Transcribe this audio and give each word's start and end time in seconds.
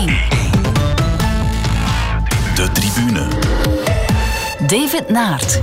1. 0.00 0.06
De 2.54 2.68
tribune. 2.72 3.28
David 4.66 5.08
Naert. 5.08 5.60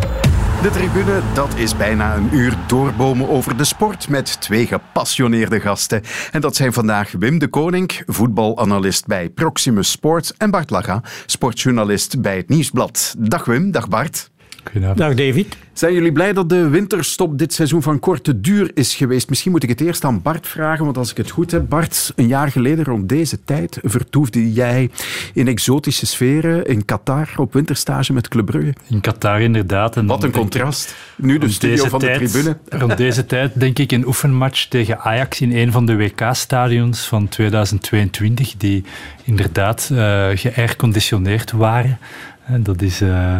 De 0.62 0.70
tribune, 0.72 1.22
dat 1.34 1.56
is 1.56 1.78
bijna 1.78 2.16
een 2.16 2.30
uur 2.32 2.58
doorbomen 2.68 3.30
over 3.30 3.58
de 3.58 3.64
sport 3.64 4.10
met 4.10 4.42
twee 4.42 4.68
gepassioneerde 4.68 5.60
gasten. 5.60 6.02
En 6.32 6.42
dat 6.42 6.56
zijn 6.56 6.74
vandaag 6.74 7.12
Wim 7.20 7.40
de 7.40 7.48
Koning, 7.48 8.02
voetbalanalist 8.06 9.06
bij 9.06 9.30
Proximus 9.30 9.92
Sport, 9.92 10.34
en 10.38 10.52
Bart 10.52 10.70
Laga, 10.70 11.02
sportjournalist 11.26 12.22
bij 12.22 12.38
het 12.38 12.50
Nieuwsblad. 12.50 13.16
Dag 13.18 13.46
Wim, 13.46 13.72
dag 13.72 13.88
Bart. 13.88 14.30
Dag 14.74 15.14
David. 15.14 15.58
Zijn 15.74 15.94
jullie 15.94 16.12
blij 16.12 16.34
dat 16.34 16.50
de 16.50 16.70
winterstop 16.70 17.38
dit 17.38 17.54
seizoen 17.54 17.82
van 17.82 18.00
korte 18.00 18.42
duur 18.42 18.72
is 18.74 18.96
geweest? 18.96 19.30
Misschien 19.30 19.52
moet 19.52 19.64
ik 19.64 19.70
het 19.70 19.82
eerst 19.82 20.04
aan 20.04 20.22
Bart 20.22 20.48
vragen, 20.48 20.86
want 20.86 20.98
als 20.98 21.12
ik 21.12 21.18
het 21.18 21.30
goed 21.30 21.52
heb, 21.52 21.70
Bart, 21.70 22.14
een 22.16 22.28
jaar 22.28 22.52
geleden 22.52 22.86
rond 22.86 23.10
deze 23.10 23.44
tijd 23.44 23.80
vertoefde 23.84 24.54
jij 24.54 24.90
in 25.34 25.48
exotische 25.48 26.06
sferen 26.06 26.66
in 26.66 26.86
Qatar 26.86 27.30
op 27.36 27.54
winterstage 27.54 28.14
met 28.14 28.28
Club 28.28 28.46
Brugge. 28.46 28.74
In 28.90 29.02
Qatar 29.02 29.42
inderdaad. 29.42 29.98
En 29.98 30.06
Wat 30.06 30.24
een 30.24 30.32
contrast. 30.32 30.96
Nu 31.16 31.38
de 31.38 31.50
studio 31.50 31.86
van 31.88 32.00
tijd, 32.00 32.20
de 32.20 32.28
tribune. 32.28 32.58
Rond 32.70 32.98
deze 32.98 33.26
tijd 33.26 33.60
denk 33.60 33.80
ik 33.80 33.92
een 33.92 34.08
oefenmatch 34.08 34.66
tegen 34.66 35.00
Ajax 35.00 35.42
in 35.42 35.56
een 35.56 35.72
van 35.72 35.86
de 35.86 35.96
WK-stadions 35.96 37.08
van 37.08 37.28
2022, 37.28 38.56
die 38.58 38.84
inderdaad 39.24 39.90
uh, 39.92 39.98
geairconditioneerd 40.34 41.52
waren. 41.52 42.00
En 42.46 42.64
dat 42.64 42.82
is... 42.82 43.02
Uh, 43.02 43.40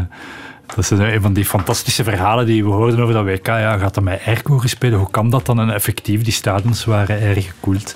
dat 0.76 0.78
is 0.78 0.90
een 0.90 1.22
van 1.22 1.34
die 1.34 1.46
fantastische 1.46 2.04
verhalen 2.04 2.46
die 2.46 2.64
we 2.64 2.70
hoorden 2.70 3.00
over 3.00 3.14
dat 3.14 3.26
WK. 3.26 3.48
Ja, 3.48 3.78
gaat 3.78 3.94
dat 3.94 4.04
met 4.04 4.22
airco 4.26 4.58
gespeeld? 4.58 4.94
Hoe 4.94 5.12
kan 5.12 5.30
dat 5.30 5.46
dan? 5.46 5.60
En 5.60 5.70
effectief, 5.70 6.24
die 6.24 6.34
stadions 6.34 6.86
waren 6.86 7.22
erg 7.22 7.46
gekoeld. 7.46 7.96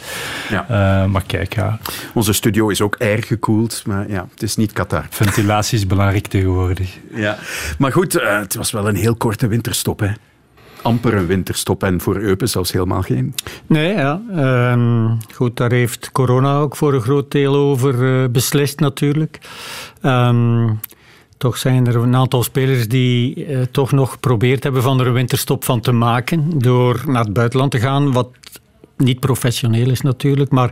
Ja. 0.50 0.64
Uh, 0.64 1.12
maar 1.12 1.24
kijk, 1.26 1.56
ja. 1.56 1.80
Onze 2.14 2.34
studio 2.34 2.70
is 2.70 2.82
ook 2.82 2.96
erg 2.96 3.28
gekoeld, 3.28 3.84
maar 3.86 4.10
ja, 4.10 4.28
het 4.32 4.44
is 4.44 4.56
niet 4.56 4.74
Qatar. 4.74 5.06
Ventilatie 5.10 5.78
is 5.78 5.88
belangrijk 5.88 6.28
tegenwoordig. 6.28 6.98
Ja, 7.14 7.38
maar 7.78 7.92
goed, 7.92 8.18
uh, 8.18 8.40
het 8.40 8.56
was 8.56 8.72
wel 8.72 8.88
een 8.88 8.96
heel 8.96 9.16
korte 9.16 9.48
winterstop, 9.48 10.00
hè? 10.00 10.10
amper 10.82 11.14
een 11.14 11.26
winterstop 11.26 11.84
en 11.84 12.02
voor 12.02 12.16
Eupen 12.16 12.50
zelfs 12.50 12.72
helemaal 12.72 13.02
geen. 13.02 13.36
Nee, 13.68 13.94
ja. 13.94 14.22
Um, 14.72 15.18
goed, 15.34 15.58
daar 15.58 15.72
heeft 15.72 16.12
corona 16.12 16.58
ook 16.58 16.76
voor 16.76 16.94
een 16.94 17.02
groot 17.02 17.32
deel 17.32 17.56
over 17.56 18.22
uh, 18.22 18.30
beslist 18.30 18.80
natuurlijk. 18.80 19.40
Um, 20.02 20.80
toch 21.42 21.58
zijn 21.58 21.88
er 21.88 21.96
een 21.96 22.16
aantal 22.16 22.44
spelers 22.44 22.88
die 22.88 23.46
eh, 23.46 23.62
toch 23.72 23.92
nog 23.92 24.12
geprobeerd 24.12 24.64
hebben 24.64 24.82
van 24.82 25.00
er 25.00 25.08
een 25.08 25.14
winterstop 25.14 25.64
van 25.64 25.80
te 25.80 25.92
maken. 25.92 26.60
Door 26.60 27.04
naar 27.06 27.24
het 27.24 27.34
buitenland 27.34 27.72
te 27.72 27.80
gaan, 27.80 28.12
wat 28.12 28.30
niet 28.98 29.20
professioneel 29.20 29.90
is 29.90 30.02
natuurlijk, 30.02 30.52
maar 30.52 30.70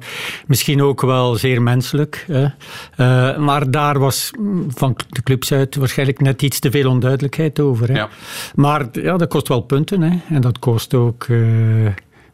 misschien 0.48 0.82
ook 0.82 1.02
wel 1.02 1.36
zeer 1.36 1.62
menselijk. 1.62 2.26
Hè. 2.28 2.44
Uh, 2.44 3.38
maar 3.38 3.72
daar 3.72 4.00
was 4.00 4.32
van 4.68 4.96
de 5.10 5.24
clubs 5.24 5.52
uit 5.52 5.76
waarschijnlijk 5.76 6.22
net 6.22 6.42
iets 6.42 6.60
te 6.60 6.72
veel 6.72 6.90
onduidelijkheid 6.90 7.60
over. 7.60 7.88
Hè. 7.88 7.94
Ja. 7.94 8.10
Maar 8.56 8.86
ja, 8.92 9.18
dat 9.18 9.30
kost 9.30 9.48
wel 9.48 9.62
punten 9.62 10.02
hè. 10.02 10.36
en 10.36 10.42
dat 10.42 10.60
kost 10.60 10.94
ook... 10.94 11.28
Uh, 11.28 11.88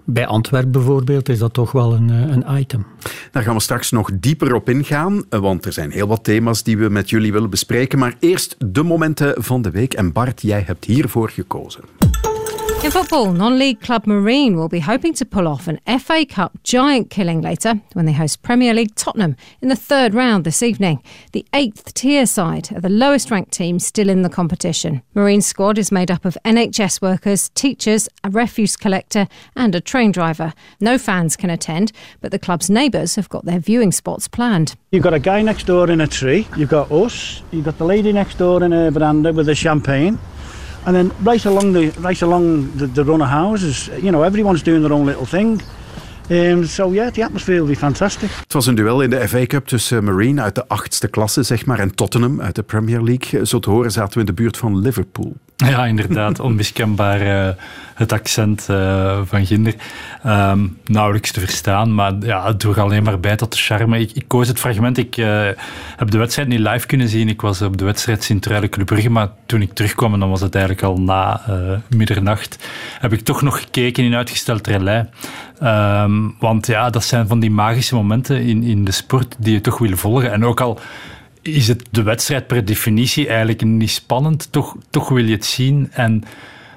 bij 0.06 0.28
Antwerpen 0.28 0.72
bijvoorbeeld 0.72 1.30
is 1.30 1.40
dat 1.40 1.54
toch 1.54 1.72
wel 1.72 1.94
een, 1.94 2.10
eh, 2.10 2.36
een 2.36 2.60
item. 2.60 2.86
Daar 3.32 3.44
gaan 3.44 3.56
we 3.56 3.62
straks 3.62 3.92
nog 3.92 4.10
dieper 4.14 4.54
op 4.54 4.70
ingaan, 4.70 5.24
eh, 5.30 5.40
want 5.40 5.66
er 5.66 5.74
zijn 5.74 5.92
heel 5.92 6.08
wat 6.08 6.24
thema's 6.24 6.64
die 6.64 6.78
we 6.78 6.90
met 6.90 7.10
jullie 7.10 7.32
willen 7.32 7.50
bespreken. 7.50 8.00
Maar 8.00 8.16
eerst 8.20 8.56
de 8.60 8.84
momenten 8.84 9.44
van 9.44 9.62
de 9.62 9.72
week. 9.72 9.94
En 9.94 10.12
Bart, 10.12 10.42
jij 10.42 10.64
hebt 10.66 10.86
hiervoor 10.86 11.30
gekozen. 11.30 11.84
In 12.86 12.92
football, 12.92 13.32
non 13.32 13.58
league 13.58 13.82
club 13.82 14.06
Marine 14.06 14.56
will 14.56 14.70
be 14.70 14.80
hoping 14.80 15.12
to 15.16 15.26
pull 15.26 15.48
off 15.48 15.68
an 15.68 15.80
FA 16.00 16.24
Cup 16.24 16.62
giant 16.62 17.10
killing 17.10 17.42
later 17.42 17.82
when 17.94 18.06
they 18.06 18.12
host 18.12 18.44
Premier 18.44 18.76
League 18.76 18.94
Tottenham 18.94 19.36
in 19.60 19.70
the 19.70 19.76
third 19.76 20.14
round 20.14 20.44
this 20.44 20.62
evening. 20.62 21.02
The 21.32 21.48
eighth 21.52 21.96
tier 21.96 22.28
side 22.28 22.72
are 22.74 22.82
the 22.82 22.90
lowest 22.90 23.32
ranked 23.32 23.54
team 23.54 23.80
still 23.80 24.08
in 24.08 24.22
the 24.22 24.30
competition. 24.30 25.02
Marine's 25.16 25.48
squad 25.48 25.80
is 25.80 25.92
made 25.92 26.12
up 26.12 26.26
of 26.26 26.38
NHS 26.46 27.02
workers, 27.02 27.50
teachers, 27.56 28.08
a 28.24 28.30
refuse 28.30 28.78
collector, 28.78 29.28
and 29.56 29.74
a 29.74 29.82
train 29.82 30.12
driver. 30.12 30.54
No 30.80 31.00
fans 31.00 31.36
can 31.36 31.50
attend, 31.50 31.92
but 32.22 32.30
the 32.30 32.38
club's 32.38 32.70
neighbours 32.70 33.16
have 33.16 33.30
got 33.30 33.46
their 33.46 33.60
viewing 33.60 33.92
spots 33.92 34.28
planned. 34.28 34.76
You've 34.92 35.02
got 35.02 35.16
a 35.16 35.20
guy 35.20 35.42
next 35.42 35.66
door 35.66 35.90
in 35.90 36.02
a 36.02 36.08
tree, 36.08 36.48
you've 36.56 36.70
got 36.70 36.92
us, 36.92 37.42
you've 37.50 37.66
got 37.66 37.80
the 37.80 37.86
lady 37.86 38.14
next 38.14 38.38
door 38.38 38.64
in 38.64 38.74
a 38.74 38.92
veranda 38.92 39.34
with 39.34 39.50
a 39.50 39.56
champagne. 39.56 40.20
And 40.86 40.96
then 40.96 41.12
right 41.24 41.46
along 41.46 41.74
the 41.74 41.92
right 42.02 42.22
along 42.22 42.76
the, 42.78 42.92
the 42.92 43.04
run 43.04 43.22
of 43.22 43.28
houses, 43.28 43.90
you 44.02 44.12
know, 44.12 44.24
everyone's 44.24 44.64
doing 44.64 44.82
their 44.82 44.94
own 44.94 45.06
little 45.06 45.26
thing. 45.26 45.62
Um, 46.30 46.66
so 46.66 46.94
yeah, 46.94 47.12
the 47.12 47.24
atmosphere 47.24 47.58
will 47.58 47.68
be 47.68 47.76
fantastic. 47.76 48.30
Het 48.30 48.54
was 48.54 48.66
een 48.66 48.76
duel 48.76 49.02
in 49.02 49.10
de 49.10 49.28
FA 49.28 49.46
Cup 49.46 49.68
tussen 49.68 50.04
Marine 50.04 50.42
uit 50.42 50.56
de 50.56 50.68
achtste 50.68 51.08
klasse, 51.08 51.44
zeg 51.44 51.66
maar, 51.66 51.80
en 51.80 51.96
Tottenham 51.96 52.42
uit 52.42 52.56
de 52.56 52.64
Premier 52.64 53.02
League. 53.02 53.46
Zo 53.46 53.60
te 53.60 53.70
horen 53.70 53.92
zaten 53.92 54.14
we 54.14 54.20
in 54.20 54.26
de 54.26 54.34
buurt 54.34 54.58
van 54.58 54.80
Liverpool. 54.80 55.36
Ja, 55.72 55.86
inderdaad. 55.86 56.40
Onmiskenbaar 56.40 57.22
uh, 57.22 57.50
het 57.94 58.12
accent 58.12 58.68
uh, 58.72 59.20
van 59.24 59.46
Ginder. 59.46 59.76
Um, 60.26 60.78
nauwelijks 60.86 61.32
te 61.32 61.40
verstaan, 61.40 61.96
maar 61.96 62.14
ja, 62.20 62.46
het 62.46 62.60
droeg 62.60 62.78
alleen 62.78 63.04
maar 63.04 63.20
bij 63.20 63.36
tot 63.36 63.52
de 63.52 63.58
charme. 63.58 64.00
Ik, 64.00 64.12
ik 64.12 64.24
koos 64.28 64.48
het 64.48 64.60
fragment. 64.60 64.98
Ik 64.98 65.18
uh, 65.18 65.48
heb 65.96 66.12
de 66.12 66.18
wedstrijd 66.18 66.48
niet 66.48 66.60
live 66.60 66.88
kunnen 66.88 67.10
zien. 67.10 67.30
Ik 67.30 67.42
was 67.42 67.62
op 67.62 67.78
de 67.78 67.86
wedstrijd 67.86 68.24
Sint-Truiden 68.24 68.70
Club 68.70 68.86
Brugge, 68.86 69.10
maar 69.10 69.30
toen 69.46 69.62
ik 69.62 69.74
terugkwam, 69.74 70.14
en 70.14 70.20
dan 70.20 70.30
was 70.30 70.42
het 70.42 70.56
eigenlijk 70.56 70.86
al 70.86 70.98
na 70.98 71.42
middernacht, 71.90 72.68
heb 73.00 73.14
ik 73.14 73.22
toch 73.22 73.42
nog 73.42 73.60
gekeken 73.60 74.04
in 74.04 74.16
uitgesteld 74.16 74.68
relais. 74.68 75.06
Um, 75.64 76.36
want 76.40 76.68
ja, 76.68 76.90
dat 76.90 77.04
zijn 77.04 77.28
van 77.28 77.40
die 77.40 77.52
magische 77.52 77.96
momenten 77.96 78.42
in, 78.42 78.64
in 78.64 78.86
de 78.86 78.92
sport 78.92 79.36
die 79.40 79.54
je 79.54 79.62
toch 79.62 79.78
wil 79.78 79.98
volgen. 79.98 80.32
En 80.32 80.46
ook 80.46 80.62
al 80.62 80.80
is 81.48 81.68
het 81.68 81.88
de 81.92 82.04
wedstrijd 82.04 82.48
per 82.48 82.66
definitie 82.66 83.28
eigenlijk 83.28 83.64
niet 83.64 83.92
spannend. 83.92 84.52
Toch, 84.52 84.76
toch 84.90 85.10
wil 85.10 85.26
je 85.26 85.32
het 85.32 85.46
zien. 85.46 85.90
En 85.92 86.24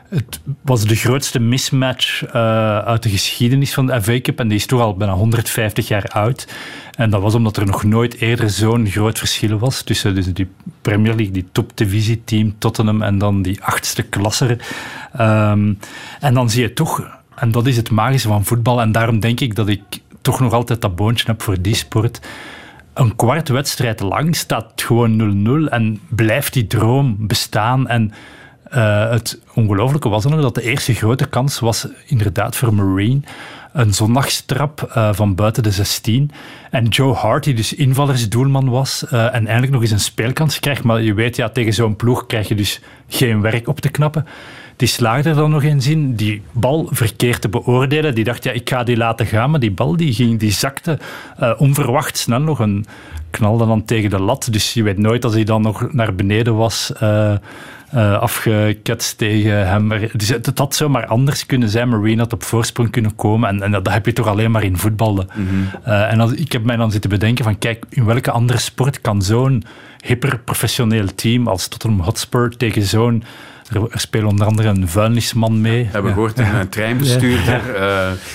het 0.09 0.41
was 0.63 0.85
de 0.85 0.95
grootste 0.95 1.39
mismatch 1.39 2.23
uh, 2.27 2.33
uit 2.79 3.03
de 3.03 3.09
geschiedenis 3.09 3.75
van 3.75 3.87
de 3.87 4.03
FA 4.03 4.21
Cup. 4.21 4.39
En 4.39 4.49
die 4.49 4.59
is 4.59 4.67
toch 4.67 4.81
al 4.81 4.97
bijna 4.97 5.15
150 5.15 5.89
jaar 5.89 6.05
oud. 6.05 6.49
En 6.95 7.11
dat 7.11 7.23
was 7.23 7.35
omdat 7.35 7.57
er 7.57 7.67
nog 7.67 7.85
nooit 7.85 8.21
eerder 8.21 8.51
zo'n 8.51 8.87
groot 8.87 9.19
verschil 9.19 9.59
was 9.59 9.83
tussen 9.83 10.15
dus 10.15 10.33
die 10.33 10.49
Premier 10.83 11.15
League, 11.15 11.33
die 11.33 11.49
topdivisie-team 11.53 12.55
Tottenham 12.59 13.03
en 13.03 13.19
dan 13.19 13.43
die 13.43 13.63
achtste 13.63 14.03
klasser. 14.03 14.51
Um, 15.21 15.79
en 16.21 16.35
dan 16.35 16.51
zie 16.51 16.63
je 16.63 16.73
toch, 16.73 17.21
en 17.35 17.51
dat 17.51 17.67
is 17.67 17.77
het 17.77 17.91
magische 17.91 18.29
van 18.29 18.45
voetbal. 18.45 18.81
En 18.81 18.93
daarom 18.93 19.21
denk 19.21 19.41
ik 19.41 19.55
dat 19.55 19.69
ik 19.69 19.83
toch 20.21 20.41
nog 20.41 20.53
altijd 20.53 20.81
dat 20.81 20.97
boontje 20.97 21.27
heb 21.27 21.43
voor 21.43 21.61
die 21.61 21.75
sport 21.75 22.21
een 22.99 23.17
kwart 23.17 23.49
wedstrijd 23.49 24.01
lang 24.01 24.37
staat 24.37 24.73
gewoon 24.77 25.67
0-0 25.69 25.73
en 25.73 26.01
blijft 26.09 26.53
die 26.53 26.67
droom 26.67 27.17
bestaan. 27.19 27.89
En 27.89 28.13
uh, 28.75 29.11
het 29.11 29.41
ongelooflijke 29.55 30.09
was 30.09 30.23
dan 30.23 30.41
dat 30.41 30.55
de 30.55 30.63
eerste 30.63 30.95
grote 30.95 31.29
kans 31.29 31.59
was 31.59 31.87
inderdaad 32.07 32.57
voor 32.57 32.75
Marine. 32.75 33.21
Een 33.73 33.95
zondagstrap 33.95 34.93
uh, 34.97 35.13
van 35.13 35.35
buiten 35.35 35.63
de 35.63 35.71
16. 35.71 36.31
En 36.71 36.85
Joe 36.85 37.15
Hart, 37.15 37.45
die 37.45 37.55
dus 37.55 37.75
invallersdoelman 37.75 38.69
was 38.69 39.05
uh, 39.13 39.25
en 39.25 39.47
eindelijk 39.47 39.73
nog 39.73 39.83
eens 39.83 39.91
een 39.91 40.01
speelkans 40.01 40.61
krijgt. 40.61 40.83
Maar 40.83 41.03
je 41.03 41.15
weet, 41.15 41.37
ja, 41.37 41.49
tegen 41.49 41.73
zo'n 41.73 41.97
ploeg 41.97 42.27
krijg 42.27 42.49
je 42.49 42.55
dus 42.55 42.81
geen 43.09 43.41
werk 43.41 43.69
op 43.69 43.81
te 43.81 43.89
knappen. 43.89 44.27
Die 44.79 44.89
slaagde 44.89 45.29
er 45.29 45.35
dan 45.35 45.51
nog 45.51 45.63
eens 45.63 45.87
in, 45.87 46.15
die 46.15 46.43
bal 46.53 46.89
verkeerd 46.91 47.41
te 47.41 47.49
beoordelen. 47.49 48.15
Die 48.15 48.25
dacht, 48.25 48.45
ja, 48.45 48.53
ik 48.53 48.69
ga 48.69 48.85
die 48.85 48.97
laten 48.97 49.27
gaan, 49.27 49.51
maar 49.51 49.61
die 49.61 49.71
bal 49.71 49.97
die 49.97 50.13
ging, 50.13 50.39
die 50.39 50.53
zakte 50.53 50.99
uh, 51.41 51.53
onverwacht 51.57 52.17
snel 52.17 52.41
nog 52.41 52.59
een 52.59 52.87
knalde 53.31 53.67
dan 53.67 53.85
tegen 53.85 54.11
de 54.11 54.21
lat. 54.21 54.49
Dus 54.51 54.75
je 54.75 54.83
weet 54.83 54.99
nooit 54.99 55.25
als 55.25 55.35
hij 55.35 55.45
dan 55.45 55.63
nog 55.63 55.93
naar 55.93 56.15
beneden 56.15 56.57
was... 56.57 56.93
Uh, 57.03 57.33
uh, 57.95 58.19
afgeketst 58.19 59.19
tegen 59.19 59.69
hem. 59.69 59.93
Dus 60.13 60.29
het 60.29 60.59
had 60.59 60.75
zomaar 60.75 61.07
anders 61.07 61.47
kunnen 61.47 61.69
zijn. 61.69 61.89
Marine 61.89 62.23
had 62.23 62.33
op 62.33 62.43
voorsprong 62.43 62.91
kunnen 62.91 63.15
komen. 63.15 63.49
En, 63.49 63.63
en 63.63 63.71
dat 63.71 63.89
heb 63.89 64.07
je 64.07 64.13
toch 64.13 64.27
alleen 64.27 64.51
maar 64.51 64.65
in 64.65 64.77
voetballen. 64.77 65.29
Mm 65.35 65.49
-hmm. 65.49 65.71
uh, 65.87 66.13
en 66.13 66.21
als, 66.21 66.33
ik 66.33 66.53
heb 66.53 66.65
mij 66.65 66.77
dan 66.77 66.91
zitten 66.91 67.11
bedenken 67.11 67.45
van... 67.45 67.59
Kijk, 67.59 67.85
in 67.89 68.05
welke 68.05 68.31
andere 68.31 68.59
sport 68.59 69.01
kan 69.01 69.23
zo'n 69.23 69.65
hyperprofessioneel 70.05 71.15
team 71.15 71.49
als 71.49 71.69
Tottenham 71.69 72.01
Hotspur 72.01 72.57
tegen 72.57 72.83
zo'n 72.83 73.23
er, 73.73 74.01
spelen 74.01 74.29
onder 74.29 74.47
andere 74.47 74.69
een 74.69 74.89
vuilnisman 74.89 75.61
mee. 75.61 75.85
We 75.85 75.91
hebben 75.93 76.13
gehoord, 76.13 76.39
een, 76.39 76.55
een 76.55 76.69
treinbestuurder, 76.69 77.61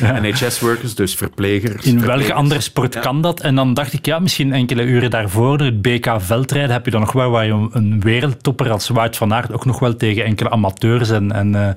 uh, 0.01 0.19
NHS-workers, 0.21 0.95
dus 0.95 1.15
verplegers. 1.15 1.85
In 1.85 2.05
welke 2.05 2.33
andere 2.33 2.61
sport 2.61 2.99
kan 2.99 3.21
dat? 3.21 3.41
En 3.41 3.55
dan 3.55 3.73
dacht 3.73 3.93
ik, 3.93 4.05
ja, 4.05 4.19
misschien 4.19 4.53
enkele 4.53 4.83
uren 4.83 5.09
daarvoor, 5.09 5.59
het 5.59 5.81
BK 5.81 6.15
veldrijden, 6.17 6.71
heb 6.71 6.85
je 6.85 6.91
dan 6.91 7.01
nog 7.01 7.11
wel 7.11 7.29
waar 7.29 7.45
je 7.45 7.67
een 7.71 8.01
wereldtopper 8.01 8.71
als 8.71 8.89
Wout 8.89 9.17
van 9.17 9.33
Aert 9.33 9.53
ook 9.53 9.65
nog 9.65 9.79
wel 9.79 9.95
tegen 9.95 10.25
enkele 10.25 10.49
amateurs 10.49 11.09
en, 11.09 11.31
en 11.31 11.53
uh, 11.53 11.69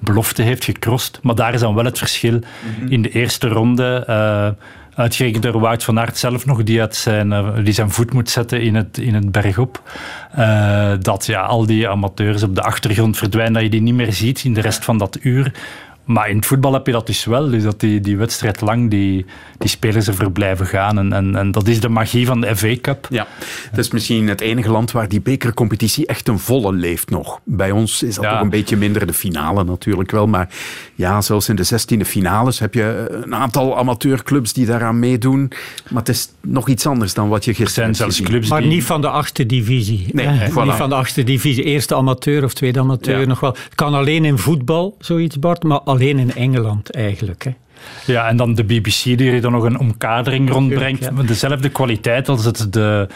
belofte 0.00 0.42
heeft 0.42 0.64
gecrossed. 0.64 1.18
Maar 1.22 1.34
daar 1.34 1.54
is 1.54 1.60
dan 1.60 1.74
wel 1.74 1.84
het 1.84 1.98
verschil. 1.98 2.32
Mm 2.32 2.42
-hmm. 2.78 2.88
In 2.88 3.02
de 3.02 3.10
eerste 3.10 3.48
ronde... 3.48 4.04
Uh, 4.08 4.48
Uitgerekend 5.00 5.42
door 5.42 5.60
Wout 5.60 5.84
van 5.84 5.98
Aert 5.98 6.18
zelf 6.18 6.46
nog, 6.46 6.62
die, 6.62 6.80
uit 6.80 6.96
zijn, 6.96 7.30
uh, 7.30 7.48
die 7.64 7.72
zijn 7.72 7.90
voet 7.90 8.12
moet 8.12 8.30
zetten 8.30 8.62
in 8.62 8.74
het, 8.74 8.98
in 8.98 9.14
het 9.14 9.32
bergop. 9.32 9.82
Uh, 10.38 10.92
dat 11.00 11.26
ja, 11.26 11.42
al 11.42 11.66
die 11.66 11.88
amateurs 11.88 12.42
op 12.42 12.54
de 12.54 12.62
achtergrond 12.62 13.16
verdwijnen, 13.16 13.52
dat 13.52 13.62
je 13.62 13.68
die 13.68 13.82
niet 13.82 13.94
meer 13.94 14.12
ziet 14.12 14.44
in 14.44 14.54
de 14.54 14.60
rest 14.60 14.84
van 14.84 14.98
dat 14.98 15.18
uur. 15.22 15.52
Maar 16.12 16.28
in 16.30 16.36
het 16.36 16.46
voetbal 16.46 16.72
heb 16.72 16.86
je 16.86 16.92
dat 16.92 17.06
dus 17.06 17.24
wel. 17.24 17.50
Dus 17.50 17.62
dat 17.62 17.80
die, 17.80 18.00
die 18.00 18.16
wedstrijd 18.16 18.60
lang 18.60 18.90
die, 18.90 19.26
die 19.58 19.68
spelers 19.68 20.06
er 20.06 20.32
blijven 20.32 20.66
gaan. 20.66 20.98
En, 20.98 21.12
en, 21.12 21.36
en 21.36 21.50
dat 21.50 21.68
is 21.68 21.80
de 21.80 21.88
magie 21.88 22.26
van 22.26 22.40
de 22.40 22.56
FA 22.56 22.74
Cup. 22.80 23.06
Ja, 23.10 23.26
het 23.70 23.78
is 23.78 23.90
misschien 23.90 24.28
het 24.28 24.40
enige 24.40 24.70
land 24.70 24.90
waar 24.92 25.08
die 25.08 25.20
bekercompetitie 25.20 26.06
echt 26.06 26.28
een 26.28 26.38
volle 26.38 26.72
leeft 26.72 27.10
nog. 27.10 27.40
Bij 27.44 27.70
ons 27.70 28.02
is 28.02 28.14
dat 28.14 28.24
Ja. 28.24 28.30
toch 28.32 28.40
een 28.40 28.50
beetje 28.50 28.76
minder. 28.76 29.06
De 29.06 29.12
finale 29.12 29.64
natuurlijk 29.64 30.10
wel. 30.10 30.26
Maar 30.26 30.48
ja, 30.94 31.20
zelfs 31.20 31.48
in 31.48 31.56
de 31.56 31.62
zestiende 31.62 32.04
finales 32.04 32.58
heb 32.58 32.74
je 32.74 33.18
een 33.24 33.34
aantal 33.34 33.78
amateurclubs 33.78 34.52
die 34.52 34.66
daaraan 34.66 34.98
meedoen. 34.98 35.52
Maar 35.88 35.98
het 35.98 36.08
is 36.08 36.28
nog 36.40 36.68
iets 36.68 36.86
anders 36.86 37.14
dan 37.14 37.28
wat 37.28 37.44
je 37.44 37.50
Er 37.50 37.56
gisteren 37.56 37.84
hebt 37.84 37.96
zelfs 37.96 38.20
clubs 38.20 38.48
Maar 38.48 38.60
die... 38.60 38.70
niet 38.70 38.84
van 38.84 39.00
de 39.00 39.08
achtste 39.08 39.46
divisie. 39.46 40.06
Nee, 40.12 40.26
Eh, 40.26 40.48
voilà. 40.50 40.64
Niet 40.64 40.72
van 40.72 40.88
de 40.88 40.94
achtste 40.94 41.22
divisie. 41.24 41.64
Eerste 41.64 41.94
amateur 41.94 42.44
of 42.44 42.52
tweede 42.54 42.78
amateur 42.80 43.20
Ja. 43.20 43.26
nog 43.26 43.40
wel. 43.40 43.52
Het 43.64 43.74
kan 43.74 43.94
alleen 43.94 44.24
in 44.24 44.38
voetbal, 44.38 44.96
zoiets 44.98 45.38
Bart, 45.38 45.62
maar 45.62 45.78
alleen 46.00 46.18
in 46.18 46.34
Engeland 46.34 46.90
eigenlijk. 46.90 47.44
Hè. 47.44 47.50
Ja, 48.06 48.28
en 48.28 48.36
dan 48.36 48.54
de 48.54 48.64
BBC 48.64 49.02
die 49.02 49.30
er 49.30 49.40
dan 49.40 49.52
nog 49.52 49.64
een 49.64 49.78
omkadering 49.78 50.50
rondbrengt. 50.50 51.04
ja. 51.04 51.10
Met 51.10 51.28
dezelfde 51.28 51.68
kwaliteit 51.68 52.28
als 52.28 52.44
het 52.44 52.66
de, 52.72 53.08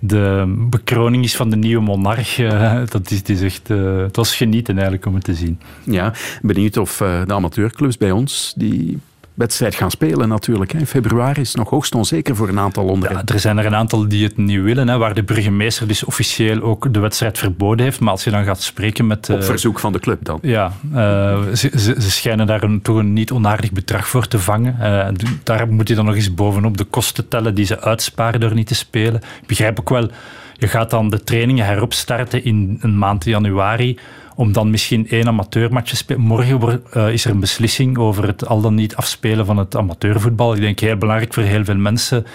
de 0.00 0.54
bekroning 0.70 1.24
is 1.24 1.36
van 1.36 1.50
de 1.50 1.56
nieuwe 1.56 1.82
monarch. 1.82 2.38
eh, 2.38 2.82
dat 2.88 3.10
is, 3.10 3.18
het 3.18 3.28
is 3.28 3.42
echt... 3.42 3.70
eh, 3.70 3.96
het 3.96 4.16
was 4.16 4.36
genieten 4.36 4.74
eigenlijk 4.74 5.06
om 5.06 5.14
het 5.14 5.24
te 5.24 5.34
zien. 5.34 5.60
Ja, 5.84 6.12
benieuwd 6.42 6.76
of 6.76 7.00
eh, 7.00 7.26
de 7.26 7.34
amateurclubs 7.34 7.96
bij 7.96 8.10
ons 8.10 8.52
die 8.56 8.98
wedstrijd 9.34 9.74
gaan 9.74 9.90
spelen 9.90 10.28
natuurlijk. 10.28 10.72
In 10.72 10.86
februari 10.86 11.40
is 11.40 11.48
het 11.48 11.56
nog 11.56 11.70
hoogst 11.70 11.94
onzeker 11.94 12.36
voor 12.36 12.48
een 12.48 12.58
aantal 12.58 12.84
onderen. 12.84 13.16
Ja, 13.16 13.22
er 13.34 13.40
zijn 13.40 13.58
er 13.58 13.66
een 13.66 13.74
aantal 13.74 14.08
die 14.08 14.24
het 14.24 14.36
niet 14.36 14.60
willen, 14.60 14.88
hè, 14.88 14.98
waar 14.98 15.14
de 15.14 15.22
burgemeester 15.22 15.88
dus 15.88 16.04
officieel 16.04 16.60
ook 16.60 16.92
de 16.92 17.00
wedstrijd 17.00 17.38
verboden 17.38 17.84
heeft. 17.84 18.00
Maar 18.00 18.10
als 18.10 18.24
je 18.24 18.30
dan 18.30 18.44
gaat 18.44 18.62
spreken 18.62 19.06
met... 19.06 19.30
Op 19.30 19.38
eh, 19.38 19.44
verzoek 19.44 19.78
van 19.78 19.92
de 19.92 19.98
club 19.98 20.24
dan. 20.24 20.38
Ja, 20.42 20.72
eh, 20.94 21.42
ze, 21.54 21.70
ze, 21.76 21.94
ze 21.98 22.10
schijnen 22.10 22.46
daar 22.46 22.62
een, 22.62 22.82
toch 22.82 22.96
een 22.96 23.12
niet 23.12 23.30
onaardig 23.30 23.72
bedrag 23.72 24.08
voor 24.08 24.28
te 24.28 24.38
vangen. 24.38 24.76
Eh, 24.80 25.08
daar 25.42 25.68
moet 25.68 25.88
je 25.88 25.94
dan 25.94 26.04
nog 26.04 26.14
eens 26.14 26.34
bovenop 26.34 26.76
de 26.76 26.84
kosten 26.84 27.28
tellen 27.28 27.54
die 27.54 27.64
ze 27.64 27.80
uitsparen 27.80 28.40
door 28.40 28.54
niet 28.54 28.66
te 28.66 28.74
spelen. 28.74 29.20
Ik 29.40 29.46
begrijp 29.46 29.80
ook 29.80 29.88
wel, 29.88 30.10
je 30.58 30.68
gaat 30.68 30.90
dan 30.90 31.10
de 31.10 31.24
trainingen 31.24 31.66
heropstarten 31.66 32.44
in 32.44 32.78
een 32.80 32.98
maand 32.98 33.24
januari 33.24 33.98
om 34.34 34.52
dan 34.52 34.70
misschien 34.70 35.08
één 35.08 35.26
amateurmatch 35.26 35.90
te 35.90 35.96
spelen. 35.96 36.22
Morgen 36.22 36.82
eh, 36.90 37.12
is 37.12 37.24
er 37.24 37.30
een 37.30 37.40
beslissing 37.40 37.98
over 37.98 38.26
het 38.26 38.46
al 38.46 38.60
dan 38.60 38.74
niet 38.74 38.96
afspelen 38.96 39.46
van 39.46 39.56
het 39.56 39.76
amateurvoetbal. 39.76 40.54
Ik 40.54 40.60
denk 40.60 40.80
heel 40.80 40.96
belangrijk 40.96 41.34
voor 41.34 41.42
heel 41.42 41.64
veel 41.64 41.76
mensen. 41.76 42.26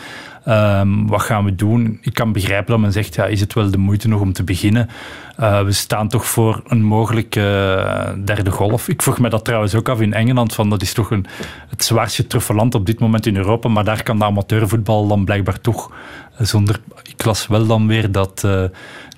Ehm, 0.47 1.05
wat 1.05 1.21
gaan 1.21 1.45
we 1.45 1.55
doen? 1.55 1.97
Ik 2.01 2.13
kan 2.13 2.31
begrijpen 2.31 2.71
dat 2.71 2.79
men 2.79 2.91
zegt, 2.91 3.15
ja, 3.15 3.25
is 3.25 3.39
het 3.39 3.53
wel 3.53 3.71
de 3.71 3.77
moeite 3.77 4.07
nog 4.07 4.21
om 4.21 4.33
te 4.33 4.44
beginnen? 4.44 4.89
Eh, 5.38 5.61
we 5.61 5.71
staan 5.71 6.07
toch 6.07 6.25
voor 6.25 6.61
een 6.67 6.83
mogelijke 6.83 7.41
eh, 7.41 8.13
derde 8.25 8.51
golf. 8.51 8.88
Ik 8.88 9.01
vroeg 9.01 9.19
me 9.19 9.29
dat 9.29 9.45
trouwens 9.45 9.75
ook 9.75 9.89
af 9.89 10.01
in 10.01 10.13
Engeland, 10.13 10.53
van 10.53 10.69
dat 10.69 10.81
is 10.81 10.94
toch 10.94 11.11
een, 11.11 11.25
het 11.69 11.83
zwaarst 11.83 12.15
getroffen 12.15 12.55
land 12.55 12.75
op 12.75 12.85
dit 12.85 12.99
moment 12.99 13.25
in 13.25 13.38
Europa, 13.38 13.69
maar 13.69 13.83
daar 13.83 14.03
kan 14.03 14.19
de 14.19 14.25
amateurvoetbal 14.25 15.07
dan 15.07 15.25
blijkbaar 15.25 15.61
toch 15.61 15.91
zonder... 16.38 16.80
Ik 17.04 17.25
las 17.25 17.48
wel 17.48 17.68
dan 17.68 17.88
weer 17.88 18.12
dat 18.12 18.44
eh, 18.44 18.63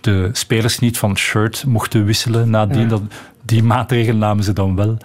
de 0.02 0.30
spelers 0.32 0.80
niet 0.80 0.98
van 0.98 1.18
shirt 1.18 1.64
mochten 1.68 2.06
wisselen 2.06 2.50
nadien. 2.50 2.88
Dat, 2.88 3.02
die 3.42 3.64
maatregel 3.64 4.16
namen 4.16 4.44
ze 4.44 4.54
dan 4.54 4.76
wel. 4.76 4.98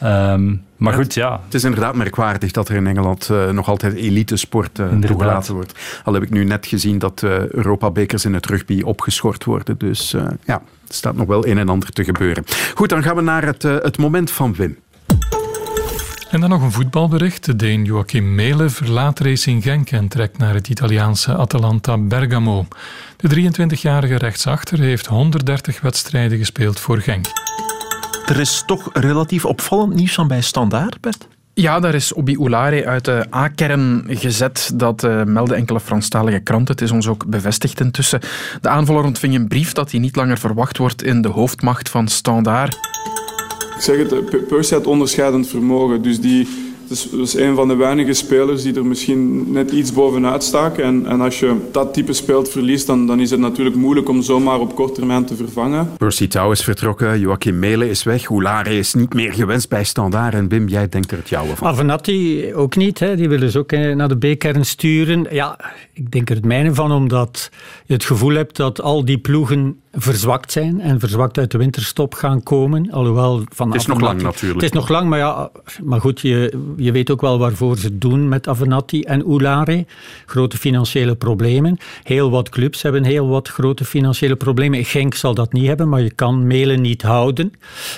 Ehm, 0.00 0.54
maar 0.76 0.92
goed, 0.92 1.14
ja. 1.14 1.40
Het 1.44 1.54
is 1.54 1.64
inderdaad 1.64 1.94
merkwaardig 1.94 2.50
dat 2.50 2.68
er 2.68 2.76
in 2.76 2.86
Engeland 2.86 3.30
eh, 3.30 3.50
nog 3.50 3.68
altijd 3.68 3.94
elitesport 3.94 4.78
eh 4.78 4.84
Inderdaad. 4.84 5.10
toegelaten 5.10 5.54
wordt. 5.54 5.74
Al 6.04 6.14
heb 6.14 6.22
ik 6.22 6.30
nu 6.30 6.44
net 6.44 6.66
gezien 6.66 6.98
dat 6.98 7.22
eh 7.22 7.48
Europa-bekers 7.48 8.24
in 8.24 8.34
het 8.34 8.46
rugby 8.46 8.82
opgeschort 8.82 9.44
worden. 9.44 9.78
Dus 9.78 10.14
eh, 10.14 10.26
ja, 10.44 10.54
er 10.88 10.94
staat 10.94 11.16
nog 11.16 11.26
wel 11.26 11.46
een 11.46 11.58
en 11.58 11.68
ander 11.68 11.90
te 11.90 12.04
gebeuren. 12.04 12.44
Goed, 12.74 12.88
dan 12.88 13.02
gaan 13.02 13.16
we 13.16 13.22
naar 13.22 13.44
het, 13.44 13.64
eh, 13.64 13.76
het 13.78 13.98
moment 13.98 14.30
van 14.30 14.54
Wim. 14.54 14.76
En 16.30 16.40
dan 16.40 16.50
nog 16.50 16.62
een 16.62 16.72
voetbalbericht. 16.72 17.44
De 17.44 17.56
Deen 17.56 17.84
Joachim 17.84 18.34
Mele 18.34 18.68
verlaat 18.68 19.20
Racing 19.20 19.62
Genk 19.62 19.90
en 19.90 20.08
trekt 20.08 20.38
naar 20.38 20.54
het 20.54 20.68
Italiaanse 20.68 21.36
Atalanta 21.36 21.98
Bergamo. 21.98 22.66
De 23.16 23.50
23-jarige 23.50 24.16
rechtsachter 24.16 24.78
heeft 24.78 25.06
130 25.06 25.80
wedstrijden 25.80 26.38
gespeeld 26.38 26.80
voor 26.80 26.98
Genk. 26.98 27.26
Er 28.26 28.40
is 28.40 28.62
toch 28.66 28.90
relatief 28.92 29.44
opvallend 29.44 29.94
nieuws 29.94 30.14
van 30.14 30.28
bij 30.28 30.40
Standaard, 30.40 31.00
Bert. 31.00 31.28
Ja, 31.54 31.80
daar 31.80 31.94
is 31.94 32.12
Obi 32.12 32.36
Oulare 32.36 32.86
uit 32.86 33.04
de 33.04 33.26
A-kern 33.34 34.04
gezet. 34.08 34.70
Dat 34.74 35.04
eh, 35.04 35.22
melden 35.24 35.56
enkele 35.56 35.80
Franstalige 35.80 36.40
kranten. 36.40 36.74
Het 36.74 36.84
is 36.84 36.90
ons 36.90 37.06
ook 37.06 37.26
bevestigd 37.26 37.80
intussen. 37.80 38.20
De 38.60 38.68
aanvaller 38.68 39.04
ontving 39.04 39.34
een 39.34 39.48
brief 39.48 39.72
dat 39.72 39.90
hij 39.90 40.00
niet 40.00 40.16
langer 40.16 40.38
verwacht 40.38 40.78
wordt 40.78 41.02
in 41.02 41.22
de 41.22 41.28
hoofdmacht 41.28 41.88
van 41.88 42.08
Standaard. 42.08 42.78
Ik 43.78 43.84
zeg 43.84 43.96
het, 43.96 44.24
P- 44.24 44.48
Percy 44.48 44.74
had 44.74 44.86
onderscheidend 44.86 45.48
vermogen. 45.48 46.02
Dus 46.02 46.20
die 46.20 46.48
is, 46.88 47.10
dat 47.10 47.20
is 47.20 47.34
een 47.34 47.54
van 47.54 47.68
de 47.68 47.74
weinige 47.74 48.12
spelers 48.12 48.62
die 48.62 48.74
er 48.74 48.86
misschien 48.86 49.52
net 49.52 49.70
iets 49.70 49.92
bovenuit 49.92 50.44
staken. 50.44 50.84
En, 50.84 51.06
en 51.06 51.20
als 51.20 51.38
je 51.38 51.56
dat 51.72 51.94
type 51.94 52.12
speelt 52.12 52.48
verliest, 52.48 52.86
dan, 52.86 53.06
dan 53.06 53.20
is 53.20 53.30
het 53.30 53.40
natuurlijk 53.40 53.76
moeilijk 53.76 54.08
om 54.08 54.22
zomaar 54.22 54.60
op 54.60 54.74
korte 54.74 54.92
termijn 54.92 55.24
te 55.24 55.34
vervangen. 55.36 55.92
Percy 55.96 56.28
Tau 56.28 56.52
is 56.52 56.64
vertrokken, 56.64 57.20
Joachim 57.20 57.58
Mele 57.58 57.90
is 57.90 58.02
weg, 58.02 58.30
Oulare 58.30 58.78
is 58.78 58.94
niet 58.94 59.14
meer 59.14 59.32
gewenst 59.32 59.68
bij 59.68 59.84
Standaard. 59.84 60.34
En 60.34 60.48
Wim, 60.48 60.68
jij 60.68 60.88
denkt 60.88 61.10
er 61.10 61.18
het 61.18 61.28
jouwe 61.28 61.56
van. 61.56 61.66
Avenatti 61.66 62.54
ook 62.54 62.76
niet. 62.76 62.98
Hè. 62.98 63.16
Die 63.16 63.28
willen 63.28 63.50
ze 63.50 63.58
ook 63.58 63.72
eh, 63.72 63.94
naar 63.94 64.18
de 64.18 64.34
B-kern 64.34 64.64
sturen. 64.66 65.26
Ja, 65.30 65.58
ik 65.92 66.10
denk 66.10 66.30
er 66.30 66.36
het 66.36 66.44
mijne 66.44 66.74
van, 66.74 66.92
omdat 66.92 67.50
je 67.86 67.92
het 67.92 68.04
gevoel 68.04 68.34
hebt 68.34 68.56
dat 68.56 68.80
al 68.80 69.04
die 69.04 69.18
ploegen 69.18 69.76
verzwakt 70.00 70.52
zijn 70.52 70.80
en 70.80 71.00
verzwakt 71.00 71.38
uit 71.38 71.50
de 71.50 71.58
winterstop 71.58 72.14
gaan 72.14 72.42
komen. 72.42 72.90
Alhoewel 72.90 73.42
van 73.54 73.70
Het 73.70 73.80
is 73.80 73.86
nog 73.86 74.00
lang 74.00 74.22
natuurlijk. 74.22 74.60
Het 74.60 74.70
is 74.70 74.78
nog 74.78 74.88
lang, 74.88 75.08
maar 75.08 75.18
ja, 75.18 75.50
maar 75.82 76.00
goed, 76.00 76.20
je, 76.20 76.72
je 76.76 76.92
weet 76.92 77.10
ook 77.10 77.20
wel 77.20 77.38
waarvoor 77.38 77.78
ze 77.78 77.98
doen 77.98 78.28
met 78.28 78.48
Avenatti 78.48 79.02
en 79.02 79.24
Oulare. 79.24 79.86
Grote 80.26 80.56
financiële 80.56 81.16
problemen. 81.16 81.78
Heel 82.02 82.30
wat 82.30 82.48
clubs 82.48 82.82
hebben 82.82 83.04
heel 83.04 83.28
wat 83.28 83.48
grote 83.48 83.84
financiële 83.84 84.36
problemen. 84.36 84.84
Genk 84.84 85.14
zal 85.14 85.34
dat 85.34 85.52
niet 85.52 85.66
hebben, 85.66 85.88
maar 85.88 86.00
je 86.00 86.12
kan 86.12 86.46
Melen 86.46 86.80
niet 86.80 87.02
houden. 87.02 87.52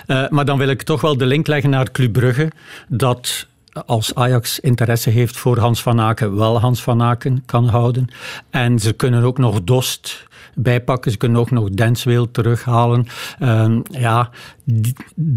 Eh, 0.06 0.29
maar 0.29 0.44
dan 0.44 0.58
wil 0.58 0.69
ik 0.69 0.82
toch 0.82 1.00
wel 1.00 1.17
de 1.17 1.26
link 1.26 1.47
leggen 1.47 1.70
naar 1.70 1.91
Club 1.91 2.12
Brugge, 2.12 2.50
dat 2.88 3.49
als 3.87 4.14
Ajax 4.14 4.61
interesse 4.61 5.11
heeft 5.11 5.37
voor 5.37 5.58
Hans 5.58 5.82
van 5.82 6.00
Aken, 6.00 6.37
wel 6.37 6.61
Hans 6.61 6.82
van 6.82 7.02
Aken 7.02 7.43
kan 7.47 7.69
houden. 7.69 8.08
En 8.50 8.79
ze 8.79 8.93
kunnen 8.93 9.23
ook 9.23 9.38
nog 9.38 9.62
Dost 9.62 10.29
bijpakken. 10.54 11.10
Ze 11.10 11.16
kunnen 11.16 11.40
ook 11.40 11.50
nog 11.50 11.70
Densweel 11.70 12.31
terughalen. 12.31 13.06
Ehm, 13.38 13.81
ja, 13.90 14.31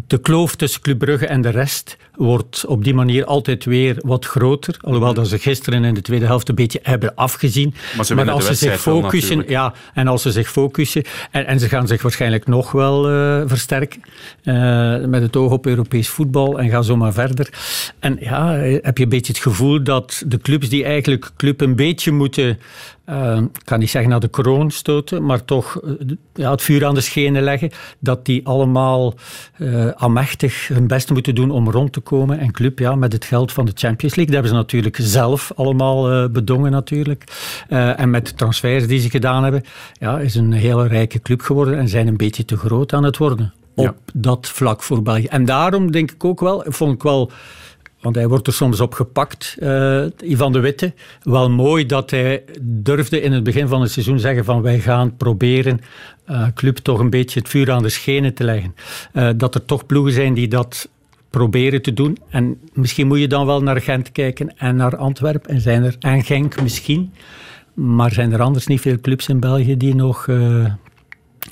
de 0.07 0.17
kloof 0.17 0.55
tussen 0.55 0.81
Club 0.81 0.99
Brugge 0.99 1.27
en 1.27 1.41
de 1.41 1.49
rest 1.49 1.97
wordt 2.15 2.65
op 2.65 2.83
die 2.83 2.93
manier 2.93 3.25
altijd 3.25 3.65
weer 3.65 3.97
wat 4.01 4.25
groter. 4.25 4.77
Alhoewel 4.81 5.13
dat 5.13 5.27
ze 5.27 5.39
gisteren 5.39 5.83
in 5.83 5.93
de 5.93 6.01
tweede 6.01 6.25
helft 6.25 6.49
een 6.49 6.55
beetje 6.55 6.79
hebben 6.83 7.15
afgezien. 7.15 7.73
Maar 7.95 8.05
ze 8.05 8.31
als 8.31 8.45
ze 8.45 8.53
zich 8.53 8.83
wel 8.83 9.01
focussen, 9.01 9.43
ja, 9.47 9.73
en 9.93 10.07
als 10.07 10.21
ze 10.21 10.31
zich 10.31 10.51
focussen, 10.51 11.03
en, 11.31 11.45
en 11.45 11.59
ze 11.59 11.69
gaan 11.69 11.87
zich 11.87 12.01
waarschijnlijk 12.01 12.47
nog 12.47 12.71
wel 12.71 13.09
eh, 13.09 13.41
versterken, 13.45 14.01
eh, 14.43 15.05
met 15.05 15.21
het 15.21 15.35
oog 15.35 15.51
op 15.51 15.65
Europees 15.65 16.09
voetbal 16.09 16.59
en 16.59 16.69
gaan 16.69 16.83
zo 16.83 16.95
maar 16.95 17.13
verder. 17.13 17.49
En 17.99 18.17
ja, 18.19 18.57
eh, 18.57 18.77
heb 18.81 18.97
je 18.97 19.03
een 19.03 19.09
beetje 19.09 19.33
het 19.33 19.41
gevoel 19.41 19.83
dat 19.83 20.23
de 20.27 20.37
clubs 20.37 20.69
die 20.69 20.83
eigenlijk 20.83 21.31
club 21.37 21.61
een 21.61 21.75
beetje 21.75 22.11
moeten, 22.11 22.59
ik 23.05 23.61
kan 23.63 23.79
niet 23.79 23.89
zeggen 23.89 24.11
naar 24.11 24.19
de 24.19 24.27
kroon 24.27 24.71
stoten, 24.71 25.25
maar 25.25 25.45
toch 25.45 25.79
eh, 25.81 25.91
ja, 26.33 26.51
het 26.51 26.61
vuur 26.61 26.85
aan 26.85 26.93
de 26.93 27.01
schenen 27.01 27.43
leggen, 27.43 27.71
dat 27.99 28.25
die 28.25 28.47
allemaal 28.47 29.13
eh 29.57 29.89
amechtig 29.89 30.67
hun 30.67 30.87
best 30.87 31.09
moeten 31.11 31.35
doen 31.35 31.51
om 31.51 31.69
rond 31.69 31.93
te 31.93 31.99
komen. 31.99 32.39
En 32.39 32.51
club, 32.51 32.79
ja, 32.79 32.95
met 32.95 33.13
het 33.13 33.25
geld 33.25 33.51
van 33.51 33.65
de 33.65 33.71
Champions 33.75 34.15
League, 34.15 34.25
dat 34.25 34.33
hebben 34.33 34.51
ze 34.51 34.57
natuurlijk 34.57 34.97
zelf 35.01 35.51
allemaal 35.55 36.29
bedongen 36.29 36.71
natuurlijk. 36.71 37.23
En 37.67 38.09
met 38.09 38.27
de 38.27 38.33
transfers 38.33 38.87
die 38.87 38.99
ze 38.99 39.09
gedaan 39.09 39.43
hebben, 39.43 39.63
ja, 39.99 40.19
is 40.19 40.35
een 40.35 40.51
hele 40.51 40.87
rijke 40.87 41.19
club 41.21 41.41
geworden 41.41 41.77
en 41.77 41.87
zijn 41.89 42.07
een 42.07 42.17
beetje 42.17 42.45
te 42.45 42.57
groot 42.57 42.93
aan 42.93 43.03
het 43.03 43.17
worden. 43.17 43.53
Op 43.75 43.85
Ja. 43.85 43.93
dat 44.13 44.47
vlak 44.47 44.83
voor 44.83 45.01
België. 45.01 45.25
En 45.25 45.45
daarom 45.45 45.91
denk 45.91 46.11
ik 46.11 46.23
ook 46.23 46.39
wel, 46.39 46.63
vond 46.67 46.93
ik 46.93 47.03
wel 47.03 47.31
want 48.03 48.15
hij 48.15 48.27
wordt 48.27 48.47
er 48.47 48.53
soms 48.53 48.79
op 48.79 48.93
gepakt, 48.93 49.55
eh 49.59 50.05
Ivan 50.23 50.53
de 50.53 50.59
Witte. 50.59 50.93
Wel 51.21 51.49
mooi 51.49 51.85
dat 51.85 52.11
hij 52.11 52.43
durfde 52.61 53.21
in 53.21 53.31
het 53.31 53.43
begin 53.43 53.67
van 53.67 53.81
het 53.81 53.91
seizoen 53.91 54.19
zeggen 54.19 54.45
van 54.45 54.61
wij 54.61 54.79
gaan 54.79 55.17
proberen 55.17 55.79
eh, 56.25 56.47
club 56.53 56.77
toch 56.77 56.99
een 56.99 57.09
beetje 57.09 57.39
het 57.39 57.49
vuur 57.49 57.71
aan 57.71 57.83
de 57.83 57.89
schenen 57.89 58.33
te 58.33 58.43
leggen. 58.43 58.75
Eh, 59.13 59.29
dat 59.35 59.55
er 59.55 59.65
toch 59.65 59.85
ploegen 59.85 60.13
zijn 60.13 60.33
die 60.33 60.47
dat 60.47 60.89
proberen 61.29 61.81
te 61.81 61.93
doen. 61.93 62.17
En 62.29 62.59
misschien 62.73 63.07
moet 63.07 63.19
je 63.19 63.27
dan 63.27 63.45
wel 63.45 63.61
naar 63.61 63.81
Gent 63.81 64.11
kijken 64.11 64.57
en 64.57 64.75
naar 64.75 64.97
Antwerpen. 64.97 65.49
En 65.49 65.61
zijn 65.61 65.83
er 65.83 65.95
en 65.99 66.23
Genk 66.23 66.61
misschien. 66.61 67.13
Maar 67.73 68.11
zijn 68.11 68.31
er 68.31 68.41
anders 68.41 68.67
niet 68.67 68.81
veel 68.81 68.99
clubs 69.01 69.27
in 69.27 69.39
België 69.39 69.77
die 69.77 69.95
nog... 69.95 70.27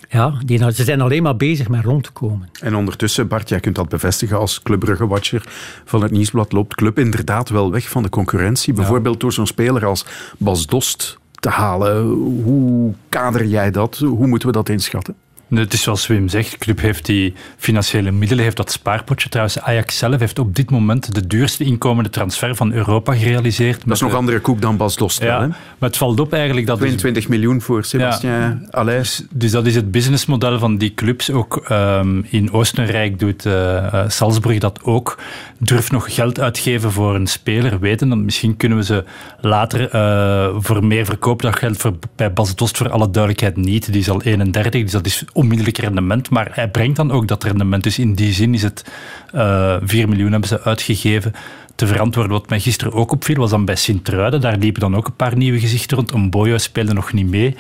ja, 0.10 0.34
die, 0.46 0.58
ze 0.72 0.84
zijn 0.84 1.02
alleen 1.02 1.24
maar 1.24 1.38
bezig 1.38 1.70
met 1.70 1.84
rond 1.84 2.04
te 2.04 2.12
komen. 2.12 2.50
En 2.62 2.76
ondertussen, 2.76 3.28
Bart, 3.28 3.50
jij 3.50 3.60
kunt 3.60 3.76
dat 3.76 3.90
bevestigen 3.90 4.38
als 4.38 4.62
Club 4.62 4.80
Brugge-watcher 4.80 5.44
van 5.86 6.02
het 6.02 6.12
Nieuwsblad, 6.12 6.52
loopt 6.52 6.76
Club 6.76 7.00
inderdaad 7.00 7.50
wel 7.50 7.72
weg 7.72 7.90
van 7.90 8.04
de 8.04 8.10
concurrentie. 8.10 8.74
Bijvoorbeeld 8.74 9.20
door 9.20 9.34
zo'n 9.34 9.48
speler 9.48 9.86
als 9.86 10.06
Bas 10.38 10.66
Dost 10.66 11.18
te 11.40 11.50
halen. 11.50 12.04
Hoe 12.44 12.94
kader 13.10 13.46
jij 13.46 13.72
dat? 13.72 13.98
Hoe 13.98 14.28
moeten 14.28 14.48
we 14.48 14.54
dat 14.54 14.70
inschatten? 14.70 15.16
Het 15.60 15.74
is 15.74 15.82
zoals 15.82 16.08
Wim 16.08 16.30
zegt, 16.30 16.52
de 16.52 16.58
club 16.58 16.82
heeft 16.82 17.06
die 17.06 17.34
financiële 17.58 18.12
middelen, 18.12 18.44
heeft 18.44 18.58
dat 18.58 18.72
spaarpotje. 18.72 19.30
Trouwens, 19.30 19.60
Ajax 19.60 19.98
zelf 19.98 20.20
heeft 20.20 20.40
op 20.40 20.56
dit 20.56 20.70
moment 20.70 21.14
de 21.14 21.28
duurste 21.28 21.64
inkomende 21.64 22.10
transfer 22.10 22.56
van 22.56 22.74
Europa 22.74 23.14
gerealiseerd. 23.14 23.82
Dat 23.86 23.96
is 23.96 24.02
nog 24.02 24.14
andere 24.14 24.40
koek 24.40 24.62
dan 24.62 24.78
Bas 24.78 24.96
Dost. 24.96 25.22
Ja, 25.22 25.42
hè? 25.42 25.48
maar 25.48 25.90
het 25.90 25.98
valt 25.98 26.20
op 26.20 26.34
eigenlijk 26.34 26.68
dat... 26.68 26.78
22 26.78 27.28
miljoen 27.28 27.62
voor 27.62 27.84
Sebastien 27.84 28.30
ja. 28.72 28.84
Dus, 28.84 29.26
dus, 29.30 29.52
dat 29.52 29.66
is 29.66 29.76
het 29.76 29.92
businessmodel 29.92 30.60
van 30.60 30.78
die 30.78 30.94
clubs. 30.94 31.32
Ook 31.32 31.66
um, 31.72 32.26
in 32.30 32.52
Oostenrijk 32.52 33.20
doet 33.20 33.46
uh, 33.46 33.54
uh, 33.54 34.04
Salzburg 34.08 34.60
dat 34.60 34.84
ook. 34.84 35.18
Durft 35.58 35.92
nog 35.92 36.16
geld 36.16 36.40
uitgeven 36.40 36.92
voor 36.92 37.16
een 37.16 37.28
speler, 37.28 37.80
weten 37.80 38.10
dat 38.10 38.18
misschien 38.18 38.58
kunnen 38.58 38.78
we 38.78 38.84
ze 38.84 39.04
later 39.42 39.96
uh, 39.96 40.56
voor 40.60 40.86
meer 40.86 41.06
verkopen. 41.06 41.46
Dat 41.46 41.60
geldt 41.60 41.78
voor, 41.78 41.94
bij 42.16 42.34
Bas 42.34 42.56
Dost 42.56 42.78
voor 42.78 42.90
alle 42.90 43.10
duidelijkheid 43.10 43.56
niet. 43.56 43.92
Die 43.92 44.02
is 44.02 44.10
al 44.10 44.22
31, 44.22 44.82
dus 44.82 44.92
dat 44.92 45.06
is 45.06 45.26
onmiddellijk 45.42 45.78
rendement. 45.78 46.30
Maar 46.30 46.50
hij 46.52 46.70
brengt 46.70 46.96
dan 46.96 47.12
ook 47.12 47.28
dat 47.28 47.44
rendement. 47.44 47.84
Dus 47.84 48.00
in 48.00 48.14
die 48.14 48.34
zin 48.34 48.54
is 48.54 48.64
het 48.64 48.92
uh, 49.36 49.76
4 49.84 50.10
miljoen 50.10 50.32
hebben 50.32 50.50
ze 50.50 50.62
uitgegeven 50.62 51.34
te 51.76 51.88
verantwoorden. 51.88 52.32
Wat 52.32 52.50
mij 52.50 52.60
gisteren 52.60 52.94
ook 52.94 53.12
opviel, 53.12 53.36
was 53.36 53.50
dan 53.50 53.66
bij 53.66 53.76
Sint-Truiden. 53.76 54.42
Daar 54.42 54.58
liepen 54.58 54.82
dan 54.82 54.96
ook 54.96 55.08
een 55.08 55.16
paar 55.16 55.38
nieuwe 55.38 55.60
gezichten 55.60 55.98
rond. 55.98 56.12
Een 56.12 56.30
Boyo 56.30 56.58
speelde 56.58 56.94
nog 56.94 57.14
niet 57.14 57.30
mee. 57.30 57.56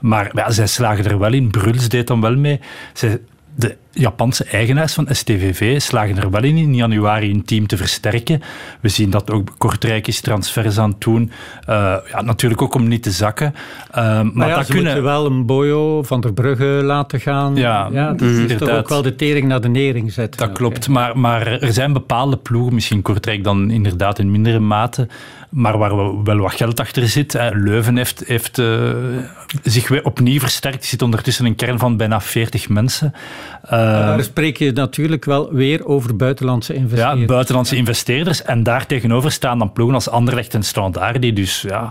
Maar 0.00 0.30
ja, 0.34 0.50
zij 0.50 0.66
slagen 0.66 1.04
er 1.04 1.18
wel 1.18 1.32
in. 1.32 1.50
Bruls 1.50 1.88
deed 1.88 2.06
dan 2.06 2.20
wel 2.20 2.36
mee. 2.36 2.60
Zij, 2.92 3.20
de 3.54 3.76
Japanse 3.92 4.44
eigenaars 4.44 4.94
van 4.94 5.06
STVV 5.10 5.80
slagen 5.80 6.16
er 6.16 6.30
wel 6.30 6.42
in 6.42 6.56
in 6.56 6.74
januari 6.74 7.30
een 7.30 7.44
team 7.44 7.66
te 7.66 7.76
versterken. 7.76 8.42
We 8.80 8.88
zien 8.88 9.10
dat 9.10 9.30
ook 9.30 9.54
Kortrijk 9.58 10.06
is 10.06 10.20
transfers 10.20 10.78
aan 10.78 10.90
het 10.90 11.00
doen. 11.00 11.30
Uh, 11.68 11.96
ja, 12.10 12.22
natuurlijk 12.22 12.62
ook 12.62 12.74
om 12.74 12.88
niet 12.88 13.02
te 13.02 13.10
zakken. 13.10 13.54
Uh, 13.54 13.94
maar, 13.94 14.30
maar 14.34 14.48
ja, 14.48 14.56
dat 14.56 14.66
ze 14.66 14.72
kunnen... 14.72 15.02
wel 15.02 15.26
een 15.26 15.46
Boyo 15.46 16.02
van 16.02 16.20
der 16.20 16.32
Brugge 16.32 16.64
laten 16.64 17.20
gaan. 17.20 17.56
Ja, 17.56 17.88
ja 17.92 18.12
dat 18.12 18.28
is 18.28 18.56
toch 18.56 18.70
ook 18.70 18.88
wel 18.88 19.02
de 19.02 19.16
tering 19.16 19.46
naar 19.46 19.60
de 19.60 19.68
nering 19.68 20.12
zetten. 20.12 20.46
Dat 20.46 20.56
klopt, 20.56 20.88
maar, 20.88 21.18
maar 21.18 21.46
er 21.46 21.72
zijn 21.72 21.92
bepaalde 21.92 22.36
ploegen, 22.36 22.74
misschien 22.74 23.02
Kortrijk 23.02 23.44
dan 23.44 23.70
inderdaad 23.70 24.18
in 24.18 24.30
mindere 24.30 24.58
mate, 24.58 25.08
maar 25.50 25.78
waar 25.78 25.96
wel 26.24 26.36
wat 26.36 26.52
geld 26.52 26.80
achter 26.80 27.08
zit. 27.08 27.38
Leuven 27.52 27.96
heeft, 27.96 28.22
heeft 28.26 28.58
uh, 28.58 28.92
zich 29.62 29.88
weer 29.88 30.04
opnieuw 30.04 30.38
versterkt. 30.38 30.82
Er 30.82 30.88
zit 30.88 31.02
ondertussen 31.02 31.44
een 31.44 31.54
kern 31.54 31.78
van 31.78 31.96
bijna 31.96 32.20
40 32.20 32.68
mensen. 32.68 33.12
Uh, 33.64 33.79
daar 33.84 34.22
spreek 34.22 34.56
je 34.56 34.72
natuurlijk 34.72 35.24
wel 35.24 35.52
weer 35.52 35.86
over 35.86 36.16
buitenlandse 36.16 36.74
investeerders. 36.74 37.20
Ja, 37.20 37.26
buitenlandse 37.26 37.76
investeerders. 37.76 38.42
En 38.42 38.62
daar 38.62 38.86
tegenover 38.86 39.32
staan 39.32 39.58
dan 39.58 39.72
ploegen 39.72 39.94
als 39.94 40.10
Anderlecht 40.10 40.54
en 40.54 40.62
Standaard, 40.62 41.22
die 41.22 41.32
dus 41.32 41.60
ja, 41.60 41.90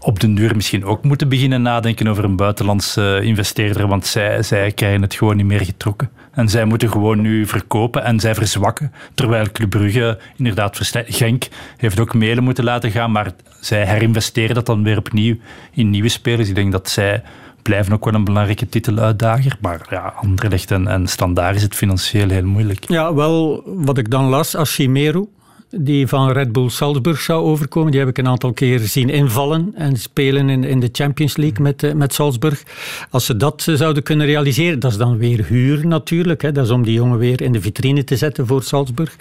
op 0.00 0.20
den 0.20 0.34
duur 0.34 0.56
misschien 0.56 0.84
ook 0.84 1.04
moeten 1.04 1.28
beginnen 1.28 1.62
nadenken 1.62 2.08
over 2.08 2.24
een 2.24 2.36
buitenlandse 2.36 3.20
investeerder, 3.22 3.86
want 3.86 4.06
zij, 4.06 4.42
zij 4.42 4.72
krijgen 4.72 5.02
het 5.02 5.14
gewoon 5.14 5.36
niet 5.36 5.46
meer 5.46 5.64
getrokken. 5.64 6.10
En 6.32 6.48
zij 6.48 6.64
moeten 6.64 6.90
gewoon 6.90 7.20
nu 7.20 7.46
verkopen 7.46 8.04
en 8.04 8.20
zij 8.20 8.34
verzwakken. 8.34 8.92
Terwijl 9.14 9.46
Club 9.52 9.70
Brugge 9.70 10.18
inderdaad 10.36 10.76
versterkt. 10.76 11.16
Genk 11.16 11.48
heeft 11.76 12.00
ook 12.00 12.14
mailen 12.14 12.44
moeten 12.44 12.64
laten 12.64 12.90
gaan, 12.90 13.12
maar 13.12 13.32
zij 13.60 13.86
herinvesteren 13.86 14.54
dat 14.54 14.66
dan 14.66 14.82
weer 14.82 14.98
opnieuw 14.98 15.36
in 15.72 15.90
nieuwe 15.90 16.08
spelers. 16.08 16.48
Ik 16.48 16.54
denk 16.54 16.72
dat 16.72 16.88
zij 16.88 17.22
blijven 17.62 17.92
ook 17.92 18.04
wel 18.04 18.14
een 18.14 18.24
belangrijke 18.24 18.68
titeluitdager. 18.68 19.56
Maar 19.60 19.86
ja, 19.90 20.14
Anderlecht 20.16 20.70
en, 20.70 20.86
en 20.86 21.06
Standaard 21.06 21.56
is 21.56 21.62
het 21.62 21.74
financieel 21.74 22.28
heel 22.28 22.44
moeilijk. 22.44 22.88
Ja, 22.88 23.14
wel 23.14 23.62
wat 23.64 23.98
ik 23.98 24.10
dan 24.10 24.24
las, 24.24 24.56
Ashimeru, 24.56 25.26
die 25.70 26.06
van 26.06 26.30
Red 26.30 26.52
Bull 26.52 26.68
Salzburg 26.68 27.20
zou 27.20 27.44
overkomen. 27.44 27.90
Die 27.90 28.00
heb 28.00 28.08
ik 28.08 28.18
een 28.18 28.28
aantal 28.28 28.52
keer 28.52 28.78
zien 28.78 29.08
invallen 29.08 29.72
en 29.74 29.96
spelen 29.96 30.48
in, 30.48 30.64
in 30.64 30.80
de 30.80 30.88
Champions 30.92 31.36
League 31.36 31.62
met, 31.62 31.82
uh, 31.82 31.92
met 31.92 32.14
Salzburg. 32.14 32.62
Als 33.10 33.26
ze 33.26 33.36
dat 33.36 33.66
uh, 33.68 33.76
zouden 33.76 34.02
kunnen 34.02 34.26
realiseren, 34.26 34.80
dat 34.80 34.90
is 34.90 34.96
dan 34.96 35.18
weer 35.18 35.44
huur 35.44 35.86
natuurlijk. 35.86 36.42
Hè. 36.42 36.52
Dat 36.52 36.64
is 36.64 36.70
om 36.70 36.82
die 36.82 36.94
jongen 36.94 37.18
weer 37.18 37.42
in 37.42 37.52
de 37.52 37.60
vitrine 37.60 38.04
te 38.04 38.16
zetten 38.16 38.46
voor 38.46 38.62
Salzburg. 38.62 39.16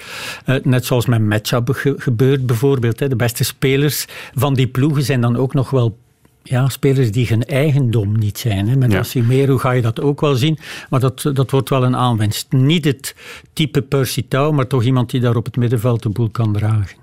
Uh, 0.45 0.55
net 0.63 0.85
zoals 0.85 1.05
met 1.05 1.21
Matchup 1.21 1.69
ge 1.69 1.93
gebeurt 1.97 2.45
bijvoorbeeld. 2.45 2.99
Hè. 2.99 3.07
De 3.07 3.15
beste 3.15 3.43
spelers 3.43 4.05
van 4.33 4.53
die 4.53 4.67
ploegen 4.67 5.03
zijn 5.03 5.21
dan 5.21 5.37
ook 5.37 5.53
nog 5.53 5.69
wel 5.69 5.97
ja, 6.43 6.69
spelers 6.69 7.11
die 7.11 7.27
hun 7.27 7.43
eigendom 7.43 8.17
niet 8.17 8.37
zijn. 8.37 8.67
Hè. 8.67 8.75
Met 8.75 8.91
ja. 8.91 9.57
Ga 9.57 9.71
je 9.71 9.81
dat 9.81 10.01
ook 10.01 10.21
wel 10.21 10.35
zien. 10.35 10.57
Maar 10.89 10.99
dat, 10.99 11.29
dat 11.33 11.51
wordt 11.51 11.69
wel 11.69 11.83
een 11.83 11.95
aanwinst. 11.95 12.51
Niet 12.51 12.85
het 12.85 13.15
type 13.53 13.81
Percy 13.81 14.25
Tau, 14.27 14.53
maar 14.53 14.67
toch 14.67 14.83
iemand 14.83 15.09
die 15.09 15.21
daar 15.21 15.35
op 15.35 15.45
het 15.45 15.55
middenveld 15.55 16.03
de 16.03 16.09
boel 16.09 16.29
kan 16.29 16.53
dragen. 16.53 16.97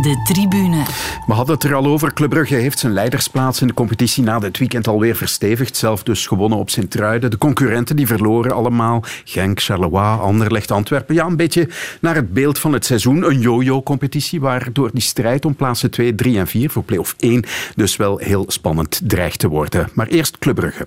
De 0.00 0.22
tribune. 0.24 0.82
We 1.26 1.32
hadden 1.32 1.54
het 1.54 1.64
er 1.64 1.74
al 1.74 1.86
over. 1.86 2.12
Club 2.12 2.30
Brugge 2.30 2.54
heeft 2.54 2.78
zijn 2.78 2.92
leidersplaats 2.92 3.60
in 3.60 3.66
de 3.66 3.74
competitie 3.74 4.22
na 4.22 4.38
dit 4.38 4.58
weekend 4.58 4.88
alweer 4.88 5.16
verstevigd. 5.16 5.76
Zelf 5.76 6.02
dus 6.02 6.26
gewonnen 6.26 6.58
op 6.58 6.70
Sint-Truiden. 6.70 7.30
De 7.30 7.38
concurrenten 7.38 7.96
die 7.96 8.06
verloren 8.06 8.52
allemaal. 8.52 9.04
Genk, 9.24 9.60
Charleroi, 9.60 10.18
Anderlecht, 10.20 10.70
Antwerpen. 10.70 11.14
Ja, 11.14 11.26
een 11.26 11.36
beetje 11.36 11.68
naar 12.00 12.14
het 12.14 12.32
beeld 12.32 12.58
van 12.58 12.72
het 12.72 12.84
seizoen. 12.84 13.24
Een 13.24 13.40
yo-yo-competitie 13.40 14.40
waardoor 14.40 14.90
die 14.92 15.02
strijd 15.02 15.44
om 15.44 15.54
plaatsen 15.54 15.90
2, 15.90 16.14
3 16.14 16.38
en 16.38 16.46
4 16.46 16.70
voor 16.70 16.84
play-off 16.84 17.14
1 17.18 17.44
dus 17.74 17.96
wel 17.96 18.18
heel 18.18 18.44
spannend 18.46 19.00
dreigt 19.04 19.38
te 19.38 19.48
worden. 19.48 19.88
Maar 19.94 20.06
eerst 20.06 20.38
Club 20.38 20.54
Brugge. 20.54 20.86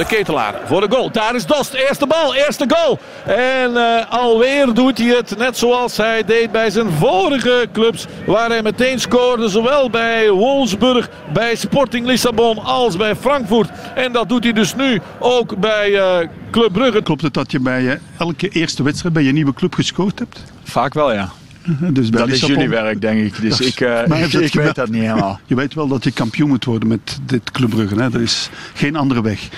De 0.00 0.06
ketelaar 0.06 0.54
voor 0.64 0.80
de 0.80 0.96
goal. 0.96 1.10
Daar 1.10 1.34
is 1.34 1.46
Dost. 1.46 1.74
Eerste 1.74 2.06
bal, 2.06 2.34
eerste 2.34 2.64
goal. 2.68 2.98
En 3.26 3.70
uh, 3.70 4.10
alweer 4.10 4.74
doet 4.74 4.98
hij 4.98 5.06
het 5.06 5.38
net 5.38 5.58
zoals 5.58 5.96
hij 5.96 6.24
deed 6.24 6.52
bij 6.52 6.70
zijn 6.70 6.90
vorige 6.90 7.68
clubs. 7.72 8.06
Waar 8.26 8.48
hij 8.48 8.62
meteen 8.62 9.00
scoorde. 9.00 9.48
Zowel 9.48 9.90
bij 9.90 10.30
Wolfsburg, 10.30 11.08
bij 11.32 11.54
Sporting 11.54 12.06
Lissabon 12.06 12.58
als 12.58 12.96
bij 12.96 13.16
Frankfurt. 13.16 13.70
En 13.94 14.12
dat 14.12 14.28
doet 14.28 14.44
hij 14.44 14.52
dus 14.52 14.74
nu 14.74 15.00
ook 15.18 15.56
bij 15.56 15.90
uh, 15.90 16.28
Club 16.50 16.72
Brugge. 16.72 17.02
Klopt 17.02 17.22
het 17.22 17.34
dat 17.34 17.50
je 17.50 17.60
bij 17.60 17.82
uh, 17.82 17.92
elke 18.18 18.48
eerste 18.48 18.82
wedstrijd 18.82 19.14
bij 19.14 19.22
je 19.22 19.32
nieuwe 19.32 19.54
club 19.54 19.74
gescoord 19.74 20.18
hebt? 20.18 20.42
Vaak 20.62 20.94
wel, 20.94 21.12
ja. 21.12 21.30
Dus 21.78 22.10
dat 22.10 22.26
Lissabon, 22.26 22.30
is 22.30 22.40
jullie 22.40 22.68
werk, 22.68 23.00
denk 23.00 23.24
ik. 23.24 23.40
Dus 23.40 23.60
ik, 23.60 23.80
uh, 23.80 24.22
ik, 24.24 24.32
ik 24.32 24.52
weet 24.52 24.74
dat 24.74 24.88
niet 24.88 25.02
helemaal. 25.02 25.40
Je 25.46 25.54
weet 25.54 25.74
wel 25.74 25.88
dat 25.88 26.04
je 26.04 26.10
kampioen 26.10 26.48
moet 26.48 26.64
worden 26.64 26.88
met 26.88 27.18
dit 27.22 27.50
Club 27.50 27.70
Brugge. 27.70 27.94
Hè? 27.94 28.12
Er 28.12 28.20
is 28.20 28.50
geen 28.74 28.96
andere 28.96 29.22
weg. 29.22 29.48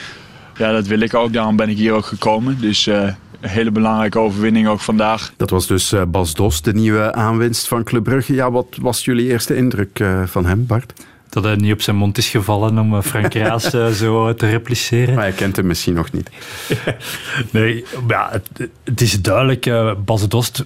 Ja, 0.57 0.73
dat 0.73 0.87
wil 0.87 1.01
ik 1.01 1.15
ook. 1.15 1.33
Daarom 1.33 1.57
ben 1.57 1.69
ik 1.69 1.77
hier 1.77 1.93
ook 1.93 2.07
gekomen. 2.07 2.61
Dus 2.61 2.87
uh, 2.87 3.03
een 3.41 3.49
hele 3.49 3.71
belangrijke 3.71 4.19
overwinning 4.19 4.69
ook 4.69 4.81
vandaag. 4.81 5.33
Dat 5.37 5.51
was 5.51 5.67
dus 5.67 5.93
uh, 5.93 6.03
Bas 6.09 6.35
Dos, 6.35 6.63
de 6.63 6.73
nieuwe 6.73 7.13
aanwinst 7.13 7.69
van 7.69 7.85
Club 7.85 8.05
Brugge. 8.05 8.35
Ja, 8.35 8.51
wat 8.51 8.77
was 8.81 9.05
jullie 9.05 9.29
eerste 9.29 9.57
indruk 9.57 9.99
uh, 9.99 10.23
van 10.27 10.47
hem, 10.47 10.67
Bart? 10.67 10.93
Dat 11.29 11.45
hij 11.45 11.57
niet 11.57 11.73
op 11.73 11.83
zijn 11.83 11.97
mond 11.97 12.19
is 12.19 12.29
gevallen 12.29 12.79
om 12.79 13.03
Frank 13.03 13.35
Raas 13.35 13.71
zo 13.99 14.35
te 14.35 14.49
repliceren. 14.49 15.15
Maar 15.15 15.25
hij 15.25 15.33
kent 15.33 15.57
hem 15.57 15.67
misschien 15.67 15.95
nog 15.95 16.13
niet. 16.13 16.31
nee, 17.51 17.85
ja, 18.09 18.29
het, 18.31 18.71
het 18.85 19.01
is 19.01 19.23
duidelijk. 19.23 19.71
Bas 20.05 20.29
Dost, 20.29 20.65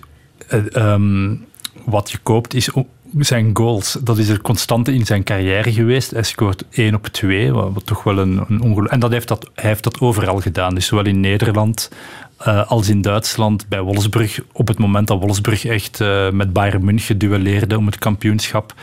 um, 0.73 1.45
wat 1.85 2.11
je 2.11 2.19
koopt 2.23 2.55
is 2.55 2.71
zijn 3.19 3.51
goals, 3.53 3.99
dat 4.03 4.19
is 4.19 4.29
er 4.29 4.41
constante 4.41 4.95
in 4.95 5.07
zijn 5.07 5.25
carrière 5.25 5.73
geweest. 5.73 6.11
Hij 6.11 6.23
scoort 6.23 6.65
1 6.71 6.95
op 6.95 7.07
2, 7.07 7.53
wat, 7.53 7.87
toch 7.87 8.03
wel 8.03 8.19
een, 8.19 8.45
een 8.49 8.61
ongeluk. 8.61 8.91
En 8.91 9.01
dat 9.01 9.11
heeft 9.11 9.29
dat, 9.29 9.51
hij 9.55 9.69
heeft 9.69 9.85
dat 9.85 10.01
overal 10.01 10.41
gedaan. 10.41 10.75
Dus 10.75 10.87
zowel 10.87 11.05
in 11.05 11.21
Nederland 11.21 11.91
uh, 12.47 12.71
als 12.71 12.89
in 12.89 13.01
Duitsland, 13.01 13.69
bij 13.69 13.81
Wolfsburg. 13.81 14.41
Op 14.53 14.69
het 14.69 14.79
moment 14.79 15.09
dat 15.09 15.21
Wolfsburg 15.21 15.65
echt 15.65 16.01
uh, 16.01 16.31
met 16.31 16.53
Bayern 16.53 16.85
München 16.85 17.19
duelleerde 17.19 17.77
om 17.77 17.87
het 17.87 17.99
kampioenschap. 17.99 18.75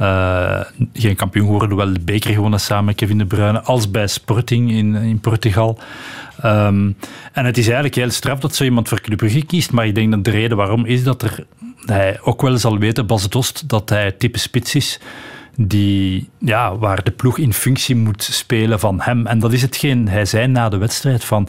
Uh, 0.00 0.60
geen 0.92 1.16
kampioen 1.16 1.44
geworden, 1.44 1.76
wel 1.76 1.92
de 1.92 2.00
beker 2.00 2.32
gewonnen 2.32 2.60
samen 2.60 2.84
met 2.84 2.94
Kevin 2.94 3.18
De 3.18 3.26
Bruyne, 3.26 3.60
als 3.60 3.90
bij 3.90 4.06
Sporting 4.06 4.70
in, 4.70 4.94
in 4.94 5.20
Portugal. 5.20 5.78
Um, 6.44 6.96
en 7.32 7.44
het 7.44 7.58
is 7.58 7.64
eigenlijk 7.64 7.94
heel 7.94 8.10
straf 8.10 8.38
dat 8.40 8.54
zo 8.54 8.64
iemand 8.64 8.88
voor 8.88 9.00
Club 9.00 9.18
Brugge 9.18 9.46
kiest, 9.46 9.72
maar 9.72 9.86
ik 9.86 9.94
denk 9.94 10.10
dat 10.10 10.24
de 10.24 10.30
reden 10.30 10.56
waarom 10.56 10.84
is 10.84 11.04
dat 11.04 11.22
er, 11.22 11.44
hij 11.86 12.18
ook 12.22 12.42
wel 12.42 12.58
zal 12.58 12.78
weten, 12.78 13.06
Bas 13.06 13.28
Dost, 13.28 13.68
dat 13.68 13.88
hij 13.88 14.12
type 14.12 14.38
spits 14.38 14.74
is 14.74 15.00
die, 15.56 16.28
ja, 16.38 16.76
waar 16.76 17.02
de 17.02 17.10
ploeg 17.10 17.38
in 17.38 17.52
functie 17.52 17.96
moet 17.96 18.22
spelen 18.22 18.80
van 18.80 19.00
hem. 19.00 19.26
En 19.26 19.38
dat 19.38 19.52
is 19.52 19.62
hetgeen 19.62 20.08
hij 20.08 20.24
zei 20.24 20.46
na 20.46 20.68
de 20.68 20.78
wedstrijd 20.78 21.24
van... 21.24 21.48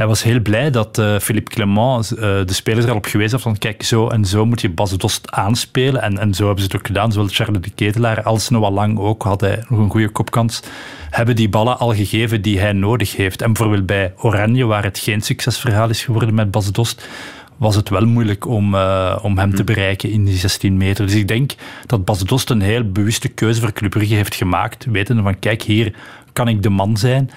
Hij 0.00 0.08
was 0.08 0.22
heel 0.22 0.40
blij 0.40 0.70
dat 0.70 0.98
uh, 0.98 1.18
Philippe 1.18 1.50
Clement 1.50 2.12
uh, 2.12 2.20
de 2.20 2.52
spelers 2.52 2.84
er 2.84 2.90
al 2.90 2.96
op 2.96 3.04
gewezen 3.04 3.32
had 3.32 3.40
van 3.40 3.58
kijk, 3.58 3.82
zo 3.82 4.08
en 4.08 4.24
zo 4.24 4.46
moet 4.46 4.60
je 4.60 4.70
Bas 4.70 4.96
Dost 4.96 5.30
aanspelen. 5.30 6.02
En, 6.02 6.18
en 6.18 6.34
zo 6.34 6.44
hebben 6.44 6.64
ze 6.64 6.70
het 6.70 6.76
ook 6.76 6.86
gedaan. 6.86 7.12
Zowel 7.12 7.28
Charles 7.28 7.62
de 7.62 7.70
Ketelaar 7.70 8.22
als 8.22 8.48
Noah 8.48 8.72
Lang 8.72 8.98
ook 8.98 9.22
had 9.22 9.40
hij 9.40 9.64
nog 9.68 9.78
een 9.78 9.90
goede 9.90 10.08
kopkans. 10.08 10.62
Hebben 11.10 11.36
die 11.36 11.48
ballen 11.48 11.78
al 11.78 11.94
gegeven 11.94 12.42
die 12.42 12.60
hij 12.60 12.72
nodig 12.72 13.16
heeft. 13.16 13.42
En 13.42 13.52
bijvoorbeeld 13.52 13.86
bij 13.86 14.12
Oranje, 14.16 14.64
waar 14.64 14.82
het 14.82 14.98
geen 14.98 15.20
succesverhaal 15.20 15.88
is 15.88 16.04
geworden 16.04 16.34
met 16.34 16.50
Bas 16.50 16.72
Dost, 16.72 17.08
was 17.56 17.76
het 17.76 17.88
wel 17.88 18.06
moeilijk 18.06 18.46
om, 18.46 18.74
uh, 18.74 19.18
om 19.22 19.38
hem 19.38 19.54
te 19.54 19.64
bereiken 19.64 20.10
in 20.10 20.24
die 20.24 20.36
16 20.36 20.76
meter. 20.76 21.06
Dus 21.06 21.14
ik 21.14 21.28
denk 21.28 21.54
dat 21.86 22.04
Bas 22.04 22.18
Dost 22.18 22.50
een 22.50 22.60
heel 22.60 22.90
bewuste 22.90 23.28
keuze 23.28 23.60
voor 23.60 23.72
Club 23.72 23.90
Brugge 23.90 24.14
heeft 24.14 24.34
gemaakt. 24.34 24.84
Wetende 24.84 25.22
van, 25.22 25.38
kijk, 25.38 25.62
hier 25.62 25.94
kan 26.32 26.48
ik 26.48 26.62
de 26.62 26.70
man 26.70 26.96
zijn. 26.96 27.30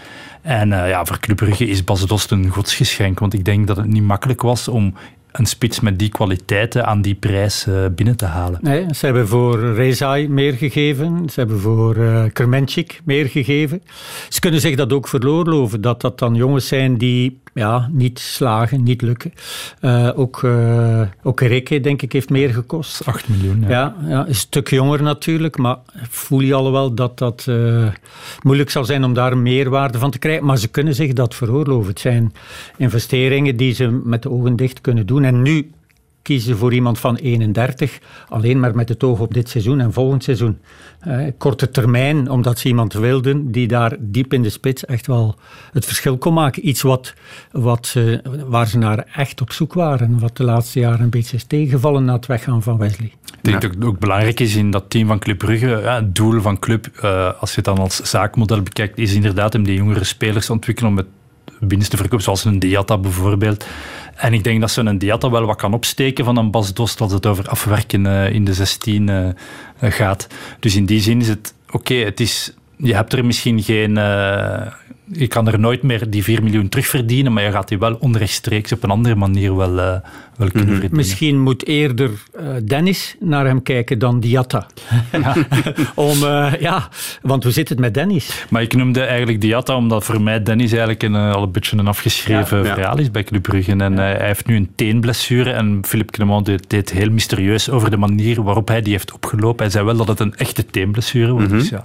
En 0.43 0.71
uh, 0.71 0.89
ja, 0.89 1.05
voor 1.05 1.19
Club 1.19 1.41
is 1.41 1.83
Bas 1.83 2.05
Dost 2.05 2.31
een 2.31 2.49
godsgeschenk. 2.49 3.19
Want 3.19 3.33
ik 3.33 3.45
denk 3.45 3.67
dat 3.67 3.77
het 3.77 3.85
niet 3.85 4.03
makkelijk 4.03 4.41
was 4.41 4.67
om 4.67 4.93
een 5.33 5.45
spits 5.45 5.79
met 5.79 5.99
die 5.99 6.09
kwaliteiten 6.09 6.85
aan 6.85 7.01
die 7.01 7.15
prijs 7.15 7.65
uh, 7.67 7.85
binnen 7.95 8.15
te 8.15 8.25
halen. 8.25 8.59
Nee, 8.61 8.85
ze 8.95 9.05
hebben 9.05 9.27
voor 9.27 9.73
Rezai 9.73 10.29
meer 10.29 10.53
gegeven. 10.53 11.29
Ze 11.29 11.39
hebben 11.39 11.59
voor 11.59 11.97
uh, 11.97 12.23
Kermenchik 12.33 13.01
meer 13.03 13.25
gegeven. 13.25 13.83
Ze 14.29 14.39
kunnen 14.39 14.61
zich 14.61 14.75
dat 14.75 14.93
ook 14.93 15.07
veroorloven. 15.07 15.81
Dat 15.81 16.01
dat 16.01 16.19
dan 16.19 16.35
jongens 16.35 16.67
zijn 16.67 16.97
die 16.97 17.41
ja, 17.53 17.89
niet 17.91 18.19
slagen, 18.19 18.83
niet 18.83 19.01
lukken. 19.01 19.33
Uh, 19.81 20.09
ook, 20.15 20.41
uh, 20.41 21.01
ook 21.23 21.41
Reke, 21.41 21.79
denk 21.79 22.01
ik, 22.01 22.11
heeft 22.11 22.29
meer 22.29 22.49
gekost. 22.49 23.05
8 23.05 23.29
miljoen, 23.29 23.61
ja. 23.61 23.69
ja. 23.69 23.95
Ja, 24.07 24.27
een 24.27 24.35
stuk 24.35 24.69
jonger 24.69 25.03
natuurlijk, 25.03 25.57
maar 25.57 25.77
voel 26.09 26.39
je 26.39 26.53
al 26.53 26.71
wel 26.71 26.93
dat 26.93 27.17
dat 27.17 27.45
uh, 27.49 27.87
moeilijk 28.41 28.69
zal 28.69 28.85
zijn 28.85 29.03
om 29.03 29.13
daar 29.13 29.31
een 29.31 29.41
meerwaarde 29.41 29.97
van 29.97 30.11
te 30.11 30.19
krijgen. 30.19 30.45
Maar 30.45 30.57
ze 30.57 30.67
kunnen 30.67 30.95
zich 30.95 31.13
dat 31.13 31.35
veroorloven. 31.35 31.89
Het 31.89 31.99
zijn 31.99 32.33
investeringen 32.77 33.55
die 33.55 33.73
ze 33.73 34.01
met 34.03 34.21
de 34.21 34.31
ogen 34.31 34.55
dicht 34.55 34.81
kunnen 34.81 35.05
doen. 35.05 35.22
En 35.25 35.41
nu 35.41 35.71
kiezen 36.23 36.57
voor 36.57 36.73
iemand 36.73 36.99
van 36.99 37.15
31, 37.15 37.99
alleen 38.29 38.59
maar 38.59 38.75
met 38.75 38.89
het 38.89 39.03
oog 39.03 39.19
op 39.19 39.33
dit 39.33 39.49
seizoen 39.49 39.79
en 39.79 39.93
volgend 39.93 40.23
seizoen. 40.23 40.57
Uh, 41.07 41.27
korte 41.37 41.69
termijn, 41.69 42.29
omdat 42.29 42.59
ze 42.59 42.67
iemand 42.67 42.93
wilden 42.93 43.51
die 43.51 43.67
daar 43.67 43.95
diep 43.99 44.33
in 44.33 44.41
de 44.41 44.49
spits 44.49 44.85
echt 44.85 45.07
wel 45.07 45.35
het 45.71 45.85
verschil 45.85 46.17
kon 46.17 46.33
maken. 46.33 46.67
Iets 46.67 46.81
wat, 46.81 47.13
wat, 47.51 47.95
waar 48.45 48.67
ze 48.67 48.77
naar 48.77 49.05
echt 49.15 49.41
op 49.41 49.51
zoek 49.51 49.73
waren, 49.73 50.19
wat 50.19 50.37
de 50.37 50.43
laatste 50.43 50.79
jaren 50.79 51.01
een 51.01 51.09
beetje 51.09 51.35
is 51.35 51.43
tegengevallen 51.43 52.05
na 52.05 52.13
het 52.13 52.25
weggaan 52.25 52.63
van 52.63 52.77
Wesley. 52.77 53.11
Ik 53.43 53.49
denk 53.49 53.61
dat 53.61 53.73
het 53.73 53.85
ook 53.85 53.99
belangrijk 53.99 54.39
is 54.39 54.55
in 54.55 54.71
dat 54.71 54.89
team 54.89 55.07
van 55.07 55.19
Club 55.19 55.37
Brugge. 55.37 55.67
Ja, 55.67 55.95
het 55.95 56.15
doel 56.15 56.41
van 56.41 56.59
Club, 56.59 56.87
uh, 57.03 57.31
als 57.39 57.49
je 57.49 57.55
het 57.55 57.65
dan 57.65 57.77
als 57.77 57.95
zaakmodel 57.95 58.61
bekijkt, 58.61 58.97
is 58.97 59.13
inderdaad 59.13 59.55
om 59.55 59.63
die 59.63 59.75
jongere 59.75 60.03
spelers 60.03 60.45
te 60.45 60.51
ontwikkelen 60.51 60.91
om 60.91 60.97
het 60.97 61.07
binnenste 61.67 61.97
verkoop, 61.97 62.21
zoals 62.21 62.45
een 62.45 62.59
Diatta 62.59 62.97
bijvoorbeeld. 62.97 63.65
En 64.15 64.33
ik 64.33 64.43
denk 64.43 64.61
dat 64.61 64.71
ze 64.71 64.81
een 64.81 64.97
Diatta 64.97 65.29
wel 65.29 65.45
wat 65.45 65.57
kan 65.57 65.73
opsteken 65.73 66.25
van 66.25 66.37
een 66.37 66.51
Bas 66.51 66.73
Dost 66.73 67.01
als 67.01 67.11
het 67.11 67.25
over 67.25 67.47
afwerken 67.47 68.05
uh, 68.05 68.29
in 68.29 68.45
de 68.45 68.53
16 68.53 69.07
uh, 69.07 69.27
gaat. 69.79 70.27
Dus 70.59 70.75
in 70.75 70.85
die 70.85 71.01
zin 71.01 71.21
is 71.21 71.27
het 71.27 71.53
oké, 71.71 71.93
het 71.93 72.19
is 72.19 72.53
je 72.83 72.95
hebt 72.95 73.13
er 73.13 73.25
misschien 73.25 73.63
geen. 73.63 73.97
Uh, 73.97 74.67
je 75.11 75.27
kan 75.27 75.47
er 75.47 75.59
nooit 75.59 75.81
meer 75.81 76.09
die 76.09 76.23
4 76.23 76.43
miljoen 76.43 76.69
terugverdienen, 76.69 77.33
maar 77.33 77.43
je 77.43 77.51
gaat 77.51 77.67
die 77.67 77.79
wel 77.79 77.95
onrechtstreeks 77.99 78.71
op 78.71 78.83
een 78.83 78.89
andere 78.89 79.15
manier 79.15 79.55
wel, 79.55 79.69
uh, 79.69 79.75
wel 79.75 80.01
kunnen 80.35 80.51
mm 80.51 80.55
-hmm. 80.55 80.69
verdienen. 80.71 80.97
Misschien 80.97 81.41
moet 81.41 81.67
eerder 81.67 82.09
uh, 82.09 82.47
Dennis 82.63 83.15
naar 83.19 83.45
hem 83.45 83.63
kijken 83.63 83.99
dan 83.99 84.19
Diatta. 84.19 84.65
ja. 85.11 85.35
Om, 85.95 86.17
ja, 86.59 86.89
want 87.21 87.43
hoe 87.43 87.51
zit 87.51 87.69
het 87.69 87.79
met 87.79 87.93
Dennis? 87.93 88.45
Maar 88.49 88.61
ik 88.61 88.75
noemde 88.75 89.01
eigenlijk 89.01 89.41
Diatta 89.41 89.75
omdat 89.75 90.03
voor 90.03 90.21
mij 90.21 90.43
Dennis 90.43 90.71
eigenlijk 90.71 91.03
een, 91.03 91.15
al 91.15 91.43
een 91.43 91.51
beetje 91.51 91.77
een 91.77 91.87
afgeschreven 91.87 92.57
ja, 92.57 92.65
ja. 92.65 92.73
verhaal 92.73 92.99
is 92.99 93.11
bij 93.11 93.23
Club 93.23 93.41
Brugge. 93.41 93.71
En 93.71 93.97
hij 93.97 94.17
heeft 94.19 94.45
nu 94.45 94.55
een 94.55 94.71
teenblessure 94.75 95.51
en 95.51 95.79
Philippe 95.85 96.11
Clement 96.11 96.45
deed, 96.45 96.69
deed, 96.69 96.91
heel 96.91 97.09
mysterieus 97.09 97.69
over 97.69 97.89
de 97.89 97.97
manier 97.97 98.43
waarop 98.43 98.67
hij 98.67 98.81
die 98.81 98.93
heeft 98.93 99.13
opgelopen. 99.13 99.63
Hij 99.63 99.71
zei 99.71 99.85
wel 99.85 99.95
dat 99.95 100.07
het 100.07 100.19
een 100.19 100.35
echte 100.35 100.65
teenblessure 100.65 101.33
was. 101.33 101.43
Mm 101.43 101.49
-hmm. 101.49 101.57
dus 101.57 101.69
ja. 101.69 101.83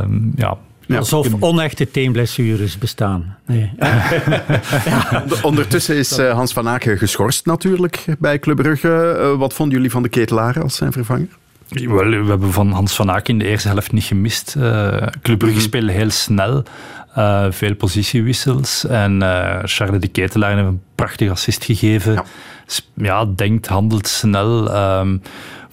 Um, 0.00 0.32
ja. 0.36 0.56
Ja, 0.86 0.98
Alsof 0.98 1.28
onechte 1.40 1.90
teenblessures 1.90 2.78
bestaan. 2.78 3.36
Nee. 3.46 3.70
ja. 3.78 5.24
Ondertussen 5.42 5.96
is 5.96 6.18
uh, 6.18 6.32
Hans 6.32 6.52
van 6.52 6.68
Aken 6.68 6.98
geschorst 6.98 7.46
natuurlijk 7.46 8.04
bij 8.18 8.38
Club 8.38 8.56
Brugge. 8.56 9.18
Uh, 9.20 9.38
wat 9.38 9.54
vonden 9.54 9.74
jullie 9.74 9.90
van 9.90 10.02
de 10.02 10.08
ketelaar 10.08 10.62
als 10.62 10.76
zijn 10.76 10.92
vervanger? 10.92 11.28
Wel, 11.68 12.08
we 12.08 12.30
hebben 12.30 12.52
van 12.52 12.70
Hans 12.70 12.94
van 12.94 13.10
Aken 13.10 13.32
in 13.32 13.38
de 13.38 13.44
eerste 13.44 13.68
helft 13.68 13.92
niet 13.92 14.04
gemist. 14.04 14.54
Uh, 14.58 14.62
Club 15.22 15.38
Brugge 15.38 15.46
mm 15.46 15.50
-hmm. 15.50 15.60
speelde 15.60 15.92
heel 15.92 16.10
snel. 16.10 16.62
veel 17.50 17.74
positiewissels. 17.74 18.86
En 18.86 19.20
Charles 19.64 20.00
de 20.00 20.08
Ketelaar 20.08 20.54
heeft 20.54 20.66
een 20.66 20.82
prachtig 20.94 21.30
assist 21.30 21.64
gegeven. 21.64 22.12
Ja, 22.12 22.24
ja 22.94 23.24
denkt, 23.24 23.66
handelt 23.66 24.06
snel. 24.06 24.76
Um, 25.00 25.22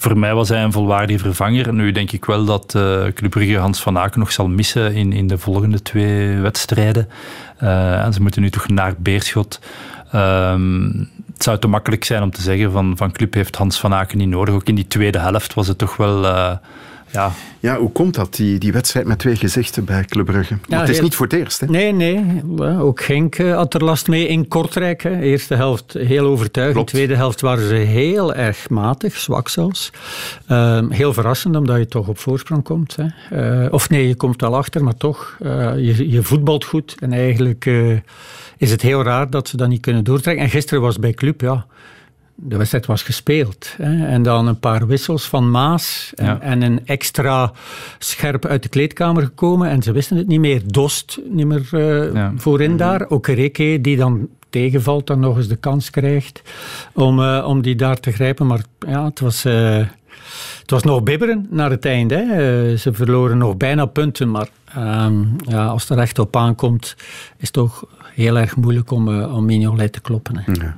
voor 0.02 0.18
mij 0.18 0.34
was 0.34 0.50
hij 0.50 0.64
een 0.64 0.72
volwaardige 0.72 1.20
vervanger. 1.20 1.74
Nu 1.74 1.92
denk 1.92 2.12
ik 2.12 2.26
wel 2.26 2.46
dat 2.46 2.74
uh, 2.78 3.04
Club 3.14 3.30
Brugge 3.30 3.58
Hans 3.58 3.82
van 3.82 3.98
Aken 3.98 4.20
nog 4.20 4.32
zal 4.32 4.48
missen 4.48 4.94
in, 4.94 5.14
in 5.14 5.28
de 5.28 5.38
volgende 5.38 5.82
twee 5.82 6.38
wedstrijden. 6.38 7.10
Uh, 7.64 8.04
en 8.04 8.14
ze 8.14 8.22
moeten 8.22 8.42
nu 8.42 8.50
toch 8.50 8.68
naar 8.68 8.94
Beerschot. 8.98 9.60
Um, 10.16 11.10
het 11.34 11.44
zou 11.44 11.60
te 11.60 11.68
makkelijk 11.68 12.04
zijn 12.04 12.24
om 12.24 12.32
te 12.32 12.42
zeggen 12.42 12.72
van, 12.72 12.98
van 12.98 13.12
Club 13.12 13.34
heeft 13.34 13.56
Hans 13.56 13.80
van 13.80 13.94
Aken 13.94 14.18
niet 14.18 14.30
nodig. 14.30 14.54
Ook 14.54 14.68
in 14.68 14.76
die 14.76 14.88
tweede 14.88 15.20
helft 15.20 15.54
was 15.54 15.68
het 15.68 15.78
toch 15.78 15.98
wel... 15.98 16.24
Uh, 16.24 16.52
ja. 17.12 17.32
ja, 17.60 17.78
hoe 17.78 17.92
komt 17.92 18.16
dat, 18.16 18.36
die, 18.36 18.60
die 18.60 18.72
wedstrijd 18.72 19.06
met 19.06 19.20
twee 19.20 19.36
gezichten 19.36 19.86
bij 19.86 20.04
Club 20.06 20.26
Brugge? 20.26 20.58
Ja, 20.68 20.80
het 20.80 20.90
is 20.90 20.96
heel... 20.96 21.04
niet 21.04 21.16
voor 21.16 21.26
het 21.26 21.36
eerst. 21.36 21.60
Hè? 21.60 21.68
Nee, 21.68 21.94
nee. 21.94 22.42
Ook 22.80 23.02
Genk 23.02 23.38
had 23.38 23.74
er 23.74 23.84
last 23.84 24.08
mee 24.08 24.28
in 24.28 24.48
Kortrijk. 24.48 25.04
Hè. 25.04 25.20
Eerste 25.20 25.56
helft 25.56 25.94
heel 25.94 26.26
overtuigend. 26.26 26.76
Klopt. 26.76 26.90
Tweede 26.90 27.16
helft 27.16 27.42
waren 27.42 27.68
ze 27.68 27.74
heel 27.74 28.34
erg 28.34 28.70
matig, 28.70 29.18
zwak 29.18 29.50
zelfs. 29.50 29.92
Uh, 30.48 30.80
heel 30.90 31.14
verrassend, 31.14 31.56
omdat 31.56 31.78
je 31.78 31.88
toch 31.88 32.08
op 32.08 32.18
voorsprong 32.18 32.64
komt. 32.64 32.96
Hè. 32.96 33.64
Uh, 33.64 33.74
of 33.74 33.90
nee, 33.90 34.08
je 34.08 34.16
komt 34.16 34.42
wel 34.42 34.56
achter, 34.56 34.84
maar 34.84 34.98
toch. 34.98 35.38
Uh, 35.42 35.76
je, 35.76 36.10
je 36.10 36.24
voetbalt 36.24 36.66
goed. 36.66 36.96
En 37.00 37.14
eigenlijk 37.14 37.66
is 38.58 38.72
het 38.72 38.82
heel 38.82 39.04
raar 39.04 39.30
dat 39.30 39.48
ze 39.48 39.58
dat 39.58 39.68
niet 39.68 39.82
kunnen 39.82 40.04
doortrekken. 40.04 40.44
En 40.44 40.50
gisteren 40.50 40.82
was 40.82 41.00
bij 41.00 41.14
Club, 41.14 41.42
ja 41.42 41.66
de 42.44 42.58
wedstrijd 42.58 42.86
was 42.86 43.04
gespeeld. 43.04 43.74
Hè. 43.78 44.08
En 44.08 44.24
dan 44.24 44.48
een 44.48 44.60
paar 44.60 44.88
wissels 44.88 45.26
van 45.26 45.52
Maas 45.52 46.12
en, 46.16 46.26
ja. 46.26 46.40
en, 46.40 46.62
een 46.62 46.86
extra 46.86 47.52
scherp 47.98 48.46
uit 48.46 48.64
de 48.64 48.70
kleedkamer 48.70 49.24
gekomen. 49.24 49.70
En 49.70 49.82
ze 49.82 49.92
wisten 49.92 50.18
het 50.18 50.28
niet 50.28 50.40
meer. 50.40 50.62
Dost 50.66 51.20
niet 51.30 51.46
meer 51.46 51.70
uh, 51.72 52.14
ja. 52.14 52.34
voorin 52.36 52.78
daar. 52.78 53.10
Ook 53.10 53.28
Reke, 53.28 53.82
die 53.82 53.98
dan 53.98 54.28
tegenvalt, 54.50 55.08
dan 55.08 55.20
nog 55.20 55.38
eens 55.38 55.48
de 55.48 55.56
kans 55.56 55.90
krijgt 55.90 56.42
om, 56.94 57.20
uh, 57.20 57.44
om 57.48 57.62
die 57.62 57.76
daar 57.76 58.00
te 58.00 58.12
grijpen. 58.12 58.48
Maar 58.48 58.64
ja, 58.88 59.06
het 59.06 59.20
was... 59.20 59.46
Uh, 59.46 59.86
het 60.62 60.72
was 60.72 60.84
nog 60.84 61.04
bibberen 61.04 61.48
naar 61.50 61.70
het 61.70 61.86
einde. 61.86 62.16
Hè. 62.16 62.78
Ze 62.78 62.94
verloren 62.94 63.38
nog 63.38 63.58
bijna 63.58 63.86
punten, 63.86 64.32
maar 64.32 64.50
um, 64.78 65.36
ja, 65.38 65.66
als 65.66 65.82
het 65.82 65.92
er 65.92 65.98
echt 65.98 66.20
op 66.20 66.36
aankomt, 66.36 66.96
is 67.38 67.48
het 67.48 67.54
toch 67.54 67.86
heel 68.14 68.38
erg 68.38 68.56
moeilijk 68.56 68.92
om, 68.92 69.08
uh, 69.08 69.36
om 69.36 69.46
Mignolet 69.46 69.94
te 69.94 70.02
kloppen. 70.02 70.38
Hè. 70.38 70.52
Ja. 70.52 70.76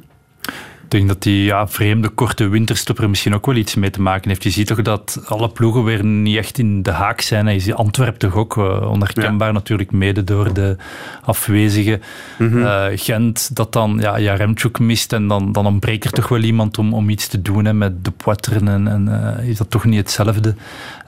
Denk 0.93 1.07
dat 1.07 1.21
die 1.21 1.43
ja, 1.43 1.67
vreemde 1.67 2.09
korte 2.09 2.47
winterstop 2.47 2.99
er 2.99 3.09
misschien 3.09 3.33
ook 3.33 3.45
wel 3.45 3.55
iets 3.55 3.75
mee 3.75 3.89
te 3.89 4.01
maken 4.01 4.29
heeft. 4.29 4.43
Je 4.43 4.49
ziet 4.49 4.67
toch 4.67 4.81
dat 4.81 5.23
alle 5.27 5.49
ploegen 5.49 5.83
weer 5.83 6.05
niet 6.05 6.37
echt 6.37 6.57
in 6.57 6.81
de 6.81 6.91
haak 6.91 7.21
zijn. 7.21 7.53
Je 7.53 7.59
ziet 7.59 7.73
Antwerpen 7.73 8.19
toch 8.19 8.35
ook 8.35 8.57
uh, 8.57 8.89
onherkenbaar 8.91 9.47
ja. 9.47 9.53
natuurlijk, 9.53 9.91
mede 9.91 10.23
door 10.23 10.53
de 10.53 10.77
afwezigen. 11.23 12.01
Mm 12.37 12.49
-hmm. 12.49 12.59
uh, 12.59 12.85
Gent 12.95 13.55
dat 13.55 13.73
dan 13.73 13.97
ja, 14.01 14.19
Jaremchuk 14.19 14.79
mist 14.79 15.13
en 15.13 15.27
dan, 15.27 15.51
dan 15.51 15.65
ontbreekt 15.65 16.05
er 16.05 16.11
toch 16.11 16.27
wel 16.27 16.41
iemand 16.41 16.77
om, 16.77 16.93
om 16.93 17.09
iets 17.09 17.27
te 17.27 17.41
doen 17.41 17.65
hè, 17.65 17.73
met 17.73 18.05
de 18.05 18.11
Poitren 18.11 18.67
en, 18.67 18.87
en 18.87 19.07
uh, 19.39 19.49
is 19.49 19.57
dat 19.57 19.69
toch 19.69 19.85
niet 19.85 19.99
hetzelfde. 19.99 20.55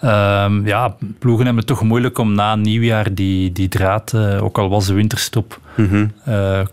Um, 0.03 0.65
ja, 0.67 0.95
ploegen 1.19 1.45
hebben 1.45 1.63
het 1.63 1.67
toch 1.67 1.83
moeilijk 1.83 2.17
om 2.17 2.33
na 2.33 2.55
nieuwjaar 2.55 3.13
die, 3.13 3.51
die 3.51 3.67
draad, 3.67 4.15
ook 4.15 4.57
al 4.57 4.69
was 4.69 4.85
de 4.85 4.93
winterstop 4.93 5.59
mm 5.75 5.89
-hmm. 5.89 6.11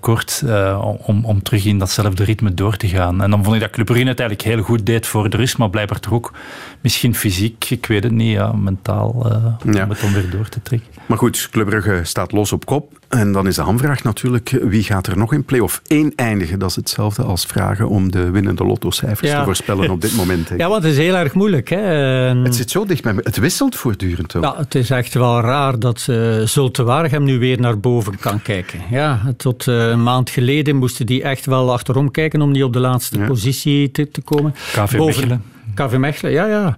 kort, 0.01 0.43
om, 1.07 1.25
om 1.25 1.43
terug 1.43 1.65
in 1.65 1.79
datzelfde 1.79 2.25
ritme 2.25 2.55
door 2.55 2.77
te 2.77 2.89
gaan. 2.89 3.23
En 3.23 3.31
dan 3.31 3.45
vond 3.45 3.55
ik 3.55 3.61
dat 3.61 3.71
Club 3.71 3.87
Brugge 3.87 4.09
het 4.09 4.21
eigenlijk 4.21 4.49
heel 4.49 4.63
goed 4.63 4.87
deed 4.87 5.07
voor 5.07 5.31
de 5.31 5.37
rust, 5.37 5.59
maar 5.59 5.71
blijkbaar 5.71 6.01
toch 6.01 6.13
ook 6.13 6.33
misschien 6.81 7.15
fysiek, 7.15 7.71
ik 7.71 7.87
weet 7.87 8.03
het 8.03 8.13
niet, 8.13 8.33
ja, 8.33 8.53
mentaal, 8.53 9.27
uh, 9.27 9.73
ja. 9.75 9.83
om 9.83 9.91
het 9.91 10.01
dan 10.01 10.13
weer 10.13 10.31
door 10.31 10.49
te 10.49 10.63
trekken. 10.63 10.89
Maar 11.07 11.19
goed, 11.19 11.49
Club 11.51 11.67
Brugge 11.67 12.01
staat 12.03 12.33
los 12.33 12.53
op 12.53 12.65
kop. 12.65 13.01
En 13.19 13.33
dan 13.33 13.47
is 13.47 13.55
de 13.55 13.63
hamvraag 13.63 14.03
natuurlijk, 14.03 14.59
wie 14.63 14.83
gaat 14.83 15.07
er 15.07 15.19
nog 15.19 15.33
in 15.33 15.45
play-off 15.45 15.81
1 15.87 16.13
eindigen? 16.17 16.59
Dat 16.59 16.71
is 16.71 16.77
hetzelfde 16.77 17.23
als 17.23 17.47
vragen 17.47 17.89
om 17.89 18.11
de 18.11 18.31
winnende 18.31 18.65
lottocijfers 18.65 19.31
ja. 19.31 19.39
te 19.39 19.45
voorspellen 19.45 19.91
op 19.91 20.01
dit 20.01 20.17
moment. 20.17 20.51
Ja, 20.57 20.69
want 20.69 20.83
het 20.83 20.93
is 20.93 20.99
heel 20.99 21.15
erg 21.15 21.35
moeilijk. 21.35 21.69
Hè. 21.69 21.79
Het 21.79 22.55
zit 22.55 22.71
zo 22.71 22.85
dicht 22.85 23.03
bij 23.03 23.13
me. 23.13 23.21
Het 23.25 23.37
wisselt 23.37 23.77
voortdurend 23.77 24.37
ook. 24.37 24.43
Ja, 24.43 24.57
het 24.57 24.75
is 24.75 24.91
echt 24.91 25.15
wel 25.15 25.41
raar 25.41 25.79
dat 25.79 26.07
uh, 26.11 26.41
Zulte 26.47 26.83
Waregem 26.83 27.25
nu 27.25 27.39
weer 27.39 27.61
naar 27.61 27.79
boven 27.79 28.19
kan 28.19 28.43
kijken. 28.43 28.81
Ja, 28.91 29.35
tot 29.37 29.67
uh, 29.67 29.89
een 29.89 30.03
maand 30.03 30.31
geleden 30.31 30.77
moesten 30.77 31.07
die 31.07 31.23
echt 31.23 31.47
wel 31.47 31.73
achterom 31.73 32.11
kijken 32.11 32.43
om 32.43 32.51
niet 32.51 32.65
op 32.65 32.73
de 32.73 32.81
laatste 32.81 33.19
ja. 33.19 33.27
positie 33.27 33.91
te, 33.91 34.11
te 34.11 34.21
komen. 34.21 34.53
KV 34.53 34.97
boven, 34.97 35.05
Mechelen. 35.05 35.43
KV 35.75 35.97
Mechelen, 35.97 36.33
ja, 36.33 36.47
ja. 36.47 36.77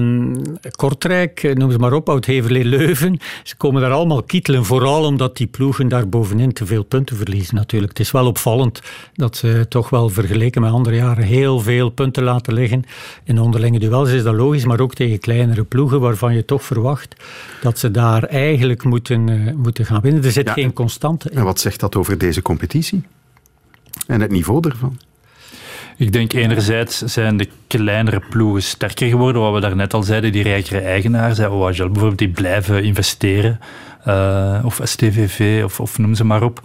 Uh, 0.00 0.34
Kortrijk, 0.76 1.54
noem 1.54 1.70
ze 1.70 1.78
maar 1.78 1.92
op, 1.92 2.08
Oud-Heverlee, 2.08 2.64
Leuven. 2.64 3.18
Ze 3.42 3.56
komen 3.56 3.82
daar 3.82 3.92
allemaal 3.92 4.22
kietelen, 4.22 4.64
vooral 4.64 5.04
omdat 5.04 5.36
die 5.36 5.46
ploegen 5.46 5.88
daar 5.88 6.08
bovenin 6.08 6.52
te 6.52 6.66
veel 6.66 6.82
punten 6.82 7.16
verliezen 7.16 7.54
natuurlijk. 7.54 7.92
Het 7.92 8.00
is 8.00 8.10
wel 8.10 8.26
opvallend 8.26 8.82
dat 9.14 9.36
ze 9.36 9.66
toch 9.68 9.90
wel 9.90 10.08
vergeleken 10.08 10.60
met 10.60 10.70
andere 10.70 10.96
jaren 10.96 11.24
heel 11.24 11.60
veel 11.60 11.88
punten 11.90 12.22
laten 12.22 12.54
liggen. 12.54 12.84
In 13.24 13.40
onderlinge 13.40 13.78
duels 13.78 14.10
is 14.10 14.22
dat 14.22 14.34
logisch, 14.34 14.64
maar 14.64 14.80
ook 14.80 14.94
tegen 14.94 15.18
kleinere 15.18 15.64
ploegen 15.64 16.00
waarvan 16.00 16.34
je 16.34 16.44
toch 16.44 16.62
verwacht 16.62 17.16
dat 17.60 17.78
ze 17.78 17.90
daar 17.90 18.22
eigenlijk 18.22 18.84
moeten, 18.84 19.28
uh, 19.28 19.54
moeten 19.54 19.86
gaan 19.86 20.00
winnen. 20.00 20.24
Er 20.24 20.32
zit 20.32 20.46
ja, 20.46 20.52
geen 20.52 20.72
constante 20.72 21.30
in. 21.30 21.36
En 21.36 21.44
wat 21.44 21.60
zegt 21.60 21.80
dat 21.80 21.96
over 21.96 22.18
deze 22.18 22.42
competitie? 22.42 23.02
En 24.06 24.20
het 24.20 24.30
niveau 24.30 24.68
ervan? 24.68 24.98
Ik 26.00 26.12
denk 26.12 26.32
enerzijds 26.32 26.98
zijn 26.98 27.36
de 27.36 27.48
kleinere 27.66 28.22
ploegen 28.30 28.62
sterker 28.62 29.08
geworden, 29.08 29.42
wat 29.42 29.54
we 29.54 29.60
daarnet 29.60 29.94
al 29.94 30.02
zeiden, 30.02 30.32
die 30.32 30.42
rijkere 30.42 30.80
eigenaars, 30.80 31.38
OHL 31.38 31.86
bijvoorbeeld, 31.86 32.18
die 32.18 32.28
blijven 32.28 32.84
investeren, 32.84 33.60
uh, 34.06 34.58
of 34.64 34.80
STVV, 34.82 35.64
of, 35.64 35.80
of 35.80 35.98
noem 35.98 36.14
ze 36.14 36.24
maar 36.24 36.42
op. 36.42 36.62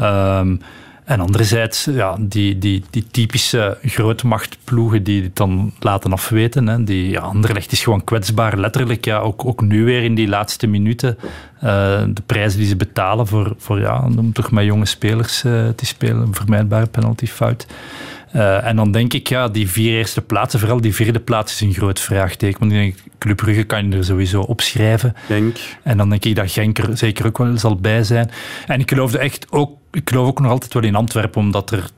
Um, 0.00 0.60
En 1.04 1.20
anderzijds, 1.20 1.84
ja, 1.84 2.16
die, 2.20 2.58
die, 2.58 2.84
die 2.90 3.06
typische 3.10 3.78
grootmachtploegen 3.82 5.02
die 5.02 5.22
het 5.22 5.36
dan 5.36 5.72
laten 5.78 6.12
afweten. 6.12 6.66
Hè, 6.66 6.84
die, 6.84 7.10
ja, 7.10 7.20
Anderlecht 7.20 7.72
is 7.72 7.82
gewoon 7.82 8.04
kwetsbaar, 8.04 8.58
letterlijk. 8.58 9.04
Ja, 9.04 9.18
ook, 9.18 9.44
ook 9.44 9.60
nu 9.60 9.84
weer 9.84 10.02
in 10.02 10.14
die 10.14 10.28
laatste 10.28 10.66
minuten. 10.66 11.18
Uh, 11.64 12.02
de 12.08 12.22
prijzen 12.26 12.58
die 12.58 12.68
ze 12.68 12.76
betalen 12.76 13.26
voor, 13.26 13.54
voor 13.58 13.80
ja, 13.80 14.08
om 14.16 14.32
toch 14.32 14.50
met 14.50 14.64
jonge 14.64 14.86
spelers 14.86 15.44
uh, 15.44 15.68
te 15.68 15.86
spelen. 15.86 16.20
Een 16.20 16.34
vermijdbare 16.34 16.86
penaltyfout. 16.86 17.66
Uh, 18.36 18.66
en 18.66 18.76
dan 18.76 18.92
denk 18.92 19.12
ik, 19.12 19.28
ja, 19.28 19.48
die 19.48 19.70
vier 19.70 19.96
eerste 19.96 20.20
plaatsen, 20.20 20.60
vooral 20.60 20.80
die 20.80 20.94
vierde 20.94 21.20
plaats 21.20 21.52
is 21.52 21.60
een 21.60 21.74
groot 21.74 22.00
vraagteken. 22.00 22.58
Want 22.58 22.72
ik 22.72 22.78
denk, 22.78 22.94
Club 23.18 23.36
Brugge 23.36 23.64
kan 23.64 23.90
je 23.90 23.96
er 23.96 24.04
sowieso 24.04 24.40
opschrijven. 24.40 25.14
Denk. 25.26 25.56
En 25.82 25.96
dan 25.96 26.10
denk 26.10 26.24
ik 26.24 26.36
dat 26.36 26.52
Genk 26.52 26.78
er 26.78 26.96
zeker 26.96 27.26
ook 27.26 27.38
wel 27.38 27.58
zal 27.58 27.76
bij 27.76 28.02
zijn. 28.02 28.30
En 28.66 28.80
ik 28.80 28.90
geloofde 28.90 29.18
echt 29.18 29.46
ook, 29.50 29.78
ik 29.90 30.08
geloof 30.08 30.28
ook 30.28 30.40
nog 30.40 30.50
altijd 30.50 30.72
wel 30.72 30.82
in 30.82 30.94
Antwerpen, 30.94 31.40
omdat 31.40 31.70
er 31.70 31.90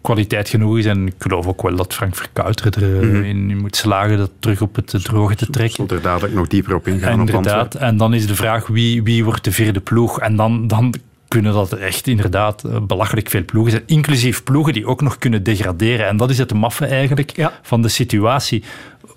kwaliteit 0.00 0.48
genoeg 0.48 0.78
is. 0.78 0.86
En 0.86 1.06
ik 1.06 1.14
geloof 1.18 1.46
ook 1.46 1.62
wel 1.62 1.76
dat 1.76 1.94
Frank 1.94 2.16
Verkouter 2.16 2.82
erin 2.82 3.42
mm 3.42 3.50
-hmm. 3.50 3.60
moet 3.60 3.76
slagen 3.76 4.16
dat 4.16 4.30
terug 4.38 4.60
op 4.60 4.76
het 4.76 5.04
droge 5.04 5.34
te 5.34 5.50
trekken. 5.50 5.86
Zal 5.88 5.96
er 5.96 6.02
dadelijk 6.02 6.34
nog 6.34 6.46
dieper 6.46 6.74
op 6.74 6.86
ingaan. 6.86 7.18
Inderdaad. 7.18 7.74
En 7.74 7.96
dan 7.96 8.14
is 8.14 8.26
de 8.26 8.34
vraag 8.34 8.66
wie, 8.66 9.02
wie 9.02 9.24
wordt 9.24 9.44
de 9.44 9.52
vierde 9.52 9.80
ploeg. 9.80 10.20
En 10.20 10.36
dan, 10.36 10.66
dan 10.66 10.94
kunnen 11.30 11.52
dat 11.52 11.72
echt 11.72 12.06
inderdaad 12.06 12.64
eh, 12.64 12.80
belachelijk 12.80 13.30
veel 13.30 13.44
ploegen 13.44 13.72
zijn. 13.72 13.82
Inclusief 13.86 14.42
ploegen 14.42 14.72
die 14.72 14.86
ook 14.86 15.00
nog 15.00 15.18
kunnen 15.18 15.42
degraderen. 15.42 16.06
En 16.06 16.16
dat 16.16 16.30
is 16.30 16.38
het 16.38 16.54
maffe 16.54 16.86
eigenlijk 16.86 17.36
ja. 17.36 17.52
van 17.62 17.82
de 17.82 17.88
situatie. 17.88 18.62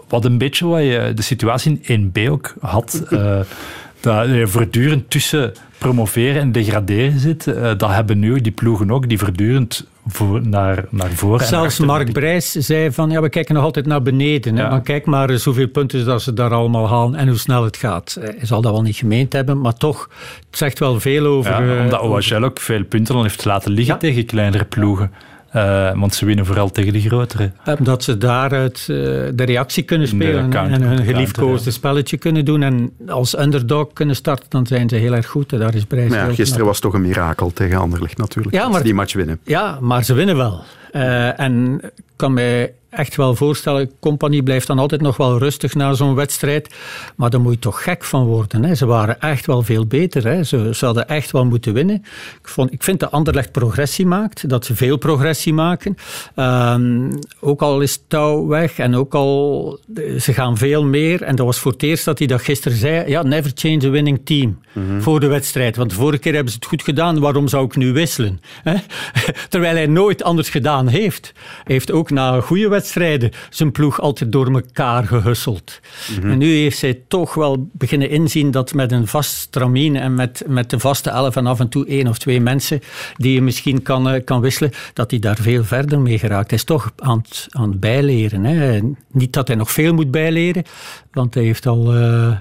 Wat 0.08 0.26
een 0.26 0.38
beetje 0.38 0.66
wat 0.66 0.82
je 0.82 1.12
de 1.16 1.22
situatie 1.22 1.80
in 1.82 2.12
1B 2.12 2.30
ook 2.30 2.54
had. 2.60 3.04
uh, 3.10 3.40
dat 4.00 4.28
je 4.28 4.48
voortdurend 4.48 5.10
tussen 5.10 5.54
promoveren 5.78 6.42
en 6.42 6.52
degraderen 6.52 7.20
zit. 7.20 7.48
Uh, 7.48 7.72
dat 7.78 7.90
hebben 7.90 8.20
nu 8.20 8.42
die 8.42 8.52
ploegen 8.52 8.92
ook, 8.92 9.10
die 9.10 9.18
voortdurend 9.18 9.86
voor, 10.08 10.48
naar, 10.48 10.86
naar 10.90 11.12
voren. 11.12 11.46
Zelfs 11.46 11.80
en 11.80 11.86
Mark 11.86 12.12
Brijs 12.12 12.52
zei 12.52 12.92
van 12.92 13.10
ja, 13.10 13.22
we 13.22 13.30
kijken 13.30 13.56
nog 13.56 13.64
altijd 13.64 13.86
naar 13.86 14.02
beneden. 14.02 14.56
Ja. 14.56 14.70
Maar 14.70 14.82
kijk 14.82 15.06
maar 15.06 15.30
eens 15.30 15.44
hoeveel 15.44 15.68
punten 15.68 16.06
dat 16.06 16.22
ze 16.22 16.34
daar 16.34 16.52
allemaal 16.52 16.90
halen 16.90 17.16
en 17.20 17.28
hoe 17.28 17.38
snel 17.38 17.64
het 17.64 17.78
gaat. 17.78 18.18
Hij 18.20 18.38
zal 18.42 18.62
dat 18.62 18.72
wel 18.72 18.82
niet 18.82 18.96
gemeend 18.96 19.34
hebben, 19.34 19.62
maar 19.62 19.74
toch, 19.74 20.10
het 20.50 20.58
zegt 20.58 20.80
wel 20.80 21.00
veel 21.00 21.26
over. 21.26 21.66
Ja, 21.66 21.84
omdat 21.84 22.02
OHL 22.02 22.44
ook 22.44 22.60
veel 22.60 22.84
punten 22.84 23.14
dan 23.14 23.24
heeft 23.24 23.46
laten 23.46 23.72
liggen 23.72 23.94
ja. 23.94 24.00
tegen 24.00 24.26
kleinere 24.26 24.66
ploegen. 24.66 25.12
Uh, 25.56 26.00
want 26.00 26.16
ze 26.16 26.26
winnen 26.26 26.46
vooral 26.46 26.72
tegen 26.72 26.94
de 26.94 27.02
grotere. 27.02 27.52
Dat 27.80 28.04
ze 28.04 28.18
daaruit 28.18 28.80
uh, 28.80 28.98
de 29.34 29.44
reactie 29.44 29.84
kunnen 29.84 30.08
spelen 30.08 30.54
en 30.54 30.82
hun 30.82 31.04
geliefkoosde 31.04 31.72
spelletje 31.72 32.18
kunnen 32.18 32.46
doen. 32.46 32.64
En 32.64 32.94
als 33.08 33.40
underdog 33.40 33.94
kunnen 33.94 34.16
starten, 34.16 34.46
dan 34.50 34.68
zijn 34.68 34.90
ze 34.90 34.96
heel 34.96 35.14
erg 35.14 35.28
goed. 35.28 35.50
Daar 35.50 35.76
is 35.76 35.86
prijs. 35.86 36.14
Ja, 36.14 36.34
gisteren 36.34 36.66
was 36.66 36.80
toch 36.80 36.94
een 36.94 37.02
mirakel 37.02 37.52
tegen 37.54 37.78
Anderlecht 37.78 38.18
natuurlijk. 38.18 38.56
Ja, 38.56 38.68
maar, 38.68 38.78
ze 38.78 38.84
die 38.84 38.94
match 38.94 39.14
winnen. 39.14 39.40
Ja, 39.44 39.78
maar 39.82 40.04
ze 40.04 40.14
winnen 40.14 40.38
wel. 40.38 40.64
Uh, 40.92 41.40
en 41.40 41.82
kan 42.16 42.34
mij 42.34 42.74
echt 42.94 43.16
wel 43.16 43.36
voorstellen, 43.36 43.92
Compagnie 44.00 44.44
blijft 44.44 44.68
dan 44.68 44.80
altijd 44.80 45.02
nog 45.02 45.18
wel 45.18 45.38
rustig 45.38 45.76
na 45.76 45.94
zo'n 45.94 46.16
wedstrijd. 46.16 46.76
Maar 47.16 47.30
daar 47.30 47.42
moet 47.42 47.54
je 47.54 47.60
toch 47.60 47.84
gek 47.84 48.04
van 48.04 48.26
worden. 48.26 48.64
Hè. 48.64 48.76
Ze 48.76 48.86
waren 48.86 49.22
echt 49.22 49.46
wel 49.46 49.62
veel 49.62 49.86
beter. 49.86 50.24
Hè. 50.24 50.44
Ze, 50.44 50.70
ze 50.74 50.86
hadden 50.86 51.08
echt 51.08 51.32
wel 51.32 51.46
moeten 51.46 51.74
winnen. 51.74 51.96
Ik, 52.42 52.48
vond, 52.48 52.72
ik 52.72 52.84
vind 52.84 53.00
dat 53.00 53.12
Anderlecht 53.12 53.52
progressie 53.52 54.06
maakt. 54.06 54.50
Dat 54.50 54.66
ze 54.66 54.76
veel 54.76 54.98
progressie 54.98 55.54
maken. 55.54 55.96
Um, 56.36 57.20
ook 57.40 57.62
al 57.62 57.82
is 57.82 58.04
touw 58.08 58.48
weg 58.48 58.78
en 58.78 58.96
ook 58.96 59.14
al... 59.14 59.80
Ze 60.20 60.34
gaan 60.34 60.58
veel 60.58 60.84
meer. 60.84 61.22
En 61.22 61.36
dat 61.36 61.46
was 61.46 61.60
voor 61.60 61.72
het 61.72 61.84
eerst 61.84 62.06
dat 62.06 62.18
hij 62.18 62.28
dat 62.28 62.42
gisteren 62.42 62.78
zei. 62.78 63.10
Ja, 63.10 63.24
never 63.24 63.52
change 63.56 63.88
a 63.88 63.90
winning 63.90 64.22
team. 64.24 64.60
Mm-hmm. 64.72 65.02
Voor 65.02 65.20
de 65.20 65.28
wedstrijd. 65.28 65.76
Want 65.76 65.90
de 65.90 65.96
vorige 65.96 66.20
keer 66.20 66.34
hebben 66.34 66.52
ze 66.52 66.58
het 66.58 66.68
goed 66.68 66.84
gedaan. 66.84 67.20
Waarom 67.20 67.48
zou 67.48 67.66
ik 67.66 67.76
nu 67.76 67.94
wisselen? 67.94 68.42
Hè? 68.64 68.76
Terwijl 69.50 69.76
hij 69.76 69.88
nooit 69.88 70.24
anders 70.24 70.50
gedaan 70.50 70.88
heeft. 70.88 71.32
Hij 71.34 71.74
heeft 71.74 71.92
ook 71.92 72.10
na 72.10 72.34
een 72.34 72.42
goede 72.42 72.68
wedstrijd 72.68 72.82
wedstrijden 72.84 73.32
zijn 73.50 73.72
ploeg 73.72 74.02
altijd 74.02 74.32
door 74.32 74.52
elkaar 74.52 75.04
gehusseld. 75.04 75.80
Mm-hmm. 76.10 76.32
En 76.32 76.38
nu 76.38 76.46
heeft 76.46 76.78
zij 76.78 77.00
toch 77.08 77.34
wel 77.34 77.70
beginnen 77.72 78.10
inzien 78.10 78.52
dat 78.52 78.74
met 78.74 78.92
een 78.92 79.08
vast 79.08 79.36
stramien 79.36 79.96
en 79.96 80.16
met, 80.16 80.44
met 80.48 80.70
de 80.70 80.80
vaste 80.80 81.10
elf 81.10 81.36
en 81.36 81.46
af 81.46 81.60
en 81.60 81.70
toe 81.70 81.86
één 81.86 82.08
of 82.08 82.18
twee 82.18 82.42
mensen 82.42 82.80
die 83.16 83.34
je 83.34 83.42
misschien 83.42 83.82
kan, 83.82 84.14
uh, 84.14 84.24
kan 84.24 84.42
wisselen, 84.42 84.72
dat 84.94 85.12
hij 85.12 85.20
daar 85.20 85.38
veel 85.38 85.64
verder 85.64 86.00
mee 86.00 86.20
geraakt. 86.20 86.50
Hij 86.50 86.58
is 86.58 86.64
toch 86.64 86.94
aan 86.98 87.18
het, 87.18 87.48
aan 87.50 87.70
het 87.70 87.80
bijleren. 87.80 88.44
Hè. 88.44 88.80
Niet 89.12 89.34
dat 89.34 89.48
hij 89.48 89.58
nog 89.58 89.72
veel 89.72 89.94
moet 89.94 90.12
bijleren, 90.12 90.64
want 91.12 91.34
hij 91.34 91.44
heeft 91.44 91.66
al 91.66 91.96
uh, 91.96 92.38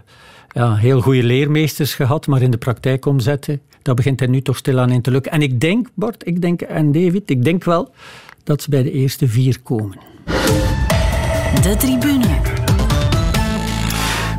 ja, 0.52 0.74
heel 0.74 1.00
goede 1.00 1.22
leermeesters 1.22 1.94
gehad, 1.94 2.26
maar 2.26 2.42
in 2.42 2.50
de 2.50 2.58
praktijk 2.58 3.06
omzetten, 3.06 3.60
dat 3.82 3.96
begint 3.96 4.20
hij 4.20 4.28
nu 4.28 4.42
toch 4.42 4.56
stilaan 4.56 4.90
in 4.90 5.02
te 5.02 5.10
lukken. 5.10 5.32
En 5.32 5.42
ik 5.42 5.60
denk, 5.60 5.88
Bart, 5.94 6.26
ik 6.26 6.40
denk, 6.40 6.60
en 6.60 6.92
David, 6.92 7.30
ik 7.30 7.44
denk 7.44 7.64
wel 7.64 7.90
dat 8.44 8.62
ze 8.62 8.70
bij 8.70 8.82
de 8.82 8.92
eerste 8.92 9.28
vier 9.28 9.60
komen. 9.62 10.11
De 11.62 11.76
tribune. 11.78 12.60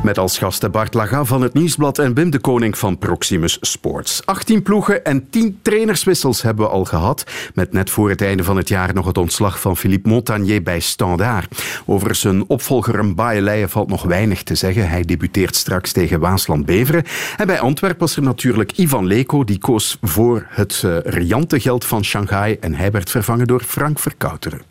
Met 0.04 0.18
als 0.18 0.38
gasten 0.38 0.70
Bart 0.70 0.94
Laga 0.94 1.24
van 1.24 1.42
het 1.42 1.54
Nieuwsblad 1.54 1.98
en 1.98 2.14
Wim 2.14 2.30
de 2.30 2.38
Koning 2.38 2.78
van 2.78 2.98
Proximus 2.98 3.58
Sports. 3.60 4.26
18 4.26 4.62
ploegen 4.62 5.04
en 5.04 5.30
10 5.30 5.58
trainerswissels 5.62 6.42
hebben 6.42 6.64
we 6.64 6.70
al 6.70 6.84
gehad. 6.84 7.24
Met 7.54 7.72
net 7.72 7.90
voor 7.90 8.08
het 8.08 8.22
einde 8.22 8.44
van 8.44 8.56
het 8.56 8.68
jaar 8.68 8.94
nog 8.94 9.06
het 9.06 9.18
ontslag 9.18 9.60
van 9.60 9.76
Philippe 9.76 10.08
Montagnier 10.08 10.62
bij 10.62 10.80
Standaard. 10.80 11.62
Over 11.86 12.14
zijn 12.14 12.48
opvolger 12.48 13.04
Mbaye 13.04 13.68
valt 13.68 13.88
nog 13.88 14.02
weinig 14.02 14.42
te 14.42 14.54
zeggen. 14.54 14.88
Hij 14.88 15.02
debuteert 15.02 15.56
straks 15.56 15.92
tegen 15.92 16.20
Waasland-Beveren. 16.20 17.04
En 17.36 17.46
bij 17.46 17.60
Antwerpen 17.60 18.00
was 18.00 18.16
er 18.16 18.22
natuurlijk 18.22 18.72
Ivan 18.72 19.06
Leko. 19.06 19.44
Die 19.44 19.58
koos 19.58 19.98
voor 20.02 20.46
het 20.48 20.82
uh, 20.84 20.96
riante 21.02 21.60
geld 21.60 21.84
van 21.84 22.04
Shanghai. 22.04 22.56
En 22.60 22.74
hij 22.74 22.90
werd 22.90 23.10
vervangen 23.10 23.46
door 23.46 23.62
Frank 23.62 23.98
Verkouteren. 23.98 24.62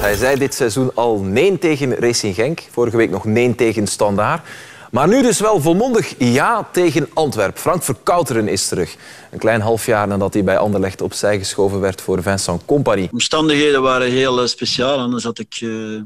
Hij 0.00 0.16
zei 0.16 0.38
dit 0.38 0.54
seizoen 0.54 0.90
al 0.94 1.18
nee 1.18 1.58
tegen 1.58 1.94
Racing 1.94 2.34
Genk. 2.34 2.62
Vorige 2.70 2.96
week 2.96 3.10
nog 3.10 3.24
nee 3.24 3.54
tegen 3.54 3.86
Standaard. 3.86 4.46
Maar 4.90 5.08
nu 5.08 5.22
dus 5.22 5.40
wel 5.40 5.60
volmondig 5.60 6.14
ja 6.18 6.68
tegen 6.72 7.08
Antwerp. 7.14 7.58
Frank 7.58 7.82
Verkouteren 7.82 8.48
is 8.48 8.68
terug. 8.68 8.96
Een 9.30 9.38
klein 9.38 9.60
half 9.60 9.86
jaar 9.86 10.06
nadat 10.08 10.34
hij 10.34 10.44
bij 10.44 10.58
Anderlecht 10.58 11.02
opzij 11.02 11.38
geschoven 11.38 11.80
werd 11.80 12.00
voor 12.00 12.22
Vincent 12.22 12.64
Company. 12.64 13.02
De 13.02 13.12
omstandigheden 13.12 13.82
waren 13.82 14.10
heel 14.10 14.48
speciaal. 14.48 14.98
Anders 14.98 15.24
had 15.24 15.38
ik 15.38 15.60
uh, 15.60 16.02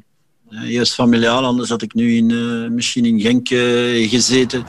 eerst 0.64 0.94
familiaal, 0.94 1.44
anders 1.44 1.68
had 1.68 1.82
ik 1.82 1.94
nu 1.94 2.16
in, 2.16 2.30
uh, 2.30 2.70
misschien 2.70 3.04
in 3.04 3.20
Genk 3.20 3.50
uh, 3.50 4.10
gezeten. 4.10 4.64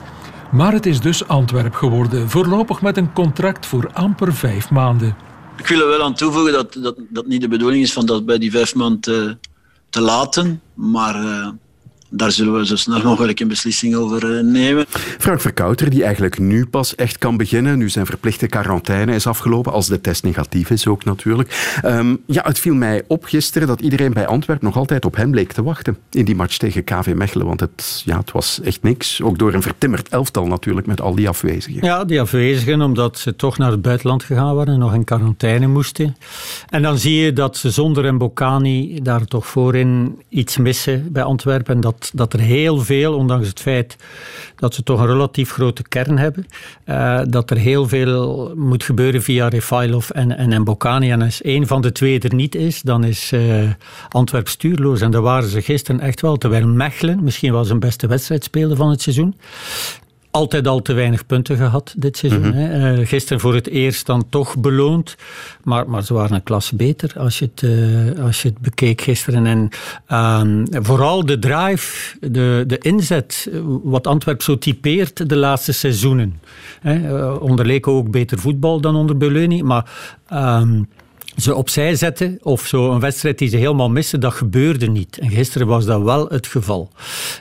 Maar 0.50 0.72
het 0.72 0.86
is 0.86 1.00
dus 1.00 1.28
Antwerp 1.28 1.74
geworden. 1.74 2.30
Voorlopig 2.30 2.82
met 2.82 2.96
een 2.96 3.12
contract 3.12 3.66
voor 3.66 3.90
amper 3.92 4.34
vijf 4.34 4.70
maanden. 4.70 5.27
Ik 5.58 5.66
wil 5.66 5.80
er 5.80 5.88
wel 5.88 6.02
aan 6.02 6.14
toevoegen 6.14 6.52
dat 6.52 6.72
dat, 6.72 6.96
dat 7.08 7.26
niet 7.26 7.40
de 7.40 7.48
bedoeling 7.48 7.82
is 7.82 7.92
van 7.92 8.06
dat 8.06 8.26
bij 8.26 8.38
die 8.38 8.50
vijf 8.50 8.74
maanden 8.74 9.00
te, 9.00 9.36
te 9.90 10.00
laten. 10.00 10.60
Maar 10.74 11.24
uh, 11.24 11.48
daar 12.10 12.32
zullen 12.32 12.54
we 12.54 12.66
zo 12.66 12.76
snel 12.76 13.02
mogelijk 13.02 13.40
een 13.40 13.48
beslissing 13.48 13.94
over 13.94 14.44
nemen. 14.44 14.86
Frank 15.18 15.40
Verkouter, 15.40 15.90
die 15.90 16.02
eigenlijk 16.02 16.38
nu 16.38 16.66
pas 16.66 16.94
echt 16.94 17.18
kan 17.18 17.36
beginnen, 17.36 17.78
nu 17.78 17.88
zijn 17.88 18.06
verplichte 18.06 18.46
quarantaine 18.46 19.14
is 19.14 19.26
afgelopen, 19.26 19.72
als 19.72 19.86
de 19.86 20.00
test 20.00 20.22
negatief 20.22 20.70
is 20.70 20.86
ook 20.86 21.04
natuurlijk. 21.04 21.80
Um, 21.84 22.22
ja, 22.26 22.42
het 22.46 22.58
viel 22.58 22.74
mij 22.74 23.02
op 23.06 23.24
gisteren 23.24 23.68
dat 23.68 23.80
iedereen 23.80 24.12
bij 24.12 24.26
Antwerpen 24.26 24.66
nog 24.66 24.76
altijd 24.76 25.04
op 25.04 25.16
hem 25.16 25.30
bleek 25.30 25.52
te 25.52 25.62
wachten 25.62 25.98
in 26.10 26.24
die 26.24 26.34
match 26.34 26.56
tegen 26.56 26.84
KV 26.84 27.12
Mechelen, 27.14 27.46
want 27.46 27.60
het, 27.60 28.02
ja, 28.04 28.18
het 28.18 28.32
was 28.32 28.60
echt 28.60 28.82
niks. 28.82 29.22
Ook 29.22 29.38
door 29.38 29.54
een 29.54 29.62
vertimmerd 29.62 30.08
elftal 30.08 30.46
natuurlijk, 30.46 30.86
met 30.86 31.00
al 31.00 31.14
die 31.14 31.28
afwezigen. 31.28 31.84
Ja, 31.84 32.04
die 32.04 32.20
afwezigen, 32.20 32.80
omdat 32.82 33.18
ze 33.18 33.36
toch 33.36 33.58
naar 33.58 33.70
het 33.70 33.82
buitenland 33.82 34.22
gegaan 34.22 34.54
waren 34.54 34.72
en 34.72 34.78
nog 34.78 34.94
in 34.94 35.04
quarantaine 35.04 35.66
moesten. 35.66 36.16
En 36.68 36.82
dan 36.82 36.98
zie 36.98 37.16
je 37.16 37.32
dat 37.32 37.56
ze 37.56 37.70
zonder 37.70 38.14
Mbokani 38.14 39.02
daar 39.02 39.24
toch 39.24 39.46
voorin 39.46 40.18
iets 40.28 40.56
missen 40.56 41.12
bij 41.12 41.22
Antwerpen 41.22 41.74
en 41.74 41.80
dat 41.80 41.97
dat 42.14 42.32
er 42.32 42.40
heel 42.40 42.78
veel, 42.78 43.14
ondanks 43.14 43.48
het 43.48 43.60
feit 43.60 43.96
dat 44.56 44.74
ze 44.74 44.82
toch 44.82 45.00
een 45.00 45.06
relatief 45.06 45.50
grote 45.50 45.82
kern 45.82 46.18
hebben, 46.18 46.46
uh, 46.86 47.20
dat 47.28 47.50
er 47.50 47.56
heel 47.56 47.88
veel 47.88 48.52
moet 48.56 48.84
gebeuren 48.84 49.22
via 49.22 49.48
Refailov 49.48 50.10
en, 50.10 50.36
en. 50.36 50.52
En 50.52 51.22
als 51.22 51.42
één 51.42 51.66
van 51.66 51.82
de 51.82 51.92
twee 51.92 52.20
er 52.20 52.34
niet 52.34 52.54
is, 52.54 52.82
dan 52.82 53.04
is 53.04 53.32
uh, 53.32 53.70
Antwerp 54.08 54.48
stuurloos. 54.48 55.00
En 55.00 55.10
daar 55.10 55.22
waren 55.22 55.48
ze 55.48 55.62
gisteren 55.62 56.00
echt 56.00 56.20
wel. 56.20 56.36
Terwijl 56.36 56.66
Mechelen 56.66 57.22
misschien 57.22 57.52
wel 57.52 57.64
zijn 57.64 57.78
beste 57.78 58.06
wedstrijd 58.06 58.44
speelde 58.44 58.76
van 58.76 58.90
het 58.90 59.02
seizoen 59.02 59.34
altijd 60.38 60.66
al 60.66 60.82
te 60.82 60.92
weinig 60.92 61.26
punten 61.26 61.56
gehad 61.56 61.94
dit 61.96 62.16
seizoen. 62.16 62.46
Mm 62.46 62.52
-hmm. 62.52 62.98
uh, 62.98 63.06
gisteren 63.06 63.40
voor 63.40 63.54
het 63.54 63.68
eerst 63.68 64.06
dan 64.06 64.28
toch 64.28 64.58
beloond. 64.58 65.16
Maar, 65.64 65.90
maar 65.90 66.04
ze 66.04 66.14
waren 66.14 66.34
een 66.34 66.42
klasse 66.42 66.76
beter 66.76 67.12
als 67.18 67.38
je 67.38 67.50
het, 67.54 67.62
uh, 67.62 68.24
als 68.24 68.42
je 68.42 68.48
het 68.48 68.58
bekeek 68.58 69.00
gisteren. 69.00 69.46
En 69.46 69.68
uh, 70.08 70.80
vooral 70.82 71.26
de 71.26 71.38
drive, 71.38 72.16
de, 72.20 72.64
de 72.66 72.78
inzet, 72.78 73.50
wat 73.82 74.06
Antwerp 74.06 74.42
zo 74.42 74.58
typeert 74.58 75.28
de 75.28 75.36
laatste 75.36 75.72
seizoenen. 75.72 76.40
Uh, 76.82 77.36
onder 77.40 77.66
Leko 77.66 77.96
ook 77.96 78.10
beter 78.10 78.38
voetbal 78.38 78.80
dan 78.80 78.96
onder 78.96 79.16
Beleuni. 79.16 79.62
Maar 79.62 79.90
ehm, 80.28 80.82
ze 81.36 81.54
opzij 81.54 81.94
zetten 81.94 82.38
of 82.42 82.66
zo 82.66 82.92
een 82.92 83.00
wedstrijd 83.00 83.38
die 83.38 83.48
ze 83.48 83.56
helemaal 83.56 83.90
missen, 83.90 84.20
dat 84.20 84.32
gebeurde 84.32 84.86
niet. 84.86 85.18
En 85.18 85.30
gisteren 85.30 85.66
was 85.66 85.84
dat 85.84 86.02
wel 86.02 86.28
het 86.28 86.46
geval. 86.46 86.90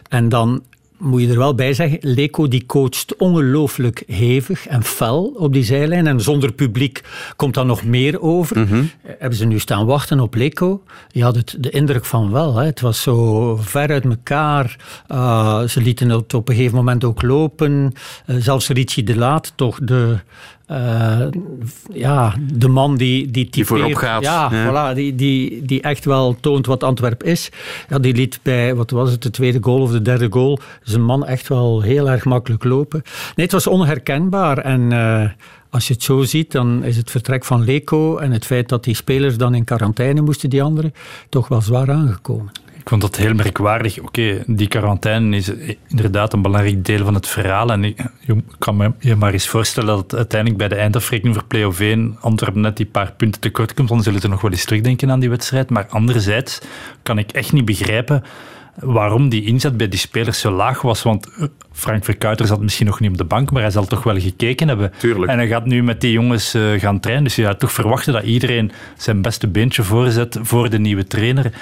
En 0.10 0.29
dan 0.29 0.63
moet 0.97 1.21
je 1.21 1.29
er 1.29 1.38
wel 1.38 1.55
bij 1.55 1.73
zeggen, 1.73 1.97
Leco 2.01 2.47
die 2.47 2.65
coacht 2.65 3.15
ongelooflijk 3.15 4.03
hevig 4.07 4.67
en 4.67 4.83
fel 4.83 5.33
op 5.36 5.53
die 5.53 5.63
zijlijn. 5.63 6.07
En 6.07 6.21
zonder 6.21 6.51
publiek 6.51 7.03
komt 7.36 7.53
dan 7.53 7.67
nog 7.67 7.83
meer 7.83 8.21
over. 8.21 8.60
Mhm. 8.60 8.83
Hebben 9.01 9.38
ze 9.38 9.45
nu 9.45 9.60
staan 9.60 9.86
wachten 9.86 10.19
op 10.19 10.36
Leco? 10.36 10.83
Je 11.12 11.23
had 11.23 11.36
het, 11.36 11.55
de 11.60 11.69
indruk 11.69 12.05
van 12.05 12.31
wel. 12.31 12.55
Hè. 12.55 12.65
Het 12.65 12.81
was 12.81 13.01
zo 13.01 13.55
ver 13.55 13.89
uit 13.89 14.05
elkaar. 14.05 14.75
Uh, 15.12 15.63
ze 15.63 15.81
lieten 15.81 16.10
het 16.10 16.33
op 16.33 16.49
een 16.49 16.55
gegeven 16.55 16.77
moment 16.77 17.03
ook 17.03 17.21
lopen. 17.21 17.93
Uh, 18.25 18.36
zelfs 18.39 18.67
Richie 18.67 19.03
de 19.03 19.15
Laat, 19.15 19.53
toch 19.55 19.79
de 19.81 20.17
uh, 20.71 21.27
ja, 21.93 22.36
de 22.53 22.67
man 22.67 22.97
die, 22.97 23.32
die, 23.32 23.49
die 23.49 23.65
voorop 23.65 23.93
gaat. 23.93 24.23
Ja, 24.23 24.49
ja. 24.51 24.91
Voilà, 24.91 24.95
die, 24.95 25.15
die, 25.15 25.65
die 25.65 25.82
echt 25.82 26.06
wel 26.06 26.36
toont 26.39 26.65
wat 26.65 26.84
Antwerp 26.84 27.23
is. 27.23 27.49
Ja, 27.89 27.99
die 27.99 28.13
liet 28.13 28.39
bij, 28.41 28.75
wat 28.75 28.91
was 28.91 29.12
het, 29.12 29.21
de 29.21 29.30
tweede 29.30 29.58
goal 29.62 29.82
of 29.82 29.91
de 29.91 30.01
derde 30.01 30.27
goal, 30.30 30.60
zijn 30.84 31.03
man 31.03 31.25
echt 31.25 31.47
wel 31.47 31.82
heel 31.82 32.10
erg 32.10 32.25
makkelijk 32.25 32.63
lopen. 32.63 33.01
Nee, 33.36 33.45
het 33.45 33.51
was 33.51 33.67
onherkenbaar. 33.67 34.58
En 34.58 34.91
uh, 34.91 35.30
als 35.69 35.88
je 35.88 35.93
het 35.93 36.03
zo 36.03 36.21
ziet, 36.21 36.51
dan 36.51 36.84
is 36.84 36.97
het 36.97 37.12
vertrek 37.12 37.45
van 37.45 37.63
Leco 37.63 38.17
en 38.17 38.32
het 38.32 38.45
feit 38.45 38.69
dat 38.69 38.84
die 38.84 38.95
spelers 38.95 39.38
dan 39.38 39.53
in 39.53 39.63
quarantaine 39.63 40.21
moesten, 40.21 40.49
die 40.49 40.63
anderen, 40.63 40.93
toch 41.30 41.47
wel 41.47 41.62
zwaar 41.62 41.91
aangekomen. 41.91 42.51
Ik 42.88 42.93
vond 42.93 43.06
dat 43.06 43.15
heel 43.15 43.34
merkwaardig. 43.34 44.00
Oké, 44.00 44.43
die 44.45 44.67
quarantaine 44.67 45.36
is 45.36 45.52
inderdaad 45.88 46.34
een 46.34 46.41
belangrijk 46.41 46.86
deel 46.86 47.06
van 47.06 47.13
het 47.13 47.28
verhaal. 47.28 47.71
En 47.71 47.84
ik, 47.84 48.00
je 48.19 48.43
kan 48.60 48.78
me 48.78 48.91
je 49.00 49.15
maar 49.15 49.34
eens 49.34 49.47
voorstellen 49.47 49.95
dat 49.95 50.15
uiteindelijk 50.15 50.60
bij 50.60 50.67
de 50.67 50.76
eindafrekening 50.76 51.36
voor 51.36 51.45
play-off 51.45 51.80
1 51.80 52.17
Antwerpen 52.19 52.62
net 52.62 52.78
die 52.78 52.86
paar 52.86 53.12
punten 53.12 53.41
tekort 53.41 53.73
komt. 53.73 53.89
Dan 53.89 54.04
zullen 54.04 54.21
ze 54.21 54.28
nog 54.28 54.41
wel 54.41 54.52
eens 54.52 54.65
terugdenken 54.65 55.12
aan 55.12 55.19
die 55.19 55.30
wedstrijd. 55.30 55.69
Maar 55.69 55.86
anderzijds 55.89 56.62
kan 57.04 57.17
ik 57.17 57.32
echt 57.32 57.52
niet 57.52 57.65
begrijpen 57.65 58.23
waarom 58.80 59.30
die 59.30 59.44
inzet 59.44 59.78
bij 59.78 59.90
die 59.90 60.00
spelers 60.00 60.40
zo 60.40 60.52
laag 60.52 60.82
was. 60.82 61.04
Want 61.04 61.30
eh, 61.30 61.44
Frank 61.72 62.04
Verkuiter 62.04 62.48
zat 62.48 62.62
misschien 62.62 62.86
nog 62.86 63.00
niet 63.00 63.10
op 63.10 63.18
de 63.18 63.24
bank, 63.24 63.52
maar 63.52 63.62
hij 63.62 63.72
zal 63.72 63.86
toch 63.86 64.04
wel 64.04 64.20
gekeken 64.20 64.68
hebben. 64.68 64.92
Tuurlijk. 64.98 65.32
En 65.32 65.38
hij 65.38 65.48
gaat 65.48 65.66
nu 65.66 65.84
met 65.84 66.02
die 66.02 66.12
jongens 66.12 66.56
uh, 66.56 66.80
gaan 66.80 67.00
trainen. 67.00 67.24
Dus 67.24 67.36
je 67.36 67.44
gaat 67.44 67.60
toch 67.60 67.72
verwachten 67.72 68.13
dat 68.13 68.24
iedereen 68.24 68.72
zijn 68.98 69.22
beste 69.22 69.48
beentje 69.48 69.84
voorzet 69.84 70.40
voor 70.42 70.70
de 70.70 70.80
nieuwe 70.80 71.08
trainer. 71.08 71.54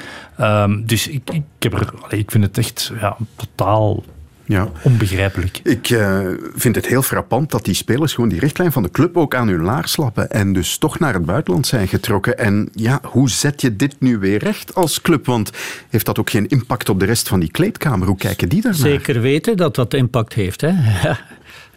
Um, 0.41 0.85
dus 0.85 1.07
ik, 1.07 1.29
ik, 1.31 1.43
heb 1.59 1.73
er, 1.73 1.89
ik 2.09 2.31
vind 2.31 2.43
het 2.43 2.57
echt 2.57 2.91
ja, 2.99 3.17
totaal 3.35 4.03
ja. 4.45 4.71
Onbegrijpelijk. 4.81 5.59
Ik 5.63 5.89
uh, 5.89 6.19
vind 6.55 6.75
het 6.75 6.87
heel 6.87 7.01
frappant 7.01 7.51
dat 7.51 7.65
die 7.65 7.73
spelers 7.73 8.13
gewoon 8.13 8.29
die 8.29 8.39
richtlijn 8.39 8.71
van 8.71 8.83
de 8.83 8.91
club 8.91 9.17
ook 9.17 9.35
aan 9.35 9.47
hun 9.47 9.61
laars 9.61 9.91
slappen 9.91 10.29
en 10.29 10.53
dus 10.53 10.77
toch 10.77 10.99
naar 10.99 11.13
het 11.13 11.25
buitenland 11.25 11.67
zijn 11.67 11.87
getrokken. 11.87 12.37
En 12.37 12.69
ja, 12.71 12.99
hoe 13.03 13.29
zet 13.29 13.61
je 13.61 13.75
dit 13.75 13.95
nu 13.99 14.17
weer 14.17 14.37
recht 14.37 14.75
als 14.75 15.01
club? 15.01 15.25
Want 15.25 15.51
heeft 15.89 16.05
dat 16.05 16.19
ook 16.19 16.29
geen 16.29 16.47
impact 16.47 16.89
op 16.89 16.99
de 16.99 17.05
rest 17.05 17.27
van 17.27 17.39
die 17.39 17.51
kleedkamer? 17.51 18.07
Hoe 18.07 18.17
kijken 18.17 18.49
die 18.49 18.61
daarnaar? 18.61 18.81
Zeker 18.81 19.21
weten 19.21 19.57
dat 19.57 19.75
dat 19.75 19.93
impact 19.93 20.33
heeft. 20.33 20.61
Hè? 20.61 20.71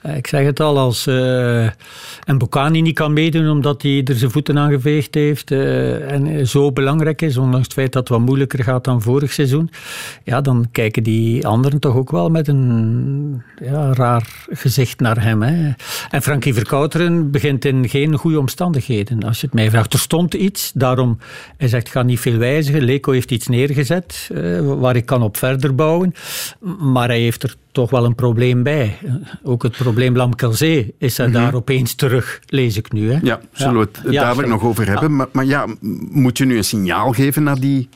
Eh, 0.02 0.16
ik 0.16 0.26
zeg 0.26 0.44
het 0.44 0.60
al, 0.60 0.78
als 0.78 1.06
uh, 1.06 1.64
en 2.24 2.38
Bocani 2.38 2.80
niet 2.80 2.94
kan 2.94 3.12
meedoen 3.12 3.48
omdat 3.48 3.82
hij 3.82 4.02
er 4.04 4.14
zijn 4.14 4.30
voeten 4.30 4.58
aan 4.58 4.70
geveegd 4.70 5.14
heeft 5.14 5.50
uh, 5.50 6.12
en 6.12 6.46
zo 6.46 6.72
belangrijk 6.72 7.22
is, 7.22 7.36
ondanks 7.36 7.64
het 7.64 7.72
feit 7.72 7.92
dat 7.92 8.08
het 8.08 8.18
wat 8.18 8.26
moeilijker 8.26 8.64
gaat 8.64 8.84
dan 8.84 9.02
vorig 9.02 9.32
seizoen, 9.32 9.70
ja, 10.24 10.40
dan 10.40 10.68
kijken 10.72 11.02
die 11.02 11.46
anderen 11.46 11.78
toch 11.78 11.94
ook 11.94 12.10
wel 12.10 12.28
met 12.28 12.48
een 12.48 13.42
ja, 13.62 13.92
raar 13.92 14.46
gezicht 14.50 15.00
naar 15.00 15.22
hem. 15.22 15.42
Hè. 15.42 15.72
En 16.10 16.22
Frankie 16.22 16.54
Verkouteren 16.54 17.30
begint 17.30 17.64
in 17.64 17.88
geen 17.88 18.16
goede 18.16 18.38
omstandigheden, 18.38 19.22
als 19.22 19.40
je 19.40 19.46
het 19.46 19.54
mij 19.54 19.70
vraagt. 19.70 19.92
Er 19.92 19.98
stond 19.98 20.34
iets, 20.34 20.72
daarom 20.74 21.18
hij 21.56 21.68
zegt, 21.68 21.88
ga 21.88 22.02
niet 22.02 22.20
veel 22.20 22.38
wijzigen. 22.38 22.82
Leco 22.82 23.12
heeft 23.12 23.30
iets 23.30 23.46
neergezet 23.46 24.30
waar 24.62 24.96
ik 24.96 25.06
kan 25.06 25.22
op 25.22 25.36
verder 25.36 25.74
bouwen, 25.74 26.14
maar 26.78 27.08
hij 27.08 27.20
heeft 27.20 27.42
er 27.42 27.56
toch 27.72 27.90
wel 27.90 28.04
een 28.04 28.14
probleem 28.14 28.62
bij. 28.62 28.98
Ook 29.42 29.62
het 29.62 29.76
probleem 29.76 30.16
Lamkelzee 30.16 30.94
is 30.98 31.18
er 31.18 31.32
daar 31.32 31.54
opeens 31.54 31.94
terug, 31.94 32.40
lees 32.46 32.76
ik 32.76 32.92
nu. 32.92 33.12
Hè? 33.12 33.18
Ja, 33.22 33.40
zullen 33.52 33.80
we 33.80 33.88
het 33.92 34.12
ja, 34.12 34.22
dadelijk 34.22 34.48
nog 34.48 34.62
over 34.62 34.88
hebben. 34.88 35.16
Maar, 35.16 35.26
maar, 35.32 35.44
ja, 35.44 35.66
moet 36.10 36.38
je 36.38 36.44
nu 36.44 36.56
een 36.56 36.64
signaal 36.64 37.12
geven 37.12 37.42
naar 37.42 37.60
die 37.60 37.88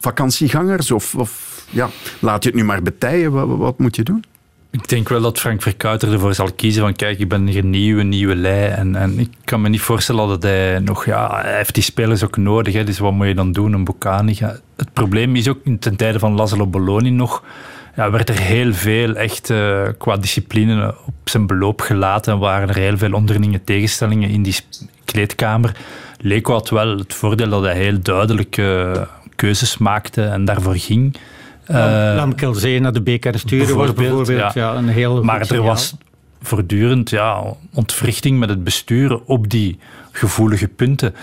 vakantiegangers? 0.00 0.90
Of, 0.90 1.14
of 1.14 1.64
ja, 1.70 1.88
laat 2.18 2.42
je 2.42 2.48
het 2.48 2.58
nu 2.58 2.64
maar 2.64 2.82
betijen? 2.82 3.32
Wat, 3.32 3.48
wat 3.48 3.78
moet 3.78 3.96
je 3.96 4.02
doen? 4.02 4.24
Ik 4.70 4.88
denk 4.88 5.08
wel 5.08 5.20
dat 5.20 5.40
Frank 5.40 5.62
Verkuiter 5.62 6.12
ervoor 6.12 6.34
zal 6.34 6.52
kiezen 6.52 6.82
van 6.82 6.94
kijk, 6.94 7.18
ik 7.18 7.28
ben 7.28 7.46
hier 7.46 7.98
een 7.98 8.08
nieuwe 8.08 8.36
lei. 8.36 8.70
En, 8.70 8.96
en 8.96 9.18
ik 9.18 9.30
kan 9.44 9.60
me 9.60 9.68
niet 9.68 9.80
voorstellen 9.80 10.28
dat 10.28 10.42
hij 10.42 10.78
nog... 10.78 11.04
Ja, 11.04 11.40
hij 11.40 11.56
heeft 11.56 11.74
die 11.74 11.82
spelers 11.82 12.24
ook 12.24 12.36
nodig, 12.36 12.74
hè, 12.74 12.84
dus 12.84 12.98
wat 12.98 13.12
moet 13.12 13.26
je 13.26 13.34
dan 13.34 13.52
doen? 13.52 13.72
Een 13.72 13.84
Bocani? 13.84 14.38
Het 14.76 14.92
probleem 14.92 15.36
is 15.36 15.48
ook 15.48 15.58
ten 15.78 15.96
tijde 15.96 16.18
van 16.18 16.34
Laszlo 16.34 16.66
Bologna 16.66 17.10
nog 17.10 17.42
ja, 17.96 18.10
werd 18.10 18.28
er 18.28 18.38
heel 18.38 18.72
veel 18.72 19.14
echt 19.14 19.50
uh, 19.50 19.82
qua 19.98 20.16
discipline 20.16 20.94
op 21.06 21.14
zijn 21.24 21.46
beloop 21.46 21.80
gelaten. 21.80 22.32
En 22.32 22.38
waren 22.38 22.68
er 22.68 22.76
heel 22.76 22.98
veel 22.98 23.12
onderlinge 23.12 23.64
tegenstellingen 23.64 24.30
in 24.30 24.42
die 24.42 24.56
kleedkamer. 25.04 25.76
Leko 26.20 26.52
had 26.52 26.70
wel 26.70 26.98
het 26.98 27.14
voordeel 27.14 27.48
dat 27.48 27.62
hij 27.62 27.76
heel 27.76 28.02
duidelijke 28.02 29.08
keuzes 29.36 29.78
maakte 29.78 30.22
en 30.22 30.44
daarvoor 30.44 30.76
ging. 30.76 31.16
Uh, 31.70 32.24
naar 32.80 32.92
de 32.92 33.02
beker 33.02 33.38
sturen 33.38 33.76
was 33.76 33.92
bijvoorbeeld 33.92 34.28
ja. 34.28 34.50
ja 34.54 34.74
een 34.74 34.88
heel 34.88 35.22
Maar 35.22 35.50
er 35.50 35.62
was 35.62 35.94
voortdurend 36.42 37.10
ja, 37.10 37.42
ontwrichting 37.74 38.38
met 38.38 38.48
het 38.48 38.64
bestuur 38.64 39.20
op 39.24 39.50
die 39.50 39.78
gevoelige 40.16 40.68
punten 40.68 41.14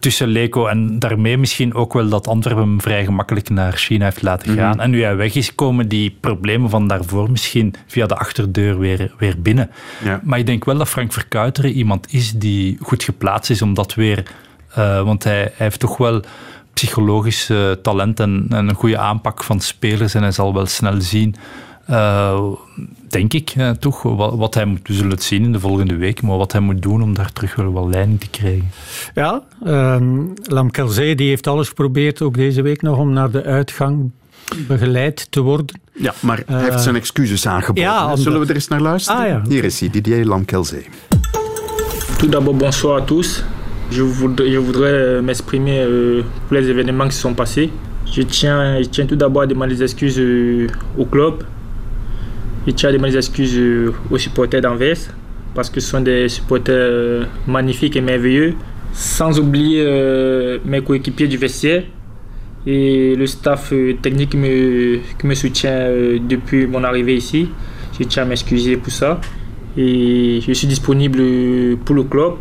tussen 0.00 0.28
Leco 0.28 0.66
en 0.66 0.98
daarmee 0.98 1.38
misschien 1.38 1.74
ook 1.74 1.92
wel 1.92 2.08
dat 2.08 2.28
Antwerpen 2.28 2.80
vrij 2.80 3.04
gemakkelijk 3.04 3.50
naar 3.50 3.72
China 3.72 4.04
heeft 4.04 4.22
laten 4.22 4.54
gaan. 4.54 4.70
Mhm. 4.70 4.80
En 4.80 4.90
nu 4.90 5.02
hij 5.02 5.16
weg 5.16 5.34
is, 5.34 5.54
komen 5.54 5.88
die 5.88 6.16
problemen 6.20 6.70
van 6.70 6.88
daarvoor 6.88 7.30
misschien 7.30 7.74
via 7.86 8.06
de 8.06 8.16
achterdeur 8.16 8.78
weer, 8.78 9.14
weer 9.18 9.34
binnen. 9.42 9.70
Ja. 10.04 10.20
Maar 10.24 10.38
ik 10.38 10.46
denk 10.46 10.64
wel 10.64 10.76
dat 10.78 10.88
Frank 10.88 11.12
Verkuiteren 11.12 11.70
iemand 11.70 12.12
is 12.12 12.32
die 12.32 12.78
goed 12.80 13.02
geplaatst 13.02 13.50
is 13.50 13.62
om 13.62 13.74
dat 13.74 13.94
weer... 13.94 14.22
Uh, 14.78 15.02
want 15.02 15.24
hij, 15.24 15.40
hij 15.40 15.52
heeft 15.56 15.80
toch 15.80 15.96
wel 15.96 16.22
psychologisch 16.72 17.50
uh, 17.50 17.70
talent 17.70 18.20
en, 18.20 18.46
en, 18.48 18.68
een 18.68 18.74
goede 18.74 18.98
aanpak 18.98 19.44
van 19.44 19.60
spelers 19.60 20.14
en 20.14 20.22
hij 20.22 20.32
zal 20.32 20.54
wel 20.54 20.66
snel 20.66 21.00
zien 21.00 21.34
uh, 21.90 22.52
denk 23.08 23.32
ik 23.32 23.54
uh, 23.56 23.70
toch, 23.70 24.02
wat, 24.02 24.34
wat, 24.34 24.54
hij 24.54 24.64
moet, 24.64 24.88
we 24.88 24.94
zullen 24.94 25.10
het 25.10 25.22
zien 25.22 25.44
in 25.44 25.52
de 25.52 25.60
volgende 25.60 25.96
week, 25.96 26.22
maar 26.22 26.36
wat 26.36 26.52
hij 26.52 26.60
moet 26.60 26.82
doen 26.82 27.02
om 27.02 27.14
daar 27.14 27.32
terug 27.32 27.54
wel 27.54 27.72
wat 27.72 27.86
leiding 27.86 28.20
te 28.20 28.30
krijgen. 28.30 28.70
Ja, 29.14 29.42
um, 29.66 30.32
Lam 30.42 30.70
Kelzee 30.70 31.14
die 31.14 31.28
heeft 31.28 31.46
alles 31.46 31.68
geprobeerd, 31.68 32.22
ook 32.22 32.34
deze 32.34 32.62
week 32.62 32.82
nog, 32.82 32.98
om 32.98 33.12
naar 33.12 33.30
de 33.30 33.44
uitgang 33.44 34.10
begeleid 34.66 35.26
te 35.30 35.40
worden. 35.40 35.80
Ja, 35.92 36.14
maar 36.20 36.42
hij 36.46 36.62
heeft 36.62 36.82
zijn 36.82 36.96
excuses 36.96 37.46
aangeboden. 37.46 37.82
Ja, 37.82 38.16
Zullen 38.16 38.40
we 38.40 38.46
er 38.46 38.54
eens 38.54 38.68
naar 38.68 38.80
luisteren? 38.80 39.20
Ah, 39.20 39.26
ja. 39.26 39.42
Hier 39.48 39.64
is 39.64 39.80
hij, 39.80 39.90
Didier 39.90 40.24
Lam 40.24 40.44
Kelzee. 40.44 40.86
Tout 42.18 42.32
d'abord, 42.32 42.58
bonsoir 42.58 43.00
à 43.00 43.04
tous. 43.04 43.44
Je 43.88 44.02
voudrais, 44.02 44.50
je 44.50 44.58
voudrais 44.58 45.22
m'exprimer 45.22 45.84
euh, 45.84 46.24
pour 46.46 46.56
les 46.56 46.68
événements 46.68 47.08
qui 47.08 47.14
se 47.14 47.20
sont 47.20 47.34
passés. 47.34 47.70
Je 48.04 48.22
tiens, 48.22 48.82
je 48.82 48.88
tiens 48.88 49.06
tout 49.06 49.18
d'abord 49.18 49.42
à 49.42 49.46
demander 49.46 49.74
des 49.74 49.82
excuses 49.82 50.18
euh, 50.18 50.66
au 50.98 51.04
club, 51.04 51.44
Je 52.66 52.72
tiens 52.72 52.88
à 52.88 52.92
demander 52.92 53.12
des 53.12 53.18
excuses 53.18 53.56
euh, 53.56 53.92
aux 54.10 54.18
supporters 54.18 54.60
d'Anvers 54.60 54.96
parce 55.54 55.70
que 55.70 55.78
ce 55.78 55.88
sont 55.88 56.00
des 56.00 56.28
supporters 56.28 56.74
euh, 56.74 57.24
magnifiques 57.46 57.94
et 57.94 58.00
merveilleux. 58.00 58.54
Sans 58.92 59.38
oublier 59.38 59.84
euh, 59.86 60.58
mes 60.64 60.80
coéquipiers 60.82 61.28
du 61.28 61.36
vestiaire 61.36 61.84
et 62.66 63.14
le 63.14 63.26
staff 63.26 63.72
technique 64.02 64.30
qui 64.30 64.36
me, 65.26 65.34
soutient 65.34 65.88
depuis 66.28 66.66
mon 66.66 66.82
arrivée 66.82 67.14
ici. 67.14 67.48
Je 67.98 68.04
tiens 68.04 68.24
à 68.24 68.26
m'excuser 68.26 68.76
pour 68.76 68.92
ça. 68.92 69.20
Et 69.76 70.40
je 70.44 70.52
suis 70.52 70.66
disponible 70.66 71.76
pour 71.84 71.94
le 71.94 72.02
club 72.02 72.32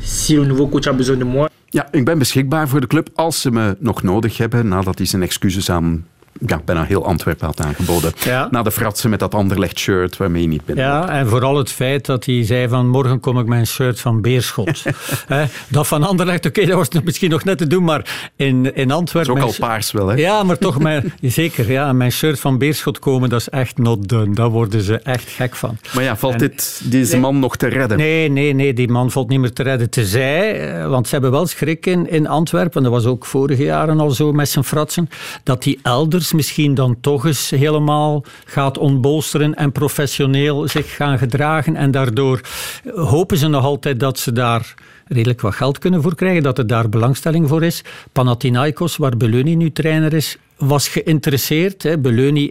si 0.00 0.34
le 0.34 0.44
nouveau 0.44 0.66
coach 0.66 0.88
a 0.88 0.92
besoin 0.92 1.16
de 1.16 1.24
moi. 1.24 1.48
Ja, 1.72 1.88
ik 1.92 2.04
ben 2.04 2.18
beschikbaar 2.18 2.68
voor 2.68 2.80
de 2.80 2.86
club 2.86 3.08
als 3.14 3.40
ze 3.40 3.50
me 3.50 3.76
nog 3.78 4.02
nodig 4.02 4.36
hebben 4.38 4.68
nadat 4.68 4.98
hij 4.98 5.06
zijn 5.06 5.22
excuses 5.22 5.70
aan 5.70 6.04
ja, 6.46 6.60
bijna 6.64 6.84
heel 6.84 7.04
Antwerpen 7.06 7.46
had 7.46 7.60
aangeboden. 7.60 8.12
Ja. 8.24 8.48
Na 8.50 8.62
de 8.62 8.70
fratsen 8.70 9.10
met 9.10 9.18
dat 9.18 9.34
anderlecht 9.34 9.78
shirt 9.78 10.16
waarmee 10.16 10.42
je 10.42 10.48
niet 10.48 10.64
bent. 10.64 10.78
Ja, 10.78 11.08
en 11.08 11.28
vooral 11.28 11.56
het 11.56 11.70
feit 11.70 12.06
dat 12.06 12.24
hij 12.24 12.44
zei 12.44 12.68
van 12.68 12.88
morgen 12.88 13.20
kom 13.20 13.38
ik 13.38 13.46
mijn 13.46 13.66
shirt 13.66 14.00
van 14.00 14.20
Beerschot. 14.20 14.82
dat 15.68 15.86
van 15.86 16.02
Anderlecht, 16.02 16.46
oké, 16.46 16.66
dat 16.66 16.76
was 16.76 17.02
misschien 17.04 17.30
nog 17.30 17.44
net 17.44 17.58
te 17.58 17.66
doen, 17.66 17.84
maar 17.84 18.30
in, 18.36 18.74
in 18.74 18.90
Antwerpen... 18.90 19.34
Dat 19.34 19.48
is 19.48 19.54
ook 19.54 19.60
al 19.60 19.68
paars 19.68 19.92
wel, 19.92 20.06
hè? 20.06 20.16
Ja, 20.16 20.42
maar 20.42 20.58
toch, 20.58 20.78
mijn, 20.78 21.12
zeker, 21.22 21.70
ja, 21.70 21.92
mijn 21.92 22.12
shirt 22.12 22.40
van 22.40 22.58
Beerschot 22.58 22.98
komen, 22.98 23.28
dat 23.28 23.40
is 23.40 23.48
echt 23.48 23.78
not 23.78 24.08
done. 24.08 24.34
Daar 24.34 24.48
worden 24.48 24.82
ze 24.82 24.98
echt 24.98 25.28
gek 25.28 25.56
van. 25.56 25.78
Maar 25.94 26.04
ja, 26.04 26.16
valt 26.16 26.38
dit, 26.38 26.80
deze 26.84 27.18
man 27.18 27.38
nog 27.38 27.56
te 27.56 27.66
redden? 27.66 27.98
Nee, 27.98 28.28
nee, 28.28 28.52
nee, 28.52 28.72
die 28.72 28.88
man 28.88 29.10
valt 29.10 29.28
niet 29.28 29.40
meer 29.40 29.52
te 29.52 29.62
redden. 29.62 29.90
Tezij, 29.90 30.70
eh, 30.70 30.88
want 30.88 31.06
ze 31.06 31.12
hebben 31.12 31.30
wel 31.30 31.46
schrik 31.46 31.86
in, 31.86 32.10
in 32.10 32.26
Antwerpen, 32.28 32.82
dat 32.82 32.92
was 32.92 33.06
ook 33.06 33.26
vorige 33.26 33.62
jaren 33.62 34.00
al 34.00 34.10
zo 34.10 34.32
met 34.32 34.48
zijn 34.48 34.64
fratsen, 34.64 35.08
dat 35.42 35.62
die 35.62 35.78
elders 35.82 36.19
misschien 36.32 36.74
dan 36.74 36.96
toch 37.00 37.26
eens 37.26 37.50
helemaal 37.50 38.24
gaat 38.44 38.78
ontbolsteren 38.78 39.54
en 39.54 39.72
professioneel 39.72 40.68
zich 40.68 40.96
gaan 40.96 41.18
gedragen. 41.18 41.76
En 41.76 41.90
daardoor 41.90 42.40
hopen 42.94 43.38
ze 43.38 43.48
nog 43.48 43.64
altijd 43.64 44.00
dat 44.00 44.18
ze 44.18 44.32
daar 44.32 44.74
redelijk 45.06 45.40
wat 45.40 45.54
geld 45.54 45.78
kunnen 45.78 46.02
voor 46.02 46.14
krijgen, 46.14 46.42
dat 46.42 46.58
er 46.58 46.66
daar 46.66 46.88
belangstelling 46.88 47.48
voor 47.48 47.62
is. 47.62 47.84
Panathinaikos, 48.12 48.96
waar 48.96 49.16
Beluni 49.16 49.56
nu 49.56 49.72
trainer 49.72 50.12
is, 50.12 50.38
was 50.60 50.88
geïnteresseerd. 50.88 51.82
Hè. 51.82 51.96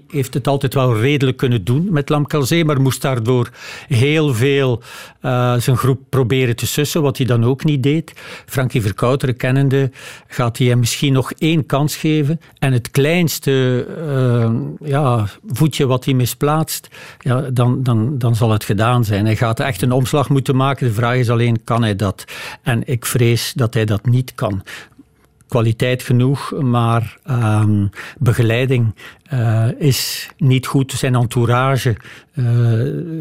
Heeft 0.07 0.33
het 0.33 0.47
altijd 0.47 0.73
wel 0.73 0.99
redelijk 0.99 1.37
kunnen 1.37 1.63
doen 1.63 1.87
met 1.91 2.09
Lamkelzee, 2.09 2.65
maar 2.65 2.81
moest 2.81 3.01
daardoor 3.01 3.49
heel 3.87 4.33
veel 4.33 4.81
uh, 5.21 5.55
zijn 5.57 5.77
groep 5.77 5.99
proberen 6.09 6.55
te 6.55 6.67
sussen, 6.67 7.01
wat 7.01 7.17
hij 7.17 7.25
dan 7.25 7.45
ook 7.45 7.63
niet 7.63 7.83
deed. 7.83 8.13
Frankie 8.45 8.81
Verkouteren 8.81 9.37
kennende 9.37 9.91
gaat 10.27 10.57
hij 10.57 10.67
hem 10.67 10.79
misschien 10.79 11.13
nog 11.13 11.31
één 11.31 11.65
kans 11.65 11.95
geven 11.95 12.39
en 12.59 12.73
het 12.73 12.91
kleinste 12.91 13.87
uh, 14.07 14.51
ja, 14.89 15.27
voetje 15.47 15.85
wat 15.85 16.05
hij 16.05 16.13
misplaatst, 16.13 16.87
ja, 17.19 17.41
dan, 17.41 17.83
dan, 17.83 18.17
dan 18.17 18.35
zal 18.35 18.51
het 18.51 18.63
gedaan 18.63 19.03
zijn. 19.03 19.25
Hij 19.25 19.35
gaat 19.35 19.59
echt 19.59 19.81
een 19.81 19.91
omslag 19.91 20.29
moeten 20.29 20.55
maken. 20.55 20.87
De 20.87 20.93
vraag 20.93 21.15
is 21.15 21.29
alleen, 21.29 21.63
kan 21.63 21.81
hij 21.81 21.95
dat? 21.95 22.25
En 22.61 22.81
ik 22.85 23.05
vrees 23.05 23.53
dat 23.55 23.73
hij 23.73 23.85
dat 23.85 24.05
niet 24.05 24.35
kan 24.35 24.63
kwaliteit 25.49 26.03
genoeg, 26.03 26.53
maar 26.61 27.17
um, 27.29 27.89
begeleiding 28.17 28.95
uh, 29.33 29.67
is 29.77 30.29
niet 30.37 30.67
goed. 30.67 30.91
Zijn 30.91 31.15
entourage 31.15 31.97
uh, 32.33 32.45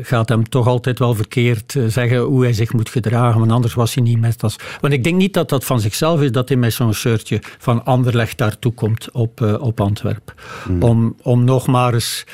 gaat 0.02 0.28
hem 0.28 0.48
toch 0.48 0.66
altijd 0.66 0.98
wel 0.98 1.14
verkeerd 1.14 1.74
uh, 1.74 1.84
zeggen 1.86 2.18
hoe 2.18 2.42
hij 2.42 2.52
zich 2.52 2.72
moet 2.72 2.88
gedragen, 2.88 3.38
want 3.38 3.52
anders 3.52 3.74
was 3.74 3.94
hij 3.94 4.02
niet 4.02 4.20
met 4.20 4.42
als. 4.42 4.56
Want 4.80 4.92
ik 4.92 5.04
denk 5.04 5.16
niet 5.16 5.34
dat 5.34 5.48
dat 5.48 5.64
van 5.64 5.80
zichzelf 5.80 6.20
is 6.20 6.32
dat 6.32 6.48
hij 6.48 6.58
met 6.58 6.72
zo'n 6.72 6.94
shirtje 6.94 7.42
van 7.58 7.84
Anderlecht 7.84 8.38
daartoe 8.38 8.72
komt 8.72 9.10
op, 9.10 9.58
op 9.60 9.80
Antwerpen. 9.80 10.34
Mm. 10.68 10.82
Om, 10.82 11.16
om 11.22 11.44
nog 11.44 11.66
maar 11.66 11.94
eens 11.94 12.24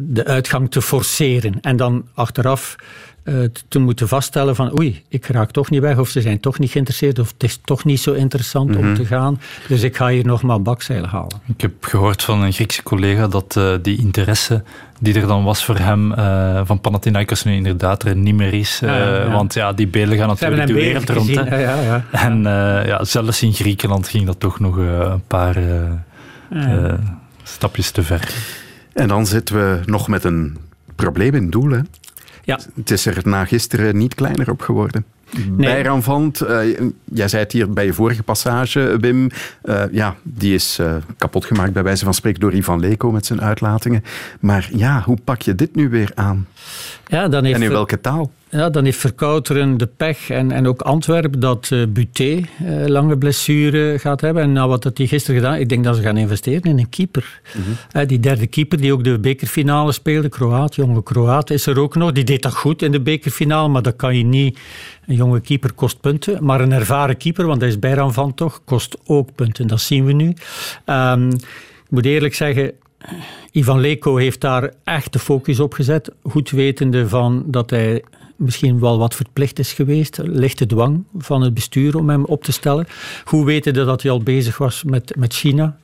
de 0.00 0.22
uitgang 0.24 0.70
te 0.70 0.82
forceren 0.82 1.60
en 1.60 1.76
dan 1.76 2.08
achteraf 2.14 2.76
uh, 3.24 3.48
te 3.68 3.78
moeten 3.78 4.08
vaststellen 4.08 4.56
van 4.56 4.78
oei, 4.78 5.02
ik 5.08 5.26
raak 5.26 5.50
toch 5.50 5.70
niet 5.70 5.80
weg 5.80 5.98
of 5.98 6.08
ze 6.08 6.20
zijn 6.20 6.40
toch 6.40 6.58
niet 6.58 6.70
geïnteresseerd 6.70 7.18
of 7.18 7.32
het 7.32 7.42
is 7.42 7.60
toch 7.64 7.84
niet 7.84 8.00
zo 8.00 8.12
interessant 8.12 8.68
mm 8.68 8.74
-hmm. 8.74 8.82
om 8.82 8.90
Mhm. 8.90 9.00
te 9.00 9.06
gaan. 9.06 9.40
Dus 9.68 9.82
ik 9.82 9.96
ga 9.96 10.08
hier 10.08 10.26
nog 10.26 10.42
maar 10.42 10.62
bakzeilen 10.62 11.08
halen. 11.08 11.40
Ik 11.46 11.60
heb 11.60 11.72
gehoord 11.84 12.22
van 12.22 12.42
een 12.42 12.52
Griekse 12.52 12.82
collega 12.82 13.28
dat 13.28 13.54
uh, 13.58 13.74
die 13.82 13.98
interesse 13.98 14.62
die 15.00 15.14
er 15.20 15.26
dan 15.26 15.44
was 15.44 15.64
voor 15.64 15.76
hem 15.78 16.12
uh, 16.12 16.60
van 16.64 16.80
Panathinaikos 16.80 17.44
nu 17.44 17.54
inderdaad 17.54 18.02
er 18.02 18.16
niet 18.16 18.34
meer 18.34 18.54
is. 18.54 18.78
Ja, 18.78 18.96
ja. 18.96 19.30
Want 19.30 19.54
ja, 19.54 19.72
die 19.72 19.86
beelden 19.88 20.18
gaan 20.18 20.28
natuurlijk 20.28 20.66
de 20.66 20.72
wereld 20.72 21.10
rond. 21.10 21.28
Ja, 21.28 21.56
ja, 21.56 22.04
en 22.10 22.42
ja, 22.86 23.04
zelfs 23.04 23.42
in 23.42 23.52
Griekenland 23.52 24.08
ging 24.08 24.26
dat 24.26 24.40
toch 24.40 24.60
nog 24.60 24.76
een 24.76 25.22
paar 25.26 25.56
stapjes 27.42 27.90
te 27.90 28.02
ver. 28.02 28.34
En 28.92 29.08
dan 29.08 29.26
zitten 29.26 29.54
we 29.54 29.80
nog 29.86 30.08
met 30.08 30.24
een 30.24 30.56
probleem 30.96 31.34
in 31.34 31.42
het 31.42 31.52
doel, 31.52 31.70
hè? 31.70 31.80
Ja. 32.44 32.60
Het 32.74 32.90
is 32.90 33.06
er 33.06 33.20
na 33.24 33.44
gisteren 33.44 33.96
niet 33.96 34.14
kleiner 34.14 34.50
op 34.50 34.60
geworden. 34.60 35.04
Nee. 35.50 35.84
Vant, 36.00 36.42
uh, 36.42 36.78
jij 37.04 37.28
zei 37.28 37.42
het 37.42 37.52
hier 37.52 37.70
bij 37.70 37.84
je 37.84 37.92
vorige 37.92 38.22
passage, 38.22 38.96
Wim. 39.00 39.30
Uh, 39.64 39.82
ja, 39.90 40.16
die 40.22 40.54
is 40.54 40.78
uh, 40.80 40.94
kapot 41.18 41.44
gemaakt 41.44 41.72
bij 41.72 41.82
wijze 41.82 42.04
van 42.04 42.14
spreken 42.14 42.40
door 42.40 42.52
Ivan 42.52 42.80
Leko 42.80 43.10
met 43.10 43.26
zijn 43.26 43.40
uitlatingen. 43.40 44.04
Maar 44.40 44.68
ja, 44.72 45.02
hoe 45.04 45.18
pak 45.24 45.42
je 45.42 45.54
dit 45.54 45.74
nu 45.74 45.88
weer 45.88 46.10
aan? 46.14 46.46
Ja, 47.06 47.28
dan 47.28 47.44
heeft 47.44 47.56
en 47.56 47.62
in 47.62 47.70
welke 47.70 48.00
taal? 48.00 48.30
Ja, 48.48 48.70
dan 48.70 48.84
heeft 48.84 48.98
Verkouteren 48.98 49.76
de 49.76 49.86
pech 49.86 50.30
en, 50.30 50.50
en 50.50 50.66
ook 50.66 50.80
Antwerpen 50.82 51.40
dat 51.40 51.70
uh, 51.72 51.86
Buté 51.88 52.22
uh, 52.22 52.86
lange 52.86 53.18
blessure 53.18 53.98
gaat 53.98 54.20
hebben. 54.20 54.42
En 54.42 54.52
nou, 54.52 54.68
wat 54.68 54.84
had 54.84 54.98
hij 54.98 55.06
gisteren 55.06 55.40
gedaan? 55.40 55.56
Ik 55.56 55.68
denk 55.68 55.84
dat 55.84 55.96
ze 55.96 56.02
gaan 56.02 56.16
investeren 56.16 56.62
in 56.62 56.78
een 56.78 56.88
keeper. 56.88 57.40
Mm 57.54 57.62
-hmm. 57.62 58.00
uh, 58.02 58.08
die 58.08 58.20
derde 58.20 58.46
keeper 58.46 58.80
die 58.80 58.92
ook 58.92 59.04
de 59.04 59.18
bekerfinale 59.18 59.92
speelde, 59.92 60.28
Kroaat, 60.28 60.74
jonge 60.74 61.02
Kroaat, 61.02 61.50
is 61.50 61.66
er 61.66 61.78
ook 61.78 61.94
nog. 61.94 62.12
Die 62.12 62.24
deed 62.24 62.42
dat 62.42 62.54
goed 62.54 62.82
in 62.82 62.92
de 62.92 63.00
bekerfinale, 63.00 63.68
maar 63.68 63.82
dat 63.82 63.96
kan 63.96 64.16
je 64.16 64.24
niet. 64.24 64.58
Een 65.06 65.14
jonge 65.14 65.40
keeper 65.40 65.72
kost 65.72 66.00
punten, 66.00 66.44
maar 66.44 66.60
een 66.60 66.72
ervaren 66.72 67.16
keeper, 67.16 67.46
want 67.46 67.60
hij 67.60 67.70
is 67.70 67.78
Bijran 67.78 68.12
van 68.12 68.34
toch, 68.34 68.60
kost 68.64 68.96
ook 69.04 69.34
punten. 69.34 69.66
Dat 69.66 69.80
zien 69.80 70.04
we 70.04 70.12
nu. 70.12 70.34
Um, 70.86 71.32
ik 71.92 71.98
moet 71.98 72.06
eerlijk 72.06 72.34
zeggen, 72.34 72.72
Ivan 73.50 73.80
Leko 73.80 74.16
heeft 74.16 74.40
daar 74.40 74.72
echt 74.84 75.12
de 75.12 75.18
focus 75.18 75.60
op 75.60 75.72
gezet. 75.72 76.12
Goed 76.22 76.50
wetende 76.50 77.08
van 77.08 77.44
dat 77.46 77.70
hij 77.70 78.02
misschien 78.42 78.80
wel 78.80 78.98
wat 78.98 79.14
verplicht 79.14 79.58
is 79.58 79.72
geweest. 79.72 80.18
Lichte 80.22 80.66
dwang 80.66 81.04
van 81.18 81.42
het 81.42 81.54
bestuur 81.54 81.96
om 81.96 82.08
hem 82.08 82.24
op 82.24 82.44
te 82.44 82.52
stellen. 82.52 82.86
Goed 83.24 83.44
wetende 83.44 83.84
dat 83.84 84.02
hij 84.02 84.10
al 84.10 84.22
bezig 84.22 84.58
was 84.58 84.84
met, 84.84 85.16
met 85.16 85.34
China. 85.34 85.76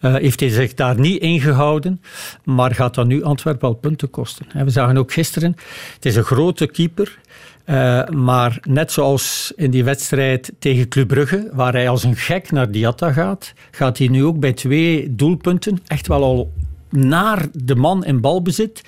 Uh, 0.00 0.14
heeft 0.14 0.40
hij 0.40 0.48
zich 0.48 0.74
daar 0.74 1.00
niet 1.00 1.20
ingehouden. 1.20 2.00
Maar 2.44 2.74
gaat 2.74 2.94
dat 2.94 3.06
nu 3.06 3.22
Antwerpen 3.22 3.68
wel 3.68 3.78
punten 3.78 4.10
kosten. 4.10 4.46
We 4.64 4.70
zagen 4.70 4.96
ook 4.96 5.12
gisteren, 5.12 5.56
het 5.94 6.04
is 6.04 6.16
een 6.16 6.24
grote 6.24 6.66
keeper. 6.66 7.18
Uh, 7.66 8.08
maar 8.08 8.58
net 8.62 8.92
zoals 8.92 9.52
in 9.56 9.70
die 9.70 9.84
wedstrijd 9.84 10.52
tegen 10.58 10.88
Club 10.88 11.08
Brugge, 11.08 11.50
waar 11.52 11.72
hij 11.72 11.88
als 11.88 12.04
een 12.04 12.16
gek 12.16 12.50
naar 12.50 12.70
Diatta 12.70 13.12
gaat, 13.12 13.52
gaat 13.70 13.98
hij 13.98 14.08
nu 14.08 14.24
ook 14.24 14.38
bij 14.38 14.52
twee 14.52 15.14
doelpunten 15.14 15.78
echt 15.86 16.06
wel 16.06 16.22
al 16.22 16.52
naar 16.90 17.46
de 17.52 17.74
man 17.74 18.04
in 18.04 18.20
balbezit. 18.20 18.82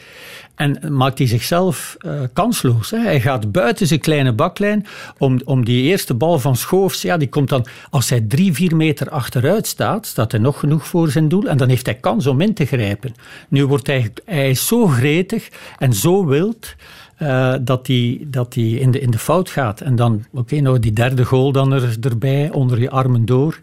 En 0.54 0.94
maakt 0.96 1.18
hij 1.18 1.26
zichzelf 1.26 1.96
uh, 2.00 2.20
kansloos. 2.32 2.90
Hè. 2.90 2.98
Hij 2.98 3.20
gaat 3.20 3.52
buiten 3.52 3.87
zijn 3.87 4.00
kleine 4.00 4.32
baklijn 4.32 4.87
om, 5.18 5.40
om 5.44 5.64
die 5.64 5.82
eerste 5.82 6.14
bal 6.14 6.38
van 6.38 6.56
Schoofs. 6.56 7.02
Ja, 7.02 7.16
die 7.16 7.28
komt 7.28 7.48
dan, 7.48 7.66
als 7.90 8.11
hij 8.11 8.20
drie, 8.20 8.52
vier 8.52 8.76
meter 8.76 9.11
achteruit 9.11 9.66
staat, 9.66 10.06
staat 10.06 10.32
hij 10.32 10.40
nog 10.40 10.58
genoeg 10.58 10.87
voor 10.87 11.11
zijn 11.11 11.28
doel. 11.28 11.44
En 11.48 11.56
dan 11.56 11.68
heeft 11.68 11.87
hij 11.87 11.94
kans 11.94 12.26
om 12.26 12.40
in 12.40 12.54
te 12.54 12.64
grijpen. 12.64 13.14
Nu 13.48 13.66
wordt 13.66 13.87
hij, 13.87 14.12
hij 14.24 14.50
is 14.50 14.66
zo 14.66 14.87
gretig 14.87 15.48
en 15.78 15.92
zo 15.92 16.26
wild. 16.26 16.74
Uh, 17.22 17.54
dat 17.61 17.87
hij 17.87 18.20
dat 18.26 18.52
die 18.52 18.81
in, 18.81 18.90
de, 18.90 19.00
in 19.00 19.11
de 19.11 19.18
fout 19.18 19.50
gaat. 19.50 19.81
En 19.81 19.96
dan, 19.96 20.14
oké, 20.14 20.38
okay, 20.38 20.59
nou 20.59 20.78
die 20.78 20.92
derde 20.92 21.24
goal 21.24 21.52
dan 21.52 21.72
er, 21.72 21.96
erbij, 22.00 22.50
onder 22.50 22.81
je 22.81 22.90
armen 22.90 23.24
door. 23.24 23.59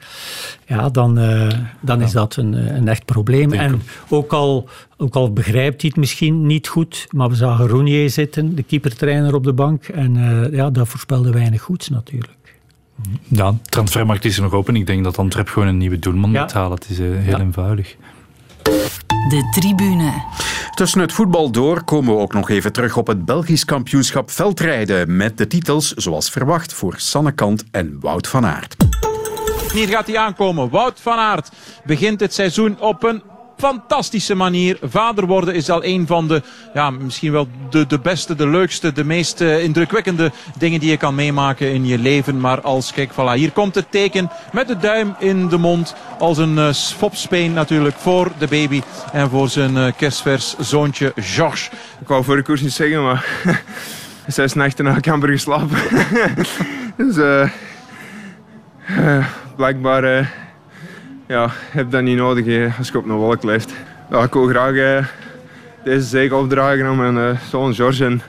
Ja, 0.68 0.90
dan, 0.90 1.20
uh, 1.20 1.48
dan 1.80 2.02
is 2.02 2.12
dat 2.12 2.36
een, 2.36 2.76
een 2.76 2.88
echt 2.88 3.06
probleem. 3.06 3.54
En 3.54 3.82
ook 4.10 4.34
al, 4.34 4.70
ook 4.98 5.16
al 5.16 5.34
begrijpt 5.34 5.82
hij 5.82 5.90
het 5.90 6.00
misschien 6.00 6.46
niet 6.46 6.68
goed, 6.68 7.08
maar 7.12 7.30
we 7.30 7.36
zagen 7.36 7.68
Roenier 7.68 8.10
zitten, 8.10 8.56
de 8.56 8.64
keepertrainer 8.64 9.36
op 9.36 9.44
de 9.44 9.54
bank. 9.54 9.84
En 9.84 10.16
uh, 10.16 10.52
ja, 10.52 10.70
dat 10.70 10.88
voorspelde 10.88 11.32
weinig 11.32 11.62
goeds 11.62 11.90
natuurlijk. 11.90 12.34
Ja, 13.28 13.52
de 13.52 13.58
transfermarkt 13.70 14.26
is 14.26 14.38
er 14.38 14.44
nog 14.44 14.54
open. 14.54 14.76
Ik 14.76 14.88
denk 14.88 15.04
dat 15.04 15.18
Antwerp 15.18 15.48
gewoon 15.48 15.68
een 15.68 15.78
nieuwe 15.78 16.00
doelman 16.00 16.32
ja. 16.32 16.42
moet 16.42 16.54
halen. 16.54 16.78
Het 16.78 16.90
is 16.90 16.98
heel 16.98 17.14
ja. 17.26 17.40
eenvoudig. 17.40 17.96
De 19.30 19.50
tribune. 19.52 20.24
Tussen 20.74 21.00
het 21.02 21.14
voetbal 21.14 21.52
door 21.52 21.84
komen 21.84 22.16
we 22.16 22.22
ook 22.22 22.34
nog 22.34 22.50
even 22.50 22.74
terug 22.74 22.98
op 22.98 23.08
het 23.08 23.26
Belgisch 23.26 23.66
kampioenschap 23.66 24.32
veldrijden. 24.32 25.16
Met 25.16 25.38
de 25.38 25.48
titels 25.48 25.92
zoals 25.92 26.30
verwacht 26.30 26.74
voor 26.74 26.94
Sanne 26.98 27.32
Kant 27.32 27.64
en 27.72 27.98
Wout 28.00 28.28
van 28.28 28.46
Aert. 28.46 28.76
Hier 29.74 29.88
gaat 29.88 30.08
hij 30.08 30.18
aankomen. 30.18 30.70
Wout 30.70 31.00
van 31.02 31.18
Aert 31.18 31.52
begint 31.86 32.20
het 32.20 32.34
seizoen 32.34 32.80
op 32.80 33.04
een 33.04 33.24
fantastische 33.58 34.36
manier. 34.36 34.78
Vader 34.82 35.26
worden 35.26 35.56
is 35.56 35.70
al 35.70 35.84
een 35.84 36.08
van 36.08 36.28
de, 36.28 36.42
ja, 36.74 36.90
misschien 36.90 37.32
wel 37.32 37.48
de, 37.70 37.88
de 37.88 38.00
beste, 38.00 38.36
de 38.36 38.48
leukste, 38.48 38.92
de 38.92 39.04
meest 39.04 39.42
uh, 39.42 39.64
indrukwekkende 39.64 40.32
dingen 40.58 40.80
die 40.80 40.90
je 40.90 40.98
kan 40.98 41.16
meemaken 41.16 41.74
in 41.74 41.86
je 41.86 41.98
leven. 41.98 42.40
Maar 42.40 42.62
als, 42.62 42.92
kijk, 42.92 43.12
voilà, 43.12 43.34
hier 43.34 43.52
komt 43.52 43.76
het 43.76 43.92
teken 43.92 44.30
met 44.52 44.68
de 44.68 44.78
duim 44.78 45.16
in 45.20 45.48
de 45.48 45.58
mond. 45.58 45.96
Als 46.20 46.38
een 46.38 46.56
uh, 46.56 46.74
fopspeen 46.74 47.54
natuurlijk 47.54 47.96
voor 47.98 48.32
de 48.38 48.48
baby 48.48 48.82
en 49.12 49.30
voor 49.30 49.50
zijn 49.50 49.76
uh, 49.76 49.92
kerstvers 49.98 50.56
zoontje 50.60 51.14
Georges. 51.16 51.70
Ik 52.02 52.08
wou 52.08 52.24
voor 52.24 52.36
de 52.36 52.44
koers 52.44 52.62
niet 52.62 52.72
zeggen, 52.72 53.04
maar 53.04 53.26
zes 54.28 54.54
nachten 54.54 54.86
na 54.86 55.00
Camber 55.00 55.30
geslapen. 55.30 55.78
dus 56.98 57.50
blijkbaar 59.56 60.34
ja, 61.28 61.50
heb 61.52 61.92
dat 61.92 62.02
niet 62.02 62.18
nodig 62.18 62.46
he, 62.46 62.68
als 62.78 62.88
je 62.88 62.98
op 62.98 63.06
een 63.06 63.16
wolk 63.16 63.44
leeft. 63.44 63.74
Ik 64.24 64.34
wil 64.34 64.48
graag 64.48 64.76
eh, 64.76 65.06
deze 65.84 66.06
zege 66.06 66.36
opdragen 66.36 66.86
aan 66.86 66.98
mijn 66.98 67.16
uh, 67.16 67.40
zoon 67.50 67.74
George 67.74 68.06
en 68.06 68.22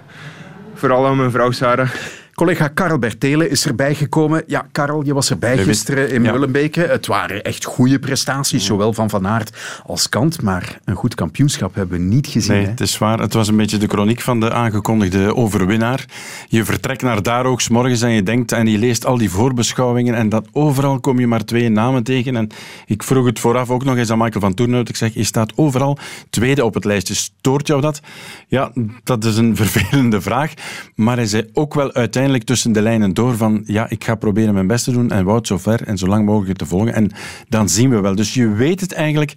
vooral 0.74 1.06
aan 1.06 1.16
mijn 1.16 1.30
vrouw 1.30 1.50
Sarah. 1.50 1.90
Collega 2.36 2.68
Karel 2.68 2.98
Bertelen 2.98 3.50
is 3.50 3.66
erbij 3.66 3.94
gekomen. 3.94 4.42
Ja, 4.46 4.66
Karel, 4.72 5.04
je 5.04 5.14
was 5.14 5.30
erbij 5.30 5.58
gisteren 5.58 6.10
in 6.10 6.22
ja. 6.22 6.32
Mullenbeke. 6.32 6.80
Het 6.80 7.06
waren 7.06 7.42
echt 7.42 7.64
goede 7.64 7.98
prestaties, 7.98 8.64
zowel 8.64 8.92
van 8.92 9.10
Van 9.10 9.26
Aert 9.26 9.56
als 9.86 10.08
Kant. 10.08 10.42
Maar 10.42 10.78
een 10.84 10.94
goed 10.94 11.14
kampioenschap 11.14 11.74
hebben 11.74 11.98
we 11.98 12.04
niet 12.04 12.26
gezien. 12.26 12.52
Nee, 12.52 12.64
hè? 12.64 12.70
het 12.70 12.80
is 12.80 12.98
waar. 12.98 13.18
Het 13.18 13.34
was 13.34 13.48
een 13.48 13.56
beetje 13.56 13.78
de 13.78 13.86
chroniek 13.86 14.20
van 14.20 14.40
de 14.40 14.52
aangekondigde 14.52 15.34
overwinnaar. 15.34 16.04
Je 16.48 16.64
vertrekt 16.64 17.02
naar 17.02 17.22
daar 17.22 17.46
ook 17.46 17.60
's 17.60 17.68
morgens 17.68 18.02
en 18.02 18.10
je 18.10 18.22
denkt 18.22 18.52
en 18.52 18.66
je 18.66 18.78
leest 18.78 19.06
al 19.06 19.18
die 19.18 19.30
voorbeschouwingen 19.30 20.14
en 20.14 20.28
dat 20.28 20.48
overal 20.52 21.00
kom 21.00 21.18
je 21.18 21.26
maar 21.26 21.44
twee 21.44 21.68
namen 21.68 22.02
tegen. 22.02 22.36
En 22.36 22.48
ik 22.86 23.02
vroeg 23.02 23.26
het 23.26 23.38
vooraf 23.38 23.70
ook 23.70 23.84
nog 23.84 23.96
eens 23.96 24.10
aan 24.10 24.18
Michael 24.18 24.40
van 24.40 24.54
Toernout. 24.54 24.88
Ik 24.88 24.96
zeg, 24.96 25.14
je 25.14 25.24
staat 25.24 25.52
overal 25.56 25.98
tweede 26.30 26.64
op 26.64 26.74
het 26.74 26.84
lijstje. 26.84 27.14
Stoort 27.14 27.66
jou 27.66 27.80
dat? 27.80 28.00
Ja, 28.48 28.72
dat 29.04 29.24
is 29.24 29.36
een 29.36 29.56
vervelende 29.66 30.20
vraag. 30.20 30.52
Maar 30.94 31.16
hij 31.16 31.26
zei 31.26 31.48
ook 31.52 31.74
wel 31.74 31.92
uiteindelijk 31.92 32.24
tussen 32.34 32.72
de 32.72 32.82
lijnen 32.82 33.14
door 33.14 33.36
van 33.36 33.62
ja, 33.66 33.90
ik 33.90 34.04
ga 34.04 34.14
proberen 34.14 34.54
mijn 34.54 34.66
best 34.66 34.84
te 34.84 34.92
doen 34.92 35.10
en 35.10 35.24
Wout 35.24 35.46
zo 35.46 35.58
ver 35.58 35.82
en 35.82 35.98
zo 35.98 36.06
lang 36.06 36.24
mogelijk 36.24 36.58
te 36.58 36.66
volgen. 36.66 36.94
En 36.94 37.10
dan 37.48 37.68
zien 37.68 37.90
we 37.90 38.00
wel. 38.00 38.14
Dus 38.14 38.34
je 38.34 38.48
weet 38.48 38.80
het 38.80 38.92
eigenlijk 38.92 39.32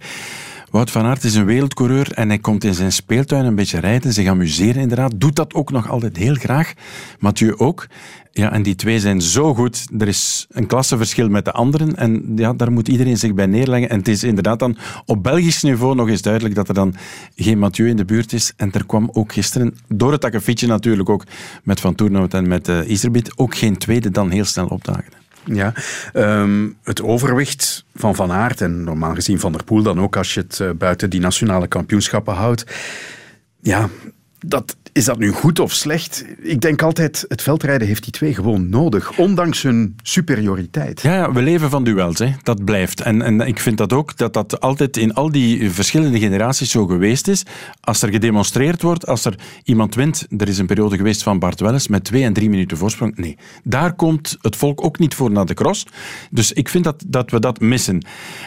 Wout 0.70 0.90
van 0.90 1.04
Aert 1.04 1.24
is 1.24 1.34
een 1.34 1.44
wereldcoureur 1.44 2.12
en 2.12 2.28
hij 2.28 2.38
komt 2.38 2.64
in 2.64 2.74
zijn 2.74 2.92
speeltuin 2.92 3.44
een 3.44 3.54
beetje 3.54 3.80
rijden, 3.80 4.12
zich 4.12 4.28
amuseren 4.28 4.82
inderdaad. 4.82 5.12
Doet 5.20 5.36
dat 5.36 5.54
ook 5.54 5.70
nog 5.70 5.88
altijd 5.88 6.16
heel 6.16 6.34
graag. 6.34 6.72
Mathieu 7.18 7.56
ook. 7.56 7.86
Ja, 8.32 8.52
en 8.52 8.62
die 8.62 8.74
twee 8.74 9.00
zijn 9.00 9.20
zo 9.20 9.54
goed. 9.54 9.86
Er 9.98 10.08
is 10.08 10.46
een 10.50 10.66
klassenverschil 10.66 11.28
met 11.28 11.44
de 11.44 11.52
anderen 11.52 11.96
en 11.96 12.32
ja, 12.36 12.52
daar 12.52 12.72
moet 12.72 12.88
iedereen 12.88 13.16
zich 13.16 13.34
bij 13.34 13.46
neerleggen. 13.46 13.90
En 13.90 13.98
het 13.98 14.08
is 14.08 14.24
inderdaad 14.24 14.58
dan 14.58 14.76
op 15.06 15.22
Belgisch 15.22 15.62
niveau 15.62 15.94
nog 15.94 16.08
eens 16.08 16.22
duidelijk 16.22 16.54
dat 16.54 16.68
er 16.68 16.74
dan 16.74 16.94
geen 17.36 17.58
Mathieu 17.58 17.88
in 17.88 17.96
de 17.96 18.04
buurt 18.04 18.32
is. 18.32 18.52
En 18.56 18.72
er 18.72 18.86
kwam 18.86 19.10
ook 19.12 19.32
gisteren, 19.32 19.74
door 19.88 20.12
het 20.12 20.24
akkefietje 20.24 20.66
natuurlijk 20.66 21.08
ook, 21.08 21.24
met 21.62 21.80
Van 21.80 21.94
Toernout 21.94 22.34
en 22.34 22.48
met 22.48 22.68
uh, 22.68 22.90
Iserbiet, 22.90 23.32
ook 23.36 23.56
geen 23.56 23.76
tweede 23.76 24.10
dan 24.10 24.30
heel 24.30 24.44
snel 24.44 24.66
opdagen. 24.66 25.20
Ja, 25.52 25.72
um, 26.14 26.76
het 26.82 27.02
overwicht 27.02 27.84
van 27.94 28.14
Van 28.14 28.32
Aert 28.32 28.60
en 28.60 28.84
normaal 28.84 29.14
gezien 29.14 29.40
Van 29.40 29.52
der 29.52 29.64
Poel 29.64 29.82
dan 29.82 30.00
ook 30.00 30.16
als 30.16 30.34
je 30.34 30.40
het 30.40 30.58
uh, 30.58 30.70
buiten 30.70 31.10
die 31.10 31.20
nationale 31.20 31.66
kampioenschappen 31.66 32.34
houdt. 32.34 32.64
Ja, 33.60 33.88
dat 34.38 34.76
is 34.92 35.04
dat 35.04 35.18
nu 35.18 35.30
goed 35.30 35.58
of 35.58 35.72
slecht? 35.72 36.24
Ik 36.40 36.60
denk 36.60 36.82
altijd, 36.82 37.24
het 37.28 37.42
veldrijden 37.42 37.86
heeft 37.86 38.02
die 38.02 38.12
twee 38.12 38.34
gewoon 38.34 38.68
nodig, 38.68 39.18
ondanks 39.18 39.62
hun 39.62 39.96
superioriteit. 40.02 41.00
Ja, 41.00 41.14
ja 41.14 41.32
we 41.32 41.42
leven 41.42 41.70
van 41.70 41.84
duels, 41.84 42.18
hè. 42.18 42.30
dat 42.42 42.64
blijft. 42.64 43.00
En, 43.00 43.22
en 43.22 43.40
ik 43.40 43.60
vind 43.60 43.78
dat 43.78 43.92
ook, 43.92 44.16
dat 44.16 44.32
dat 44.32 44.60
altijd 44.60 44.96
in 44.96 45.14
al 45.14 45.30
die 45.30 45.70
verschillende 45.70 46.18
generaties 46.18 46.70
zo 46.70 46.86
geweest 46.86 47.28
is. 47.28 47.42
Als 47.80 48.02
er 48.02 48.10
gedemonstreerd 48.10 48.82
wordt, 48.82 49.06
als 49.06 49.24
er 49.24 49.34
iemand 49.64 49.94
wint, 49.94 50.26
er 50.38 50.48
is 50.48 50.58
een 50.58 50.66
periode 50.66 50.96
geweest 50.96 51.22
van 51.22 51.38
Bart 51.38 51.60
Welles 51.60 51.88
met 51.88 52.04
twee 52.04 52.22
en 52.22 52.32
drie 52.32 52.50
minuten 52.50 52.76
voorsprong. 52.76 53.16
Nee, 53.16 53.38
daar 53.64 53.92
komt 53.92 54.36
het 54.40 54.56
volk 54.56 54.84
ook 54.84 54.98
niet 54.98 55.14
voor 55.14 55.30
naar 55.30 55.46
de 55.46 55.54
cross. 55.54 55.86
Dus 56.30 56.52
ik 56.52 56.68
vind 56.68 56.84
dat, 56.84 57.04
dat 57.06 57.30
we 57.30 57.40
dat 57.40 57.60
missen. 57.60 58.04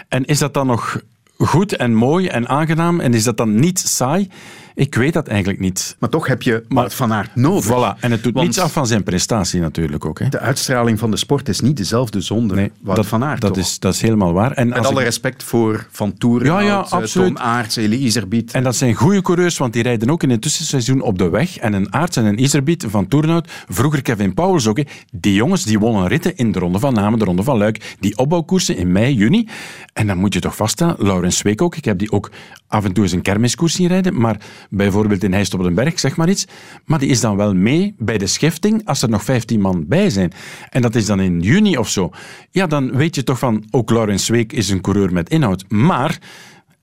En 0.08 0.26
is 0.26 0.40
dat 0.40 0.54
dan 0.54 0.68
nog 0.68 1.02
goed 1.38 1.76
en 1.76 1.94
mooi 1.94 2.28
en 2.28 2.48
aangenaam 2.48 3.00
en 3.00 3.14
is 3.14 3.24
dat 3.24 3.38
dan 3.38 3.60
niet 3.60 3.80
saai? 3.80 4.30
Ik 4.76 4.96
weet 4.96 5.14
dat 5.14 5.28
eigenlijk 5.28 5.60
niet. 5.60 5.96
Maar 6.00 6.10
toch 6.10 6.28
heb 6.28 6.42
je 6.42 6.64
maar, 6.68 6.92
Van 6.92 7.14
Aert 7.14 7.36
nodig. 7.36 7.66
Voilà. 7.66 8.00
En 8.00 8.12
het 8.12 8.24
doet 8.24 8.34
niets 8.34 8.60
af 8.60 8.72
van 8.72 8.88
zijn 8.88 9.04
prestatie 9.04 9.60
natuurlijk 9.60 10.06
ook. 10.06 10.20
Hè. 10.20 10.30
De 10.30 10.40
uitstraling 10.40 11.00
van 11.00 11.12
de 11.12 11.18
sport 11.18 11.50
is 11.50 11.60
niet 11.60 11.78
dezelfde 11.78 12.22
zonder 12.22 12.58
nee, 12.58 12.72
dat, 12.80 13.06
Van 13.06 13.24
Aert. 13.24 13.42
Dat 13.42 13.58
is, 13.58 13.80
dat 13.80 13.94
is 13.94 14.02
helemaal 14.02 14.34
waar. 14.34 14.52
En 14.52 14.68
Met 14.68 14.86
alle 14.86 15.00
ik... 15.00 15.06
respect 15.06 15.44
voor 15.44 15.88
Van 15.92 16.18
Toeren, 16.18 16.48
ja, 16.48 16.60
ja, 16.60 16.78
absoluut. 16.90 17.36
Tom 17.36 17.38
Aerts, 17.38 17.76
Elie 17.76 18.00
Iserbiet. 18.00 18.52
En 18.54 18.64
dat 18.64 18.76
zijn 18.76 18.94
goede 18.94 19.22
coureurs, 19.22 19.58
want 19.58 19.74
die 19.74 19.84
rijden 19.84 20.10
ook 20.10 20.24
in 20.24 20.30
het 20.30 20.42
tussenseizoen 20.42 21.02
op 21.02 21.18
de 21.18 21.30
weg. 21.30 21.58
En 21.58 21.74
een 21.74 21.94
Aerts 21.94 22.18
en 22.18 22.26
een 22.26 22.44
Iserbiet 22.44 22.86
van 22.90 23.08
Toerenhout, 23.08 23.52
vroeger 23.68 24.02
Kevin 24.02 24.34
Pauwels 24.34 24.68
ook. 24.68 24.78
Hè. 24.78 24.84
Die 25.12 25.34
jongens 25.34 25.64
die 25.64 25.80
wonnen 25.80 26.08
ritten 26.08 26.36
in 26.36 26.52
de 26.52 26.60
Ronde 26.60 26.80
van 26.80 26.94
Namen, 26.94 27.20
de 27.20 27.26
Ronde 27.26 27.44
van 27.44 27.58
Luik. 27.58 27.96
Die 28.00 28.18
opbouwkoersen 28.18 28.78
in 28.78 28.92
mei, 28.92 29.14
juni. 29.14 29.48
En 29.94 30.08
dan 30.08 30.18
moet 30.18 30.34
je 30.34 30.40
toch 30.40 30.56
vaststellen, 30.56 30.96
Laurens 30.98 31.42
Week 31.42 31.62
ook. 31.62 31.76
Ik 31.76 31.86
heb 31.86 31.98
die 31.98 32.12
ook 32.12 32.32
af 32.68 32.86
en 32.86 32.94
toe 32.94 33.04
eens 33.04 33.14
een 33.14 33.22
kermiskoers 33.22 33.74
zien 33.74 33.88
rijden. 33.88 34.20
Maar 34.20 34.38
bijvoorbeeld 34.70 35.24
in 35.24 35.34
Heist 35.34 35.54
op 35.54 35.64
den 35.64 35.74
Berg, 35.74 36.00
zeg 36.00 36.16
maar 36.16 36.30
iets. 36.30 36.46
Maar 36.86 37.00
die 37.00 37.10
is 37.10 37.22
dan 37.22 37.36
wel 37.36 37.54
mee 37.54 37.96
bij 37.98 38.18
de 38.18 38.28
schifting 38.28 38.86
als 38.86 39.02
er 39.02 39.10
nog 39.10 39.24
15 39.24 39.62
man 39.62 39.88
bij 39.88 40.10
zijn. 40.10 40.32
En 40.70 40.82
dat 40.82 40.96
is 40.96 41.06
dan 41.06 41.20
in 41.20 41.40
juni 41.40 41.78
of 41.78 41.90
zo. 41.90 42.12
Ja, 42.52 42.68
dan 42.68 42.96
weet 42.96 43.16
je 43.16 43.24
toch 43.24 43.40
van, 43.40 43.64
ook 43.72 43.90
Laurens 43.90 44.28
Week 44.28 44.54
is 44.54 44.70
een 44.70 44.82
coureur 44.82 45.14
met 45.14 45.30
inhoud. 45.30 45.70
Maar 45.70 46.20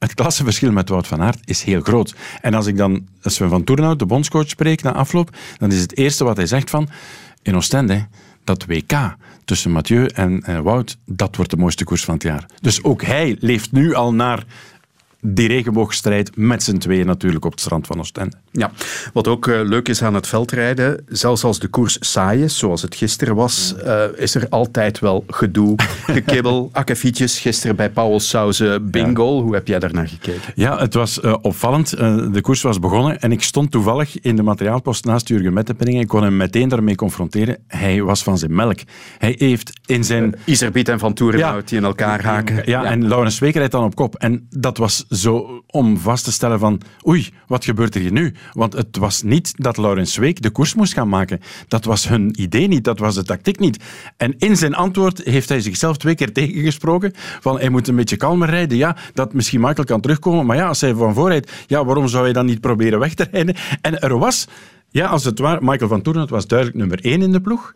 het 0.00 0.14
klassenverschil 0.14 0.72
met 0.72 0.88
Wout 0.88 1.06
van 1.06 1.22
Aert 1.22 1.38
is 1.44 1.62
heel 1.62 1.80
groot. 1.80 2.14
En 2.40 2.54
als 2.54 2.66
ik 2.66 2.76
dan, 2.76 3.08
we 3.20 3.30
van 3.30 3.64
Toernout, 3.64 3.98
de 3.98 4.06
bondscoach, 4.06 4.48
spreek 4.48 4.82
na 4.82 4.92
afloop, 4.92 5.36
dan 5.58 5.72
is 5.72 5.80
het 5.80 5.96
eerste 5.96 6.24
wat 6.24 6.36
hij 6.36 6.46
zegt 6.46 6.70
van, 6.70 6.88
in 7.42 7.56
Oostende, 7.56 8.06
dat 8.44 8.66
WK 8.66 9.16
tussen 9.44 9.70
Mathieu 9.70 10.06
en 10.06 10.44
uh, 10.48 10.60
Wout, 10.60 10.98
dat 11.06 11.36
wordt 11.36 11.50
de 11.50 11.56
mooiste 11.56 11.84
koers 11.84 12.04
van 12.04 12.14
het 12.14 12.22
jaar. 12.22 12.46
Dus 12.60 12.84
ook 12.84 13.02
hij 13.02 13.36
leeft 13.40 13.72
nu 13.72 13.94
al 13.94 14.14
naar 14.14 14.44
die 15.20 15.48
regenboogstrijd 15.48 16.36
met 16.36 16.62
z'n 16.62 16.76
tweeën 16.76 17.06
natuurlijk 17.06 17.44
op 17.44 17.50
het 17.50 17.60
strand 17.60 17.86
van 17.86 17.98
Oostende. 17.98 18.36
Ja, 18.52 18.70
wat 19.12 19.28
ook 19.28 19.46
uh, 19.46 19.60
leuk 19.62 19.88
is 19.88 20.02
aan 20.02 20.14
het 20.14 20.26
veldrijden, 20.26 21.04
zelfs 21.08 21.44
als 21.44 21.58
de 21.58 21.68
koers 21.68 21.96
saai 22.00 22.42
is, 22.42 22.58
zoals 22.58 22.82
het 22.82 22.94
gisteren 22.94 23.34
was, 23.34 23.74
uh, 23.84 24.02
is 24.16 24.34
er 24.34 24.46
altijd 24.48 24.98
wel 24.98 25.24
gedoe, 25.28 25.74
gekibbel, 26.16 26.70
akkefietjes. 26.72 27.38
Gisteren 27.40 27.76
bij 27.76 27.90
Paul 27.90 28.20
Sauze 28.20 28.78
bingo. 28.82 29.36
Ja. 29.36 29.42
Hoe 29.42 29.54
heb 29.54 29.66
jij 29.66 29.78
daar 29.78 29.92
naar 29.92 30.08
gekeken? 30.08 30.52
Ja, 30.54 30.78
het 30.78 30.94
was 30.94 31.18
uh, 31.18 31.34
opvallend. 31.42 31.90
de 31.90 32.40
koers 32.40 32.62
was 32.62 32.78
begonnen 32.78 33.20
en 33.20 33.32
ik 33.32 33.42
stond 33.42 33.70
toevallig 33.70 34.20
in 34.20 34.36
de 34.36 34.42
materiaalpost 34.42 35.04
naast 35.04 35.28
Jurgen 35.28 35.52
Mettepenning. 35.52 36.00
Ik 36.00 36.08
kon 36.08 36.22
hem 36.22 36.36
meteen 36.36 36.68
daarmee 36.68 36.94
confronteren. 36.94 37.56
Hij 37.66 38.02
was 38.02 38.22
van 38.22 38.38
zijn 38.38 38.54
melk. 38.54 38.78
Hij 39.18 39.34
heeft 39.38 39.80
in 39.86 40.04
zijn... 40.04 40.34
Iserbiet 40.44 40.88
en 40.88 40.98
Van 40.98 41.14
Toerenhout 41.14 41.60
ja. 41.60 41.66
die 41.66 41.78
in 41.78 41.84
elkaar 41.84 42.24
haken. 42.24 42.56
Ja, 42.56 42.62
ja. 42.82 42.84
en 42.84 43.08
Laurens 43.08 43.38
Weker 43.38 43.58
rijdt 43.58 43.72
dan 43.72 43.84
op 43.84 43.94
kop. 43.94 44.14
En 44.14 44.46
dat 44.50 44.76
was 44.76 45.04
zo 45.08 45.62
om 45.66 45.98
vast 45.98 46.24
te 46.24 46.32
stellen 46.32 46.58
van 46.58 46.80
oei, 47.06 47.28
wat 47.46 47.64
gebeurt 47.64 47.94
er 47.94 48.00
hier 48.00 48.12
nu? 48.12 48.34
Want 48.52 48.72
het 48.72 48.96
was 48.96 49.22
niet 49.22 49.52
dat 49.56 49.76
Laurens 49.76 50.16
Week 50.16 50.42
de 50.42 50.50
koers 50.50 50.74
moest 50.74 50.92
gaan 50.92 51.08
maken. 51.08 51.40
Dat 51.68 51.84
was 51.84 52.08
hun 52.08 52.40
idee 52.40 52.68
niet, 52.68 52.84
dat 52.84 52.98
was 52.98 53.14
de 53.14 53.22
tactiek 53.22 53.58
niet. 53.58 53.84
En 54.16 54.34
in 54.38 54.56
zijn 54.56 54.74
antwoord 54.74 55.20
heeft 55.24 55.48
hij 55.48 55.60
zichzelf 55.60 55.96
twee 55.96 56.14
keer 56.14 56.32
tegengesproken 56.32 57.12
van 57.40 57.58
hij 57.58 57.68
moet 57.68 57.88
een 57.88 57.96
beetje 57.96 58.16
kalmer 58.16 58.50
rijden. 58.50 58.76
Ja, 58.76 58.96
dat 59.14 59.32
misschien 59.32 59.60
Michael 59.60 59.86
kan 59.86 60.00
terugkomen, 60.00 60.46
maar 60.46 60.56
ja, 60.56 60.66
als 60.66 60.80
hij 60.80 60.94
van 60.94 61.14
voorrijdt, 61.14 61.52
ja, 61.66 61.84
waarom 61.84 62.08
zou 62.08 62.24
hij 62.24 62.32
dan 62.32 62.46
niet 62.46 62.60
proberen 62.60 62.98
weg 62.98 63.14
te 63.14 63.26
rijden? 63.30 63.54
En 63.80 64.00
er 64.00 64.18
was... 64.18 64.46
Ja, 64.92 65.06
als 65.06 65.24
het 65.24 65.38
ware, 65.38 65.58
Michael 65.62 65.88
van 65.88 66.02
Toorn 66.02 66.26
was 66.26 66.46
duidelijk 66.46 66.78
nummer 66.78 67.04
één 67.04 67.22
in 67.22 67.32
de 67.32 67.40
ploeg. 67.40 67.74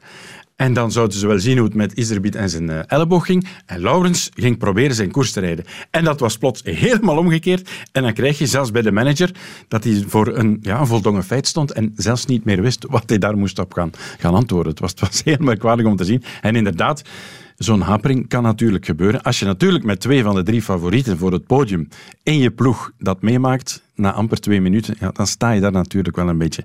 En 0.57 0.72
dan 0.72 0.92
zouden 0.92 1.18
ze 1.18 1.26
wel 1.26 1.38
zien 1.38 1.57
hoe 1.57 1.66
het 1.66 1.76
met 1.76 1.92
Iserbiet 1.92 2.34
en 2.34 2.50
zijn 2.50 2.70
uh, 2.70 2.78
elleboog 2.86 3.26
ging. 3.26 3.48
En 3.66 3.80
Laurens 3.80 4.30
ging 4.34 4.59
proberen 4.59 4.94
zijn 4.94 5.11
koers 5.11 5.32
te 5.32 5.40
rijden. 5.40 5.64
En 5.90 6.05
dat 6.05 6.20
was 6.20 6.38
plots 6.38 6.62
helemaal 6.64 7.18
omgekeerd. 7.18 7.70
En 7.92 8.02
dan 8.02 8.12
krijg 8.12 8.38
je 8.38 8.46
zelfs 8.46 8.70
bij 8.70 8.82
de 8.82 8.92
manager 8.92 9.30
dat 9.68 9.84
hij 9.84 10.05
voor 10.07 10.36
een, 10.36 10.59
ja, 10.62 10.84
voldongen 10.84 11.24
feit 11.24 11.46
stond 11.46 11.72
en 11.72 11.92
zelfs 11.96 12.26
niet 12.26 12.44
meer 12.44 12.62
wist 12.62 12.86
wat 12.88 13.09
hij 13.09 13.18
daar 13.18 13.36
moest 13.36 13.59
op 13.59 13.72
gaan, 13.72 13.90
gaan 14.18 14.34
antwoorden. 14.34 14.70
Het 14.70 14.80
was, 14.80 14.90
het 14.90 15.00
was 15.00 15.22
heel 15.34 15.36
merkwaardig 15.40 15.86
om 15.86 15.96
te 15.96 16.05
zien. 16.05 16.22
En 16.40 16.57
inderdaad, 16.57 17.02
zo'n 17.57 17.80
hapering 17.80 18.28
kan 18.28 18.42
natuurlijk 18.42 18.84
gebeuren. 18.84 19.22
Als 19.22 19.38
je 19.38 19.44
natuurlijk 19.44 19.84
met 19.84 20.00
twee 20.00 20.22
van 20.22 20.34
de 20.34 20.42
drie 20.42 20.62
favorieten 20.62 21.18
voor 21.18 21.32
het 21.32 21.46
podium 21.46 21.88
in 22.22 22.38
je 22.38 22.50
ploeg 22.50 22.90
dat 22.98 23.22
meemaakt, 23.22 23.82
na 23.94 24.12
amper 24.12 24.40
twee 24.40 24.61
minuten, 24.61 24.96
ja, 25.00 25.11
dan 25.11 25.26
sta 25.26 25.50
je 25.50 25.61
daar 25.61 25.72
natuurlijk 25.72 26.16
wel 26.16 26.28
een 26.28 26.38
beetje 26.38 26.64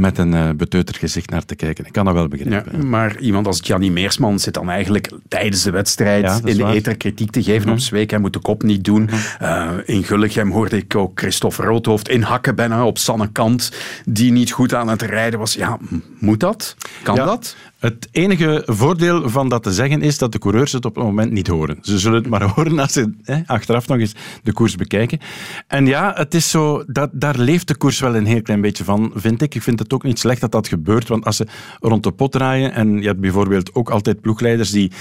met 0.00 0.18
een 0.18 0.32
uh, 0.32 0.50
beteuterd 0.56 0.96
gezicht 0.96 1.30
naar 1.30 1.44
te 1.44 1.54
kijken. 1.54 1.86
Ik 1.86 1.92
kan 1.92 2.04
dat 2.04 2.14
wel 2.14 2.28
begrijpen. 2.28 2.80
Ja, 2.80 2.84
maar 2.84 3.18
iemand 3.18 3.46
als 3.46 3.60
Gianni 3.62 3.90
Meersman 3.90 4.38
zit 4.38 4.54
dan 4.54 4.70
eigenlijk 4.70 5.10
tijdens 5.28 5.62
de 5.62 5.70
wedstrijd 5.70 6.40
in 6.44 6.56
de 6.56 6.64
eter 6.66 6.96
kritiek 6.96 7.30
te 7.30 7.42
geven 7.42 7.66
mm 7.66 7.72
op 7.72 7.78
Zweek. 7.78 8.10
Hij 8.10 8.18
moet 8.18 8.32
de 8.32 8.38
kop 8.38 8.62
niet 8.62 8.84
doen. 8.84 9.02
Mm 9.02 9.08
uh, 9.42 9.70
in 9.84 10.04
Gulligem 10.04 10.50
hoorde 10.50 10.76
ik 10.76 10.96
ook 10.96 11.18
Christophe 11.18 11.62
Roodhoofd 11.62 12.08
inhakken 12.08 12.54
bijna 12.54 12.86
op 12.86 12.98
Sanne 12.98 13.28
Kant, 13.32 13.72
die 14.04 14.32
niet 14.32 14.50
goed 14.52 14.74
aan 14.74 14.88
het 14.88 15.02
rijden 15.02 15.38
was. 15.38 15.54
Ja, 15.54 15.78
moet 16.18 16.40
dat? 16.40 16.76
Kan 17.02 17.16
dat? 17.16 17.56
Het 17.80 18.08
enige 18.10 18.62
voordeel 18.66 19.30
van 19.30 19.48
dat 19.48 19.62
te 19.62 19.72
zeggen 19.72 20.02
is 20.02 20.18
dat 20.18 20.32
de 20.32 20.38
coureurs 20.38 20.72
het 20.72 20.84
op 20.84 20.94
het 20.94 21.04
moment 21.04 21.32
niet 21.32 21.46
horen. 21.46 21.78
Ze 21.80 21.98
zullen 21.98 22.18
het 22.18 22.28
maar 22.28 22.42
horen 22.54 22.78
als 22.78 22.92
ze 22.92 23.12
hè, 23.22 23.40
achteraf 23.46 23.88
nog 23.88 23.98
eens 23.98 24.14
de 24.42 24.52
koers 24.52 24.76
bekijken. 24.76 25.18
En 25.66 25.86
ja, 25.86 26.12
het 26.14 26.34
is 26.34 26.50
zo, 26.50 26.84
dat, 26.86 27.10
daar 27.12 27.38
leeft 27.38 27.68
de 27.68 27.76
koers 27.76 28.00
wel 28.00 28.16
een 28.16 28.26
heel 28.26 28.42
klein 28.42 28.60
beetje 28.60 28.84
van, 28.84 29.12
vind 29.14 29.42
ik. 29.42 29.54
Ik 29.54 29.62
vind 29.62 29.78
het 29.78 29.92
ook 29.92 30.02
niet 30.02 30.18
slecht 30.18 30.40
dat 30.40 30.52
dat 30.52 30.68
gebeurt, 30.68 31.08
want 31.08 31.24
als 31.24 31.36
ze 31.36 31.46
rond 31.80 32.02
de 32.02 32.12
pot 32.12 32.32
draaien, 32.32 32.72
en 32.72 33.00
je 33.00 33.06
hebt 33.06 33.20
bijvoorbeeld 33.20 33.74
ook 33.74 33.90
altijd 33.90 34.20
ploegleiders 34.20 34.70
die 34.70 34.92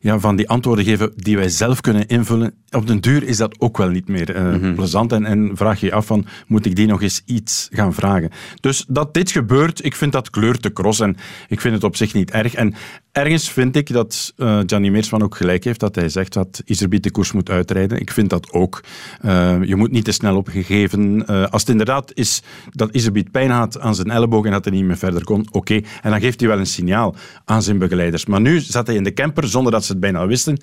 ja, 0.00 0.18
van 0.18 0.36
die 0.36 0.48
antwoorden 0.48 0.84
geven 0.84 1.12
die 1.16 1.36
wij 1.36 1.48
zelf 1.48 1.80
kunnen 1.80 2.06
invullen, 2.06 2.54
op 2.70 2.86
den 2.86 3.00
duur 3.00 3.22
is 3.22 3.36
dat 3.36 3.60
ook 3.60 3.76
wel 3.76 3.88
niet 3.88 4.08
meer 4.08 4.36
uh, 4.36 4.74
plezant. 4.74 5.12
En, 5.12 5.24
en 5.24 5.50
vraag 5.54 5.80
je 5.80 5.86
je 5.86 5.92
af 5.92 6.06
van, 6.06 6.26
moet 6.46 6.66
ik 6.66 6.76
die 6.76 6.86
nog 6.86 7.02
eens 7.02 7.22
iets 7.24 7.68
gaan 7.72 7.94
vragen? 7.94 8.30
Dus 8.60 8.84
dat 8.88 9.14
dit 9.14 9.30
gebeurt, 9.30 9.84
ik 9.84 9.94
vind 9.96 10.12
dat 10.12 10.30
kleurt 10.30 10.62
de 10.62 10.72
cross 10.72 11.00
en 11.00 11.16
ik 11.48 11.60
vind 11.60 11.74
het 11.74 11.84
op 11.84 11.96
zich 11.96 12.14
niet 12.14 12.25
erg. 12.30 12.54
En 12.54 12.74
ergens 13.12 13.50
vind 13.50 13.76
ik 13.76 13.92
dat 13.92 14.32
uh, 14.36 14.60
Gianni 14.66 14.90
Meersman 14.90 15.22
ook 15.22 15.36
gelijk 15.36 15.64
heeft, 15.64 15.80
dat 15.80 15.94
hij 15.94 16.08
zegt 16.08 16.32
dat 16.32 16.62
Iserbiet 16.64 17.02
de 17.02 17.10
koers 17.10 17.32
moet 17.32 17.50
uitrijden. 17.50 18.00
Ik 18.00 18.10
vind 18.10 18.30
dat 18.30 18.52
ook. 18.52 18.82
Uh, 19.24 19.56
je 19.62 19.76
moet 19.76 19.90
niet 19.90 20.04
te 20.04 20.12
snel 20.12 20.36
opgegeven. 20.36 21.26
als 21.26 21.60
het 21.60 21.70
inderdaad 21.70 22.10
is 22.14 22.42
dat 22.70 22.94
Iserbiet 22.94 23.30
pijn 23.30 23.50
had 23.50 23.80
aan 23.80 23.94
zijn 23.94 24.10
elleboog 24.10 24.44
en 24.44 24.50
dat 24.50 24.64
hij 24.64 24.74
niet 24.74 24.84
meer 24.84 24.98
verder 24.98 25.24
kon, 25.24 25.46
oké. 25.50 25.74
En 26.02 26.10
dan 26.10 26.20
geeft 26.20 26.40
hij 26.40 26.48
wel 26.48 26.58
een 26.58 26.66
signaal 26.66 27.14
aan 27.44 27.62
zijn 27.62 27.78
begeleiders. 27.78 28.26
Maar 28.26 28.40
nu 28.40 28.60
zat 28.60 28.86
hij 28.86 28.96
in 28.96 29.04
de 29.04 29.12
camper 29.12 29.48
zonder 29.48 29.72
dat 29.72 29.84
ze 29.84 29.92
het 29.92 30.00
bijna 30.00 30.26
wisten. 30.26 30.58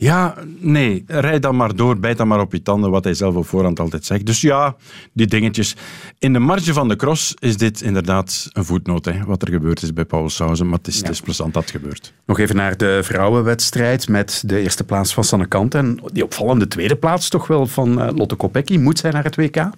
Ja, 0.00 0.34
nee, 0.58 1.04
rijd 1.06 1.42
dan 1.42 1.56
maar 1.56 1.76
door, 1.76 1.98
bijt 1.98 2.16
dan 2.16 2.28
maar 2.28 2.40
op 2.40 2.52
je 2.52 2.62
tanden, 2.62 2.90
wat 2.90 3.04
hij 3.04 3.14
zelf 3.14 3.34
op 3.34 3.46
voorhand 3.46 3.80
altijd 3.80 4.04
zegt. 4.04 4.26
Dus 4.26 4.40
ja, 4.40 4.76
die 5.12 5.26
dingetjes. 5.26 5.76
In 6.18 6.32
de 6.32 6.38
marge 6.38 6.72
van 6.72 6.88
de 6.88 6.96
cross 6.96 7.34
is 7.38 7.56
dit 7.56 7.80
inderdaad 7.80 8.50
een 8.52 8.64
voetnoot, 8.64 9.04
hè, 9.04 9.24
wat 9.24 9.42
er 9.42 9.48
gebeurd 9.48 9.82
is 9.82 9.92
bij 9.92 10.04
Paul 10.04 10.28
Sauzen, 10.28 10.68
maar 10.68 10.78
het 10.78 10.86
is, 10.86 10.96
het 10.96 11.08
is 11.08 11.20
plezant 11.20 11.54
dat 11.54 11.62
het 11.62 11.72
gebeurt. 11.72 12.12
Nog 12.26 12.38
even 12.38 12.56
naar 12.56 12.76
de 12.76 13.00
vrouwenwedstrijd 13.02 14.08
met 14.08 14.42
de 14.46 14.60
eerste 14.60 14.84
plaats 14.84 15.14
van 15.14 15.24
Sanne 15.24 15.46
Kant 15.46 15.74
en 15.74 16.00
die 16.12 16.24
opvallende 16.24 16.68
tweede 16.68 16.96
plaats 16.96 17.28
toch 17.28 17.46
wel 17.46 17.66
van 17.66 18.02
uh, 18.02 18.08
Lotte 18.14 18.34
Kopecky. 18.34 18.76
Moet 18.76 18.98
zij 18.98 19.10
naar 19.10 19.24
het 19.24 19.36
WK? 19.36 19.70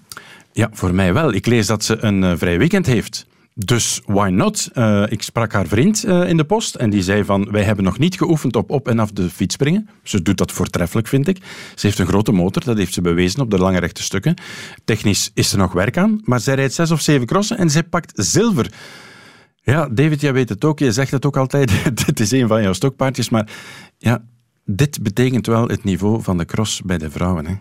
Ja, 0.52 0.68
voor 0.72 0.94
mij 0.94 1.12
wel. 1.12 1.32
Ik 1.32 1.46
lees 1.46 1.66
dat 1.66 1.84
ze 1.84 1.96
een 2.00 2.22
uh, 2.22 2.32
vrij 2.36 2.58
weekend 2.58 2.86
heeft. 2.86 3.26
Dus 3.55 4.01
why 4.07 4.28
not? 4.28 4.70
Uh, 4.74 5.05
ik 5.09 5.22
sprak 5.22 5.53
haar 5.53 5.66
vriend 5.66 6.05
uh, 6.07 6.28
in 6.28 6.36
de 6.36 6.44
post 6.44 6.74
en 6.74 6.90
die 6.90 7.03
zei 7.03 7.24
van 7.24 7.48
wij 7.51 7.62
hebben 7.62 7.84
nog 7.84 7.98
niet 7.98 8.16
geoefend 8.16 8.57
op 8.57 8.70
op 8.70 8.88
en 8.88 8.98
af 8.98 9.11
de 9.11 9.30
fiets 9.30 9.55
springen. 9.55 9.88
Ze 10.03 10.22
doet 10.22 10.38
dat 10.38 10.53
voortreffelijk, 10.53 11.09
vind 11.09 11.28
ik. 11.28 11.38
Ze 11.74 11.86
heeft 11.86 11.98
een 11.98 12.07
grote 12.07 12.32
motor, 12.32 12.64
dat 12.64 12.76
heeft 12.76 12.94
ze 12.94 13.01
bewezen 13.01 13.40
op 13.40 13.51
de 13.51 13.59
lange 13.59 13.78
rechte 13.78 14.03
stukken. 14.03 14.34
Technisch 14.84 15.30
is 15.34 15.53
er 15.53 15.59
nog 15.59 15.72
werk 15.72 15.96
aan, 15.96 16.20
maar 16.24 16.40
zij 16.40 16.55
rijdt 16.55 16.74
zes 16.74 16.90
of 16.90 17.01
zeven 17.01 17.26
crossen 17.26 17.59
en 17.59 17.70
zij 17.70 17.82
pakt 17.82 18.12
zilver. 18.14 18.72
Ja, 19.62 19.88
David, 19.88 20.20
jij 20.20 20.32
weet 20.32 20.48
het 20.48 20.64
ook, 20.64 20.78
je 20.78 20.92
zegt 20.92 21.11
het 21.11 21.26
ook 21.26 21.36
altijd, 21.36 21.84
dit 22.07 22.20
is 22.20 22.30
een 22.30 22.48
van 22.48 22.62
jouw 22.62 22.72
stokpaardjes, 22.72 23.28
maar 23.28 23.51
ja, 23.98 24.24
dit 24.64 25.03
betekent 25.03 25.46
wel 25.46 25.68
het 25.68 25.84
niveau 25.84 26.22
van 26.22 26.38
de 26.38 26.44
cross 26.44 26.82
bij 26.82 26.98
de 26.98 27.11
vrouwen. 27.11 27.46
Hè. 27.46 27.55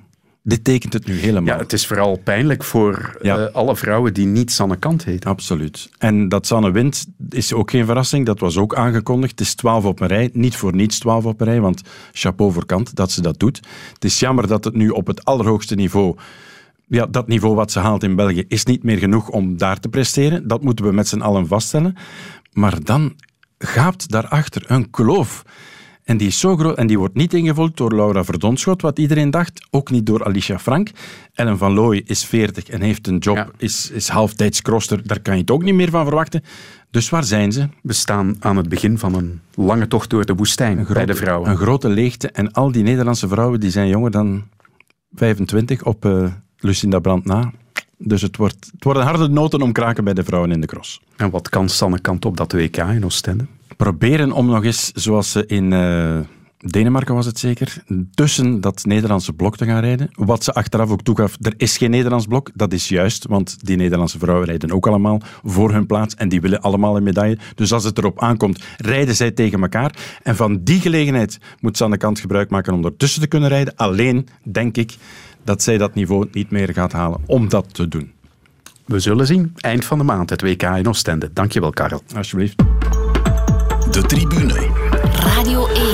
Dit 0.49 0.63
tekent 0.63 0.93
het 0.93 1.05
nu 1.05 1.13
helemaal. 1.13 1.53
Ja, 1.53 1.59
het 1.59 1.73
is 1.73 1.87
vooral 1.87 2.19
pijnlijk 2.23 2.63
voor 2.63 3.17
uh, 3.21 3.45
alle 3.51 3.75
vrouwen 3.75 4.13
die 4.13 4.25
niet 4.25 4.51
Sanne 4.51 4.75
Kant 4.75 5.03
heten. 5.05 5.29
Absoluut. 5.29 5.89
En 5.97 6.29
dat 6.29 6.47
Sanne 6.47 6.71
wint 6.71 7.05
is 7.29 7.53
ook 7.53 7.71
geen 7.71 7.85
verrassing. 7.85 8.25
Dat 8.25 8.39
was 8.39 8.57
ook 8.57 8.75
aangekondigd. 8.75 9.31
Het 9.31 9.47
is 9.47 9.55
12 9.55 9.85
op 9.85 9.99
een 9.99 10.07
rij. 10.07 10.29
Niet 10.33 10.55
voor 10.55 10.75
niets 10.75 10.99
12 10.99 11.25
op 11.25 11.41
een 11.41 11.47
rij, 11.47 11.61
want 11.61 11.81
chapeau 12.11 12.51
voor 12.51 12.65
Kant 12.65 12.95
dat 12.95 13.11
ze 13.11 13.21
dat 13.21 13.39
doet. 13.39 13.59
Het 13.93 14.05
is 14.05 14.19
jammer 14.19 14.47
dat 14.47 14.63
het 14.63 14.75
nu 14.75 14.89
op 14.89 15.07
het 15.07 15.25
allerhoogste 15.25 15.75
niveau 15.75 16.15
ja, 16.87 17.05
dat 17.05 17.27
niveau 17.27 17.55
wat 17.55 17.71
ze 17.71 17.79
haalt 17.79 18.03
in 18.03 18.15
België 18.15 18.45
is 18.47 18.65
niet 18.65 18.83
meer 18.83 18.97
genoeg 18.97 19.29
om 19.29 19.57
daar 19.57 19.79
te 19.79 19.89
presteren. 19.89 20.47
Dat 20.47 20.63
moeten 20.63 20.85
we 20.85 20.91
met 20.91 21.07
z'n 21.07 21.21
allen 21.21 21.47
vaststellen. 21.47 21.95
Maar 22.51 22.83
dan 22.83 23.15
gaapt 23.57 24.09
daarachter 24.11 24.63
een 24.67 24.89
kloof. 24.89 25.43
En 26.09 26.17
die 26.17 26.27
is 26.27 26.39
zo 26.39 26.57
groot 26.57 26.77
en 26.77 26.87
die 26.87 26.97
wordt 26.97 27.15
niet 27.15 27.33
ingevuld 27.33 27.77
door 27.77 27.95
Laura 27.95 28.23
Verdonschot, 28.23 28.81
wat 28.81 28.99
iedereen 28.99 29.31
dacht. 29.31 29.67
Ook 29.69 29.91
niet 29.91 30.05
door 30.05 30.25
Alicia 30.25 30.59
Frank. 30.59 30.89
Ellen 31.33 31.57
van 31.57 31.73
Looy 31.73 32.01
is 32.05 32.25
40 32.25 32.63
en 32.69 32.81
heeft 32.81 33.07
een 33.07 33.17
job, 33.17 33.53
is, 33.57 33.91
is 33.91 34.07
halftijds 34.07 34.61
crosser. 34.61 35.07
Daar 35.07 35.19
kan 35.19 35.33
je 35.33 35.41
het 35.41 35.51
ook 35.51 35.63
niet 35.63 35.73
meer 35.73 35.89
van 35.89 36.05
verwachten. 36.05 36.43
Dus 36.91 37.09
waar 37.09 37.23
zijn 37.23 37.51
ze? 37.51 37.67
We 37.81 37.93
staan 37.93 38.35
aan 38.39 38.57
het 38.57 38.69
begin 38.69 38.97
van 38.97 39.15
een 39.15 39.41
lange 39.53 39.87
tocht 39.87 40.09
door 40.09 40.25
de 40.25 40.35
woestijn 40.35 40.87
bij 40.93 41.05
de 41.05 41.15
vrouwen. 41.15 41.49
Een 41.49 41.57
grote 41.57 41.89
leegte. 41.89 42.29
En 42.31 42.51
al 42.51 42.71
die 42.71 42.83
Nederlandse 42.83 43.27
vrouwen 43.27 43.59
die 43.59 43.71
zijn 43.71 43.87
jonger 43.87 44.11
dan 44.11 44.43
25 45.13 45.83
op 45.83 46.05
uh, 46.05 46.25
Lucinda 46.57 46.99
Brandt 46.99 47.25
na. 47.25 47.51
Dus 47.97 48.21
het, 48.21 48.37
wordt, 48.37 48.69
het 48.71 48.83
worden 48.83 49.03
harde 49.03 49.27
noten 49.27 49.61
om 49.61 49.71
kraken 49.71 50.03
bij 50.03 50.13
de 50.13 50.23
vrouwen 50.23 50.51
in 50.51 50.61
de 50.61 50.67
cross. 50.67 51.01
En 51.15 51.29
wat 51.29 51.49
kan 51.49 51.69
Sanne 51.69 51.99
Kant 51.99 52.25
op 52.25 52.37
dat 52.37 52.51
WK 52.51 52.77
in 52.77 53.05
Oostende? 53.05 53.45
Proberen 53.77 54.31
om 54.31 54.45
nog 54.45 54.63
eens, 54.63 54.91
zoals 54.91 55.31
ze 55.31 55.45
in 55.45 55.71
uh, 55.71 56.19
Denemarken 56.65 57.15
was 57.15 57.25
het 57.25 57.39
zeker, 57.39 57.83
tussen 58.13 58.61
dat 58.61 58.85
Nederlandse 58.85 59.33
blok 59.33 59.57
te 59.57 59.65
gaan 59.65 59.79
rijden. 59.79 60.09
Wat 60.13 60.43
ze 60.43 60.53
achteraf 60.53 60.89
ook 60.89 61.01
toegaf, 61.01 61.37
er 61.41 61.53
is 61.57 61.77
geen 61.77 61.89
Nederlands 61.89 62.25
blok. 62.25 62.51
Dat 62.53 62.73
is 62.73 62.89
juist, 62.89 63.25
want 63.27 63.65
die 63.65 63.77
Nederlandse 63.77 64.19
vrouwen 64.19 64.45
rijden 64.45 64.71
ook 64.71 64.87
allemaal 64.87 65.21
voor 65.43 65.71
hun 65.71 65.85
plaats 65.85 66.15
en 66.15 66.29
die 66.29 66.41
willen 66.41 66.61
allemaal 66.61 66.97
een 66.97 67.03
medaille. 67.03 67.37
Dus 67.55 67.73
als 67.73 67.83
het 67.83 67.97
erop 67.97 68.21
aankomt, 68.21 68.63
rijden 68.77 69.15
zij 69.15 69.31
tegen 69.31 69.61
elkaar. 69.61 69.95
En 70.23 70.35
van 70.35 70.63
die 70.63 70.79
gelegenheid 70.79 71.39
moet 71.59 71.77
Sanne 71.77 71.97
Kant 71.97 72.19
gebruik 72.19 72.49
maken 72.49 72.73
om 72.73 72.85
ertussen 72.85 73.21
te 73.21 73.27
kunnen 73.27 73.49
rijden. 73.49 73.75
Alleen 73.75 74.27
denk 74.43 74.77
ik 74.77 74.97
dat 75.43 75.63
zij 75.63 75.77
dat 75.77 75.93
niveau 75.93 76.27
niet 76.31 76.51
meer 76.51 76.73
gaat 76.73 76.91
halen 76.91 77.21
om 77.25 77.49
dat 77.49 77.73
te 77.73 77.87
doen. 77.87 78.11
We 78.85 78.99
zullen 78.99 79.27
zien. 79.27 79.53
Eind 79.55 79.85
van 79.85 79.97
de 79.97 80.03
maand 80.03 80.29
het 80.29 80.41
WK 80.41 80.63
in 80.63 80.87
Oostende. 80.87 81.29
Dankjewel, 81.33 81.69
Karel. 81.69 82.01
Alsjeblieft. 82.15 82.63
De 83.99 84.05
tribune. 84.05 84.53
Radio 85.35 85.67
1. 85.67 85.85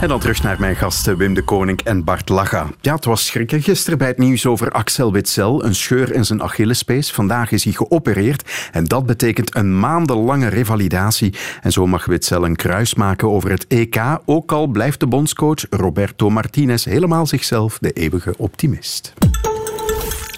En 0.00 0.08
dan 0.08 0.20
terug 0.20 0.42
naar 0.42 0.60
mijn 0.60 0.76
gasten 0.76 1.16
Wim 1.16 1.34
de 1.34 1.42
Koning 1.42 1.80
en 1.82 2.04
Bart 2.04 2.28
Laga. 2.28 2.66
Ja, 2.80 2.94
het 2.94 3.04
was 3.04 3.26
schrikken 3.26 3.62
gisteren 3.62 3.98
bij 3.98 4.08
het 4.08 4.18
nieuws 4.18 4.46
over 4.46 4.70
Axel 4.70 5.12
Witsel. 5.12 5.64
Een 5.64 5.74
scheur 5.74 6.14
in 6.14 6.24
zijn 6.24 6.42
Achillespees. 6.42 7.12
Vandaag 7.12 7.50
is 7.50 7.64
hij 7.64 7.72
geopereerd. 7.72 8.68
En 8.72 8.84
dat 8.84 9.06
betekent 9.06 9.54
een 9.54 9.78
maandenlange 9.78 10.48
revalidatie. 10.48 11.34
En 11.62 11.72
zo 11.72 11.86
mag 11.86 12.04
Witsel 12.04 12.44
een 12.44 12.56
kruis 12.56 12.94
maken 12.94 13.30
over 13.30 13.50
het 13.50 13.66
EK. 13.66 14.18
Ook 14.24 14.52
al 14.52 14.66
blijft 14.66 15.00
de 15.00 15.06
bondscoach 15.06 15.66
Roberto 15.70 16.30
Martinez 16.30 16.84
helemaal 16.84 17.26
zichzelf 17.26 17.78
de 17.78 17.92
eeuwige 17.92 18.34
optimist. 18.36 19.12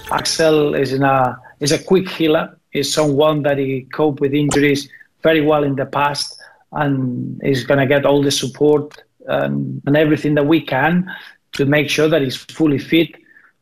Axel 0.09 0.75
is 0.75 1.01
a, 1.01 1.41
is 1.59 1.73
a 1.73 1.79
quick 1.85 2.11
healer. 2.11 2.57
Is 2.69 2.93
someone 2.93 3.41
that 3.41 3.57
he 3.57 3.85
cope 3.89 4.23
with 4.23 4.33
injuries 4.33 4.93
very 5.21 5.45
well 5.45 5.63
in 5.63 5.75
the 5.75 5.87
past. 5.87 6.42
And 6.73 7.41
he's 7.43 7.65
going 7.65 7.79
to 7.79 7.87
get 7.87 8.07
all 8.07 8.23
the 8.23 8.31
support 8.31 9.03
and, 9.27 9.81
and, 9.87 9.97
everything 9.97 10.35
that 10.35 10.47
we 10.47 10.61
can 10.61 11.09
to 11.53 11.65
make 11.65 11.89
sure 11.89 12.09
that 12.09 12.23
he's 12.23 12.37
fully 12.37 12.79
fit 12.79 13.15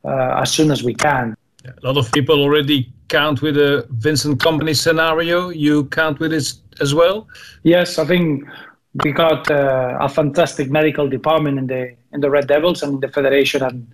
uh, 0.05 0.41
as 0.41 0.53
soon 0.53 0.71
as 0.71 0.83
we 0.83 0.95
can. 0.95 1.37
A 1.67 1.87
lot 1.87 1.99
of 1.99 2.11
people 2.13 2.41
already 2.41 2.91
count 3.09 3.43
with 3.43 3.57
a 3.59 3.87
Vincent 3.91 4.41
Company 4.41 4.73
scenario. 4.73 5.51
You 5.51 5.85
count 5.87 6.19
with 6.21 6.33
it 6.33 6.55
as 6.81 6.95
well? 6.95 7.29
Yes, 7.63 7.99
I 7.99 8.07
think 8.07 8.45
we 9.05 9.13
got 9.13 9.51
uh, 9.51 9.99
a 10.01 10.09
fantastic 10.09 10.71
medical 10.71 11.09
department 11.09 11.59
in 11.59 11.67
the 11.67 11.95
in 12.13 12.21
the 12.21 12.31
Red 12.31 12.49
Devils 12.49 12.83
and 12.83 12.95
in 12.95 13.01
the 13.01 13.09
federation, 13.09 13.63
and 13.63 13.87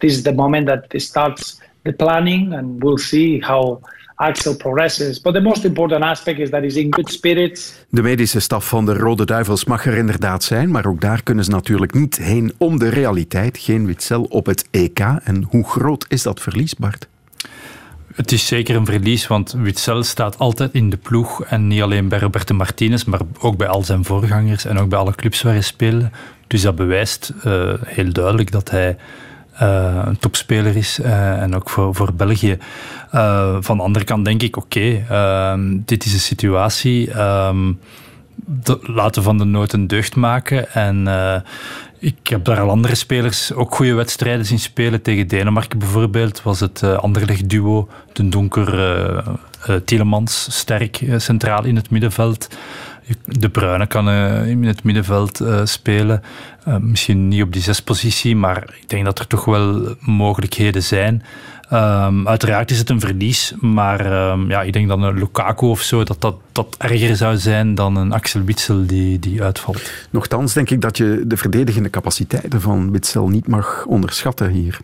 this 0.00 0.12
is 0.12 0.22
the 0.22 0.32
moment 0.32 0.66
that 0.66 0.86
it 0.92 1.00
starts 1.00 1.60
the 1.84 1.92
planning, 1.92 2.52
and 2.52 2.82
we'll 2.82 2.98
see 2.98 3.38
how 3.40 3.80
Axel 4.20 4.56
progresses. 4.56 5.20
But 5.20 5.34
the 5.34 5.40
most 5.40 5.64
important 5.64 6.02
aspect 6.02 6.38
is 6.38 6.50
that 6.50 6.60
he's 6.60 6.74
in 6.74 6.94
good 6.94 7.12
spirits. 7.12 7.74
De 7.88 8.02
medische 8.02 8.40
staf 8.40 8.68
van 8.68 8.86
de 8.86 8.94
Rode 8.94 9.24
Duivels 9.24 9.64
mag 9.64 9.86
er 9.86 9.96
inderdaad 9.96 10.44
zijn, 10.44 10.70
maar 10.70 10.86
ook 10.86 11.00
daar 11.00 11.22
kunnen 11.22 11.44
ze 11.44 11.50
natuurlijk 11.50 11.94
niet 11.94 12.16
heen 12.16 12.52
om 12.58 12.78
de 12.78 12.88
realiteit. 12.88 13.58
Geen 13.58 13.86
Witzel 13.86 14.22
op 14.22 14.46
het 14.46 14.68
EK. 14.70 14.98
En 14.98 15.46
hoe 15.48 15.64
groot 15.64 16.04
is 16.08 16.22
dat 16.22 16.40
verlies, 16.40 16.74
Bart? 16.74 17.08
Het 18.14 18.32
is 18.32 18.46
zeker 18.46 18.76
een 18.76 18.86
verlies, 18.86 19.26
want 19.26 19.52
Witzel 19.52 20.02
staat 20.02 20.38
altijd 20.38 20.72
in 20.72 20.90
de 20.90 20.96
ploeg. 20.96 21.44
En 21.44 21.66
niet 21.66 21.82
alleen 21.82 22.08
bij 22.08 22.18
Roberto 22.18 22.54
Martinez, 22.54 23.04
maar 23.04 23.20
ook 23.38 23.56
bij 23.56 23.68
al 23.68 23.82
zijn 23.82 24.04
voorgangers 24.04 24.64
en 24.64 24.78
ook 24.78 24.88
bij 24.88 24.98
alle 24.98 25.14
clubs 25.14 25.42
waar 25.42 25.52
hij 25.52 25.62
speelde. 25.62 26.10
Dus 26.46 26.62
dat 26.62 26.76
bewijst 26.76 27.32
uh, 27.44 27.74
heel 27.84 28.12
duidelijk 28.12 28.50
dat 28.50 28.70
hij 28.70 28.96
uh, 29.62 30.02
een 30.04 30.18
topspeler 30.18 30.76
is 30.76 30.98
uh, 30.98 31.42
en 31.42 31.54
ook 31.54 31.70
voor, 31.70 31.94
voor 31.94 32.14
België. 32.14 32.58
Uh, 33.14 33.56
van 33.60 33.76
de 33.76 33.82
andere 33.82 34.04
kant 34.04 34.24
denk 34.24 34.42
ik, 34.42 34.56
oké, 34.56 35.02
okay, 35.06 35.82
dit 35.84 36.04
is 36.04 36.12
een 36.12 36.18
situatie. 36.18 37.10
laten 38.82 39.14
we 39.14 39.22
van 39.22 39.38
de 39.38 39.44
nood 39.44 39.72
een 39.72 39.86
deugd 39.86 40.16
maken. 40.16 40.72
En 40.72 41.08
ik 41.98 42.28
heb 42.28 42.44
daar 42.44 42.60
al 42.60 42.70
andere 42.70 42.94
spelers 42.94 43.52
ook 43.52 43.74
goede 43.74 43.94
wedstrijden 43.94 44.46
zien 44.46 44.58
spelen. 44.58 45.02
Tegen 45.02 45.26
Denemarken 45.26 45.78
bijvoorbeeld 45.78 46.42
was 46.42 46.60
het 46.60 46.82
Anderlecht 46.82 47.48
duo, 47.48 47.88
donker 48.12 49.24
Tielemans, 49.84 50.46
sterk 50.50 51.04
centraal 51.16 51.64
in 51.64 51.76
het 51.76 51.90
middenveld. 51.90 52.48
De 53.24 53.48
Bruyne 53.48 53.86
kan 53.86 54.08
uh, 54.08 54.46
in 54.46 54.64
het 54.64 54.82
middenveld 54.82 55.40
uh, 55.40 55.60
spelen. 55.64 56.22
Uh, 56.68 56.76
misschien 56.76 57.28
niet 57.28 57.42
op 57.42 57.52
die 57.52 57.62
zespositie, 57.62 58.36
maar 58.36 58.74
ik 58.80 58.88
denk 58.88 59.04
dat 59.04 59.18
er 59.18 59.26
toch 59.26 59.44
wel 59.44 59.94
mogelijkheden 60.00 60.82
zijn. 60.82 61.22
Um, 61.72 62.28
uiteraard 62.28 62.70
is 62.70 62.78
het 62.78 62.90
een 62.90 63.00
verlies, 63.00 63.54
maar 63.60 64.30
um, 64.30 64.48
ja, 64.48 64.62
ik 64.62 64.72
denk 64.72 64.88
dat 64.88 64.98
een 64.98 65.18
Lukaku 65.18 65.66
of 65.66 65.82
zo 65.82 66.04
dat, 66.04 66.20
dat, 66.20 66.36
dat 66.52 66.76
erger 66.78 67.16
zou 67.16 67.36
zijn 67.36 67.74
dan 67.74 67.96
een 67.96 68.12
Axel 68.12 68.42
Witsel 68.42 68.86
die, 68.86 69.18
die 69.18 69.42
uitvalt. 69.42 69.92
Nochtans 70.10 70.52
denk 70.52 70.70
ik 70.70 70.80
dat 70.80 70.96
je 70.96 71.22
de 71.26 71.36
verdedigende 71.36 71.90
capaciteiten 71.90 72.60
van 72.60 72.90
Witsel 72.90 73.28
niet 73.28 73.48
mag 73.48 73.84
onderschatten 73.86 74.50
hier. 74.50 74.78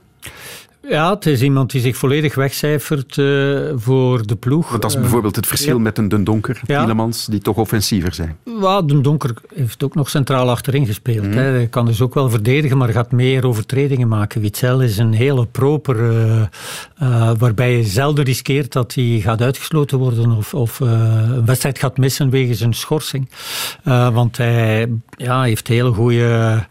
Ja, 0.89 1.11
het 1.11 1.27
is 1.27 1.43
iemand 1.43 1.71
die 1.71 1.81
zich 1.81 1.97
volledig 1.97 2.35
wegcijfert 2.35 3.17
uh, 3.17 3.71
voor 3.75 4.27
de 4.27 4.37
ploeg. 4.37 4.69
Want 4.69 4.83
dat 4.83 4.91
is 4.91 5.01
bijvoorbeeld 5.01 5.37
het 5.37 5.47
verschil 5.47 5.77
ja. 5.77 5.83
met 5.83 5.99
een 5.99 6.09
Den 6.09 6.25
Donker, 6.25 6.61
ja. 6.67 6.79
Tielemans, 6.81 7.27
die 7.27 7.41
toch 7.41 7.57
offensiever 7.57 8.15
zijn. 8.15 8.37
Ja, 8.61 8.83
Den 8.83 9.03
Donker 9.03 9.35
heeft 9.55 9.83
ook 9.83 9.95
nog 9.95 10.11
centraal 10.11 10.51
achterin 10.51 10.87
gespeeld. 10.87 11.27
Mm. 11.27 11.33
Hè. 11.33 11.43
Hij 11.43 11.67
kan 11.67 11.87
dus 11.87 12.01
ook 12.01 12.15
wel 12.15 12.31
verdedigen, 12.31 12.77
maar 12.77 12.89
gaat 12.89 13.13
meer 13.13 13.47
overtredingen 13.47 14.09
maken. 14.09 14.41
Witzel 14.41 14.81
is 14.81 14.99
een 14.99 15.13
hele 15.13 15.47
proper, 15.47 15.97
uh, 15.97 16.43
uh, 17.03 17.31
waarbij 17.39 17.77
je 17.77 17.85
zelden 17.85 18.25
riskeert 18.25 18.73
dat 18.73 18.95
hij 18.95 19.21
gaat 19.23 19.43
uitgesloten 19.43 19.99
worden 19.99 20.31
of, 20.31 20.55
of 20.55 20.81
een 20.81 21.47
wedstrijd 21.47 21.79
gaat 21.79 21.97
missen 21.99 22.31
wegens 22.31 22.61
een 22.61 22.75
schorsing. 22.75 23.29
want 23.85 24.37
hij 24.37 24.89
ja, 25.17 25.43
heeft 25.43 25.69
hele 25.69 25.93
goede 25.93 26.67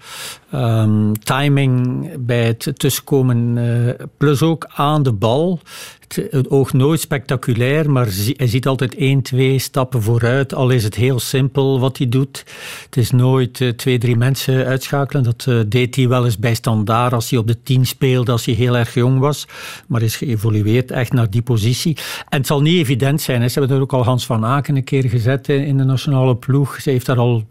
um, 0.56 1.20
timing 1.24 2.10
bij 2.20 2.46
het 2.46 2.72
tussenkomen. 2.76 3.58
Uh, 3.58 3.94
plus 4.18 4.42
ook 4.42 4.68
aan 4.76 5.04
de 5.04 5.14
bal. 5.14 5.60
Het, 6.08 6.50
oogt 6.50 6.74
nooit 6.74 7.00
spectaculair, 7.00 7.92
maar 7.92 8.08
hij 8.38 8.48
ziet 8.48 8.68
altijd 8.68 8.96
één, 8.96 9.22
twee 9.22 9.60
stappen 9.60 10.02
vooruit. 10.02 10.54
Al 10.54 10.70
is 10.70 10.84
het 10.84 10.96
heel 10.96 11.20
simpel 11.20 11.80
wat 11.80 11.98
hij 11.98 12.10
doet. 12.10 12.44
Het 12.86 12.98
is 12.98 13.12
nooit 13.12 13.60
uh, 13.60 13.70
twee, 13.70 13.98
drie 13.98 14.16
mensen 14.16 14.66
uitschakelen. 14.66 15.24
Dat 15.24 15.46
uh, 15.50 15.60
deed 15.68 15.96
hij 15.96 16.08
wel 16.08 16.26
eens 16.26 16.38
bij 16.38 16.54
standaard 16.54 17.14
als 17.14 17.30
hij 17.30 17.40
op 17.40 17.48
de 17.48 17.64
tien 17.64 17.86
speelde, 17.86 18.32
als 18.32 18.46
hij 18.46 18.54
heel 18.54 18.78
erg 18.78 18.94
jong 18.94 19.20
was. 19.20 19.48
Maar 19.88 20.02
is 20.02 20.16
geëvolueerd 20.16 20.92
echt 20.92 21.14
naar 21.14 21.30
die 21.30 21.42
positie. 21.42 21.98
En 22.30 22.38
het 22.38 22.48
zal 22.48 22.62
niet 22.62 22.80
evident 22.80 23.22
zijn. 23.22 23.42
Hè. 23.42 23.48
Ze 23.48 23.60
hebben 23.60 23.78
er 23.78 23.84
ook 23.84 23.94
al 23.94 24.04
Hans 24.04 24.26
van 24.26 24.46
Aken 24.46 24.76
een 24.76 24.84
keer 24.84 25.10
gezet 25.10 25.50
in 25.50 25.78
de 25.78 25.84
nationale 25.84 26.36
ploeg. 26.36 26.82
Ze 26.82 26.90
heeft 26.90 27.06
daar 27.06 27.18
al 27.18 27.46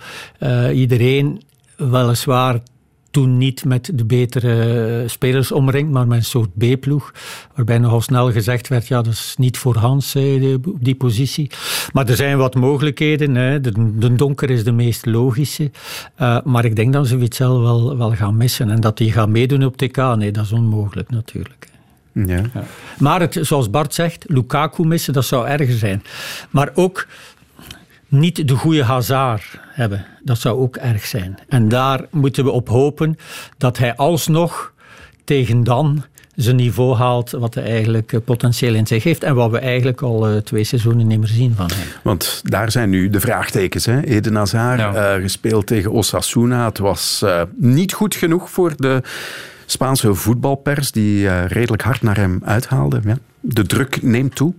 iedereen 0.72 1.42
weliswaar 1.76 2.60
toen 3.14 3.38
niet 3.38 3.64
met 3.64 3.90
de 3.94 4.04
betere 4.04 5.04
spelers 5.06 5.52
omringd, 5.52 5.90
maar 5.90 6.06
met 6.06 6.18
een 6.18 6.24
soort 6.24 6.58
B-ploeg. 6.58 7.12
Waarbij 7.54 7.78
nogal 7.78 8.00
snel 8.00 8.32
gezegd 8.32 8.68
werd, 8.68 8.86
ja, 8.86 9.02
dat 9.02 9.12
is 9.12 9.34
niet 9.38 9.58
voor 9.58 9.76
Hans 9.76 10.16
op 10.64 10.76
die 10.80 10.94
positie. 10.94 11.50
Maar 11.92 12.08
er 12.08 12.16
zijn 12.16 12.38
wat 12.38 12.54
mogelijkheden. 12.54 13.34
Hè. 13.34 13.60
De, 13.60 13.98
de 13.98 14.14
donker 14.14 14.50
is 14.50 14.64
de 14.64 14.72
meest 14.72 15.06
logische. 15.06 15.70
Uh, 16.20 16.38
maar 16.44 16.64
ik 16.64 16.76
denk 16.76 16.92
dat 16.92 17.06
ze 17.06 17.16
Witzel 17.16 17.60
wel, 17.60 17.96
wel 17.96 18.14
gaan 18.14 18.36
missen. 18.36 18.70
En 18.70 18.80
dat 18.80 18.98
hij 18.98 19.08
gaat 19.08 19.28
meedoen 19.28 19.64
op 19.64 19.76
TK, 19.76 19.96
nee, 19.96 20.32
dat 20.32 20.44
is 20.44 20.52
onmogelijk 20.52 21.10
natuurlijk. 21.10 21.68
Ja. 22.12 22.42
Maar 22.98 23.20
het, 23.20 23.38
zoals 23.40 23.70
Bart 23.70 23.94
zegt, 23.94 24.24
Lukaku 24.28 24.84
missen, 24.84 25.12
dat 25.12 25.24
zou 25.24 25.46
erger 25.46 25.78
zijn. 25.78 26.02
Maar 26.50 26.70
ook 26.74 27.06
niet 28.14 28.48
de 28.48 28.54
goede 28.54 28.84
Hazard 28.84 29.60
hebben. 29.68 30.06
Dat 30.22 30.38
zou 30.38 30.58
ook 30.58 30.76
erg 30.76 31.06
zijn. 31.06 31.38
En 31.48 31.68
daar 31.68 32.06
moeten 32.10 32.44
we 32.44 32.50
op 32.50 32.68
hopen 32.68 33.16
dat 33.58 33.78
hij 33.78 33.96
alsnog 33.96 34.72
tegen 35.24 35.64
dan 35.64 36.04
zijn 36.34 36.56
niveau 36.56 36.96
haalt 36.96 37.30
wat 37.30 37.54
hij 37.54 37.64
eigenlijk 37.64 38.12
eh, 38.12 38.20
potentieel 38.24 38.74
in 38.74 38.86
zich 38.86 39.04
heeft 39.04 39.22
en 39.22 39.34
wat 39.34 39.50
we 39.50 39.58
eigenlijk 39.58 40.02
al 40.02 40.30
uh, 40.30 40.36
twee 40.36 40.64
seizoenen 40.64 41.06
niet 41.06 41.18
meer 41.18 41.28
zien 41.28 41.54
van 41.54 41.70
hem. 41.74 41.86
Want 42.02 42.42
daar 42.44 42.70
zijn 42.70 42.90
nu 42.90 43.10
de 43.10 43.20
vraagtekens. 43.20 43.86
Hè? 43.86 44.00
Eden 44.00 44.34
Hazard, 44.34 44.80
ja. 44.80 45.16
uh, 45.16 45.22
gespeeld 45.22 45.66
tegen 45.66 45.90
Osasuna. 45.90 46.64
Het 46.64 46.78
was 46.78 47.20
uh, 47.24 47.42
niet 47.56 47.92
goed 47.92 48.14
genoeg 48.14 48.50
voor 48.50 48.72
de 48.76 49.02
Spaanse 49.66 50.14
voetbalpers 50.14 50.92
die 50.92 51.44
redelijk 51.46 51.82
hard 51.82 52.02
naar 52.02 52.16
hem 52.16 52.40
uithaalde. 52.44 53.00
Ja. 53.04 53.18
De 53.40 53.66
druk 53.66 54.02
neemt 54.02 54.34
toe. 54.34 54.54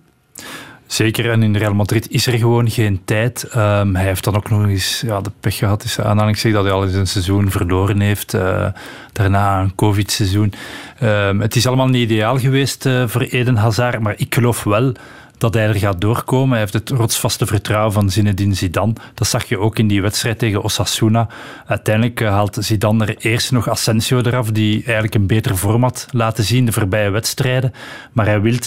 Zeker, 0.88 1.32
en 1.32 1.44
in 1.44 1.56
Real 1.56 1.74
Madrid 1.74 2.10
is 2.10 2.28
er 2.28 2.38
gewoon 2.38 2.70
geen 2.70 3.02
tijd. 3.06 3.48
Um, 3.56 3.96
hij 3.96 4.06
heeft 4.06 4.24
dan 4.24 4.36
ook 4.36 4.50
nog 4.50 4.68
eens 4.68 5.02
ja, 5.06 5.22
de 5.22 5.32
pech 5.40 5.58
gehad, 5.58 5.84
is 5.84 6.00
aanhalingszeg, 6.00 6.54
dat 6.54 6.64
hij 6.64 6.74
al 6.74 6.84
eens 6.84 6.94
een 6.94 7.08
seizoen 7.08 7.52
verloren 7.52 8.00
heeft. 8.00 8.34
Uh, 8.34 8.68
daarna 9.12 9.62
een 9.62 9.76
covid-seizoen. 9.76 10.54
Um, 11.04 11.42
het 11.42 11.56
is 11.56 11.68
allemaal 11.68 11.88
niet 11.88 12.12
ideaal 12.12 12.40
geweest 12.40 12.86
uh, 12.86 13.08
voor 13.08 13.22
Eden 13.22 13.56
Hazard, 13.56 14.00
maar 14.00 14.14
ik 14.18 14.34
geloof 14.34 14.64
wel 14.64 14.94
dat 15.38 15.54
hij 15.54 15.68
er 15.68 15.76
gaat 15.76 16.02
doorkomen. 16.02 16.50
Hij 16.50 16.60
heeft 16.60 16.74
het 16.74 16.90
rotsvaste 16.90 17.46
vertrouwen 17.46 17.94
van 17.94 18.10
Zinedine 18.10 18.54
Zidane. 18.54 18.94
Dat 19.14 19.28
zag 19.28 19.46
je 19.46 19.60
ook 19.60 19.80
in 19.80 19.88
die 19.88 20.02
wedstrijd 20.02 20.40
tegen 20.40 20.64
Osasuna. 20.64 21.28
Uiteindelijk 21.66 22.22
eh, 22.22 22.30
haalt 22.30 22.58
Zidane 22.60 23.06
er 23.06 23.16
eerst 23.18 23.52
nog 23.52 23.70
Asensio 23.70 24.22
eraf, 24.22 24.52
die 24.52 24.84
eigenlijk 24.84 25.16
een 25.16 25.28
beter 25.28 25.58
vorm 25.58 25.84
had 25.84 26.08
laten 26.12 26.44
zien 26.44 26.66
de 26.66 26.72
voorbije 26.72 27.10
wedstrijden. 27.10 27.74
Maar 28.12 28.26
hij 28.26 28.42
wil 28.42 28.58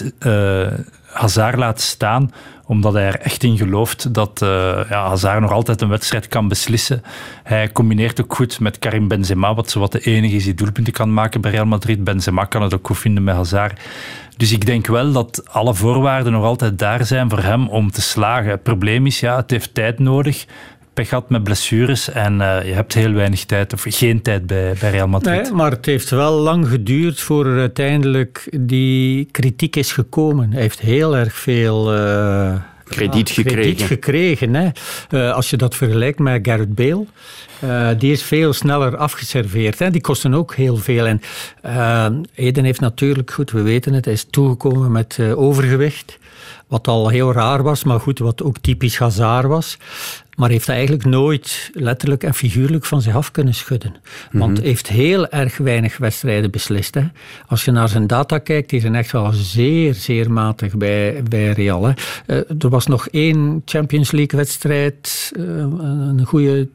Hazard 1.18 1.56
laten 1.56 1.84
staan, 1.84 2.32
omdat 2.66 2.92
hij 2.92 3.06
er 3.06 3.20
echt 3.20 3.42
in 3.42 3.56
gelooft 3.56 4.14
dat 4.14 4.40
uh, 4.42 4.48
ja, 4.88 5.08
Hazard 5.08 5.40
nog 5.40 5.52
altijd 5.52 5.80
een 5.80 5.88
wedstrijd 5.88 6.28
kan 6.28 6.48
beslissen. 6.48 7.02
Hij 7.42 7.72
combineert 7.72 8.20
ook 8.20 8.34
goed 8.34 8.60
met 8.60 8.78
Karim 8.78 9.08
Benzema, 9.08 9.54
wat 9.54 9.70
zowat 9.70 9.92
de 9.92 10.00
enige 10.00 10.36
is 10.36 10.44
die 10.44 10.54
doelpunten 10.54 10.92
kan 10.92 11.14
maken 11.14 11.40
bij 11.40 11.50
Real 11.50 11.66
Madrid. 11.66 12.04
Benzema 12.04 12.44
kan 12.44 12.62
het 12.62 12.74
ook 12.74 12.86
goed 12.86 12.98
vinden 12.98 13.24
met 13.24 13.34
Hazard. 13.34 13.80
Dus 14.36 14.52
ik 14.52 14.66
denk 14.66 14.86
wel 14.86 15.12
dat 15.12 15.42
alle 15.48 15.74
voorwaarden 15.74 16.32
nog 16.32 16.44
altijd 16.44 16.78
daar 16.78 17.04
zijn 17.04 17.30
voor 17.30 17.42
hem 17.42 17.68
om 17.68 17.90
te 17.90 18.02
slagen. 18.02 18.50
Het 18.50 18.62
probleem 18.62 19.06
is, 19.06 19.20
ja, 19.20 19.36
het 19.36 19.50
heeft 19.50 19.74
tijd 19.74 19.98
nodig 19.98 20.46
pech 20.99 21.09
gehad 21.09 21.30
met 21.30 21.42
blessures 21.44 22.11
en 22.11 22.34
uh, 22.40 22.64
je 22.64 22.72
hebt 22.72 22.94
heel 22.94 23.12
weinig 23.12 23.44
tijd 23.44 23.72
of 23.72 23.84
geen 23.88 24.22
tijd 24.22 24.46
bij, 24.46 24.74
bij 24.80 24.90
Real 24.90 25.09
Madrid. 25.09 25.42
Nee, 25.42 25.53
maar 25.53 25.70
het 25.70 25.86
heeft 25.86 26.11
wel 26.11 26.32
lang 26.32 26.68
geduurd 26.68 27.20
voor 27.20 27.46
er 27.46 27.59
uiteindelijk 27.59 28.57
die 28.61 29.28
kritiek 29.30 29.76
is 29.76 29.92
gekomen. 29.92 30.53
Hij 30.53 30.61
heeft 30.61 30.80
heel 30.80 31.16
erg 31.16 31.34
veel... 31.34 31.94
Uh, 31.94 32.55
krediet 32.84 33.28
ja, 33.28 33.34
gekregen. 33.34 33.61
Krediet 33.61 33.82
gekregen 33.82 34.55
hè. 34.55 34.68
Uh, 35.11 35.32
als 35.32 35.51
je 35.51 35.57
dat 35.57 35.74
vergelijkt 35.74 36.18
met 36.18 36.46
Gareth 36.46 36.74
Bale, 36.74 37.07
uh, 37.64 37.88
die 37.99 38.12
is 38.12 38.22
veel 38.22 38.53
sneller 38.53 38.96
afgeserveerd. 38.96 39.78
Hè. 39.78 39.90
Die 39.90 40.01
kosten 40.01 40.34
ook 40.34 40.55
heel 40.55 40.76
veel. 40.76 41.07
En 41.07 41.20
uh, 41.66 42.07
Eden 42.34 42.64
heeft 42.64 42.80
natuurlijk, 42.80 43.30
goed, 43.30 43.51
we 43.51 43.62
weten 43.62 43.92
het, 43.92 44.05
hij 44.05 44.14
is 44.14 44.26
toegekomen 44.30 44.92
met 44.92 45.18
overgewicht. 45.34 46.18
Wat 46.66 46.88
al 46.88 47.09
heel 47.09 47.32
raar 47.32 47.62
was, 47.62 47.84
maar 47.84 48.01
goed, 48.01 48.18
wat 48.18 48.42
ook 48.42 48.59
typisch 48.59 48.99
Hazard 48.99 49.46
was. 49.46 49.78
Maar 50.39 50.51
heeft 50.51 50.68
eigenlijk 50.68 51.05
nooit 51.05 51.70
letterlijk 51.72 52.24
en 52.24 52.34
figuurlijk 52.34 52.84
van 52.84 53.03
zich 53.03 53.14
af 53.14 53.30
kunnen 53.30 53.55
schudden. 53.55 53.95
Want 54.32 54.59
Mhm. 54.59 54.66
heeft 54.66 54.89
heel 54.89 55.28
erg 55.28 55.57
weinig 55.57 55.97
wedstrijden 55.97 56.51
beslist. 56.51 56.95
Hè. 56.95 57.03
Als 57.47 57.64
je 57.64 57.70
naar 57.70 57.89
zijn 57.89 58.07
data 58.07 58.39
kijkt, 58.39 58.70
die 58.70 58.80
zijn 58.80 58.95
echt 58.95 59.12
wel 59.12 59.32
zeer, 59.32 59.95
zeer 59.95 60.32
matig 60.32 60.76
bij, 60.76 61.22
bij 61.28 61.51
Real. 61.53 61.84
Hè. 61.86 61.93
Uh, 62.26 62.36
er 62.59 62.68
was 62.68 62.86
nog 62.86 63.09
één 63.09 63.62
Champions 63.64 64.11
League 64.11 64.39
wedstrijd, 64.39 65.32
uh, 65.36 65.45
een 65.45 66.24
goede 66.24 66.68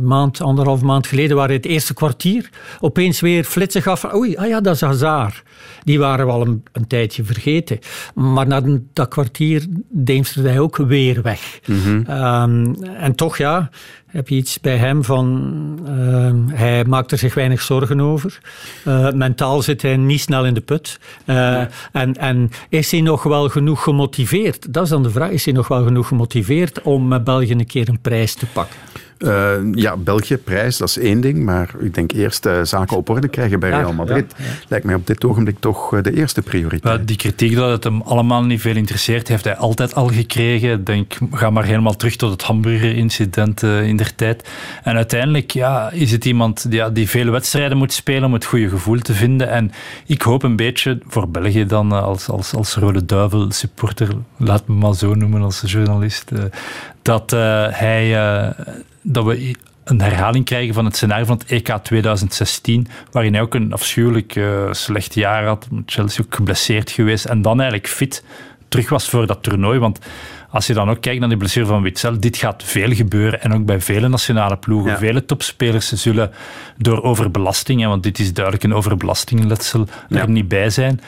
maand, 0.00 0.40
anderhalf 0.40 0.82
maand 0.82 1.06
geleden, 1.06 1.36
waar 1.36 1.46
hij 1.46 1.56
het 1.56 1.66
eerste 1.66 1.94
kwartier 1.94 2.50
opeens 2.80 3.20
weer 3.20 3.44
flitsen 3.44 3.82
gaf 3.82 4.00
van 4.00 4.14
oei, 4.14 4.36
ah 4.36 4.48
ja, 4.48 4.60
dat 4.60 4.74
is 4.74 4.80
Hazard. 4.80 5.42
Die 5.84 5.98
waren 5.98 6.26
we 6.26 6.32
al 6.32 6.46
een, 6.46 6.62
een 6.72 6.86
tijdje 6.86 7.24
vergeten. 7.24 7.78
Maar 8.14 8.46
na 8.46 8.62
dat 8.92 9.08
kwartier 9.08 9.66
deemsterde 9.88 10.48
hij 10.48 10.58
ook 10.58 10.76
weer 10.76 11.22
weg. 11.22 11.60
Mhm. 11.66 11.78
Mm 11.96 12.04
-hmm. 12.04 12.66
um, 12.66 12.76
en 13.04 13.14
toch, 13.14 13.36
ja, 13.36 13.70
heb 14.06 14.28
je 14.28 14.34
iets 14.34 14.60
bij 14.60 14.76
hem 14.76 15.04
van... 15.04 15.78
Uh, 15.88 16.56
hij 16.56 16.84
maakt 16.84 17.12
er 17.12 17.18
zich 17.18 17.34
weinig 17.34 17.62
zorgen 17.62 18.00
over. 18.00 18.40
Uh, 18.86 19.10
mentaal 19.10 19.62
zit 19.62 19.82
hij 19.82 19.96
niet 19.96 20.20
snel 20.20 20.46
in 20.46 20.54
de 20.54 20.60
put. 20.60 21.00
Uh, 21.26 21.34
ja. 21.36 21.68
en, 21.92 22.16
en 22.16 22.50
is 22.68 22.90
hij 22.90 23.00
nog 23.00 23.22
wel 23.22 23.48
genoeg 23.48 23.82
gemotiveerd? 23.82 24.72
Dat 24.72 24.82
is 24.84 24.88
dan 24.88 25.02
de 25.02 25.10
vraag. 25.10 25.30
Is 25.30 25.44
hij 25.44 25.54
nog 25.54 25.68
wel 25.68 25.84
genoeg 25.84 26.08
gemotiveerd 26.08 26.82
om 26.82 27.08
met 27.08 27.24
België 27.24 27.50
een 27.50 27.66
keer 27.66 27.88
een 27.88 28.00
prijs 28.00 28.34
te 28.34 28.46
pakken? 28.46 28.76
Uh, 29.18 29.52
ja, 29.72 29.96
België, 29.96 30.36
prijs, 30.36 30.76
dat 30.76 30.88
is 30.88 30.98
één 30.98 31.20
ding. 31.20 31.44
Maar 31.44 31.70
ik 31.78 31.94
denk 31.94 32.12
eerst 32.12 32.46
uh, 32.46 32.62
zaken 32.62 32.96
op 32.96 33.08
orde 33.08 33.28
krijgen 33.28 33.60
bij 33.60 33.70
Real 33.70 33.92
Madrid. 33.92 34.34
Ja, 34.36 34.44
ja. 34.44 34.50
Lijkt 34.68 34.84
mij 34.84 34.94
op 34.94 35.06
dit 35.06 35.24
ogenblik 35.24 35.56
toch 35.58 35.94
uh, 35.94 36.02
de 36.02 36.16
eerste 36.16 36.42
prioriteit. 36.42 37.08
die 37.08 37.16
kritiek 37.16 37.54
dat 37.54 37.70
het 37.70 37.84
hem 37.84 38.02
allemaal 38.02 38.42
niet 38.42 38.60
veel 38.60 38.76
interesseert, 38.76 39.28
heeft 39.28 39.44
hij 39.44 39.56
altijd 39.56 39.94
al 39.94 40.08
gekregen. 40.08 40.84
Denk, 40.84 41.12
ga 41.32 41.50
maar 41.50 41.64
helemaal 41.64 41.96
terug 41.96 42.16
tot 42.16 42.30
het 42.30 42.42
hamburger-incident 42.42 43.62
in 43.62 43.96
der 43.96 44.14
tijd. 44.14 44.48
En 44.82 44.96
uiteindelijk 44.96 45.50
ja, 45.50 45.90
is 45.90 46.12
het 46.12 46.24
iemand 46.24 46.70
die, 46.70 46.78
ja, 46.78 46.90
die 46.90 47.08
veel 47.08 47.30
wedstrijden 47.30 47.78
moet 47.78 47.92
spelen 47.92 48.24
om 48.24 48.32
het 48.32 48.44
goede 48.44 48.68
gevoel 48.68 48.98
te 48.98 49.12
vinden. 49.12 49.50
En 49.50 49.72
ik 50.06 50.22
hoop 50.22 50.42
een 50.42 50.56
beetje, 50.56 50.98
voor 51.06 51.28
België 51.28 51.66
dan, 51.66 51.92
als, 51.92 52.28
als, 52.28 52.54
als 52.54 52.74
Rode 52.74 53.04
Duivel 53.04 53.50
supporter, 53.50 54.08
laat 54.36 54.68
me 54.68 54.74
maar 54.74 54.94
zo 54.94 55.14
noemen 55.14 55.42
als 55.42 55.62
journalist, 55.66 56.30
dat 57.02 57.30
hij 57.70 58.14
dat 59.04 59.24
we 59.24 59.54
een 59.84 60.00
herhaling 60.00 60.44
krijgen 60.44 60.74
van 60.74 60.84
het 60.84 60.96
scenario 60.96 61.24
van 61.24 61.36
het 61.38 61.50
EK 61.50 61.76
2016, 61.82 62.86
waarin 63.10 63.32
hij 63.32 63.42
ook 63.42 63.54
een 63.54 63.72
afschuwelijk 63.72 64.34
uh, 64.34 64.72
slecht 64.72 65.14
jaar 65.14 65.44
had, 65.44 65.68
Chelsea 65.86 66.24
ook 66.24 66.34
geblesseerd 66.34 66.90
geweest 66.90 67.24
en 67.24 67.42
dan 67.42 67.60
eigenlijk 67.60 67.88
fit 67.88 68.24
terug 68.74 68.88
was 68.88 69.08
voor 69.08 69.26
dat 69.26 69.42
toernooi. 69.42 69.78
Want 69.78 69.98
als 70.50 70.66
je 70.66 70.74
dan 70.74 70.90
ook 70.90 71.00
kijkt 71.00 71.20
naar 71.20 71.28
die 71.28 71.38
blessure 71.38 71.66
van 71.66 71.82
Witzel, 71.82 72.20
dit 72.20 72.36
gaat 72.36 72.62
veel 72.62 72.92
gebeuren 72.94 73.42
en 73.42 73.54
ook 73.54 73.64
bij 73.64 73.80
vele 73.80 74.08
nationale 74.08 74.56
ploegen. 74.56 74.90
Ja. 74.90 74.98
Vele 74.98 75.24
topspelers 75.24 75.92
zullen 75.92 76.30
door 76.76 77.02
overbelasting, 77.02 77.86
want 77.86 78.02
dit 78.02 78.18
is 78.18 78.32
duidelijk 78.32 78.64
een 78.64 78.74
overbelastingletsel, 78.74 79.86
ja. 80.08 80.20
er 80.20 80.28
niet 80.28 80.48
bij 80.48 80.70
zijn. 80.70 81.00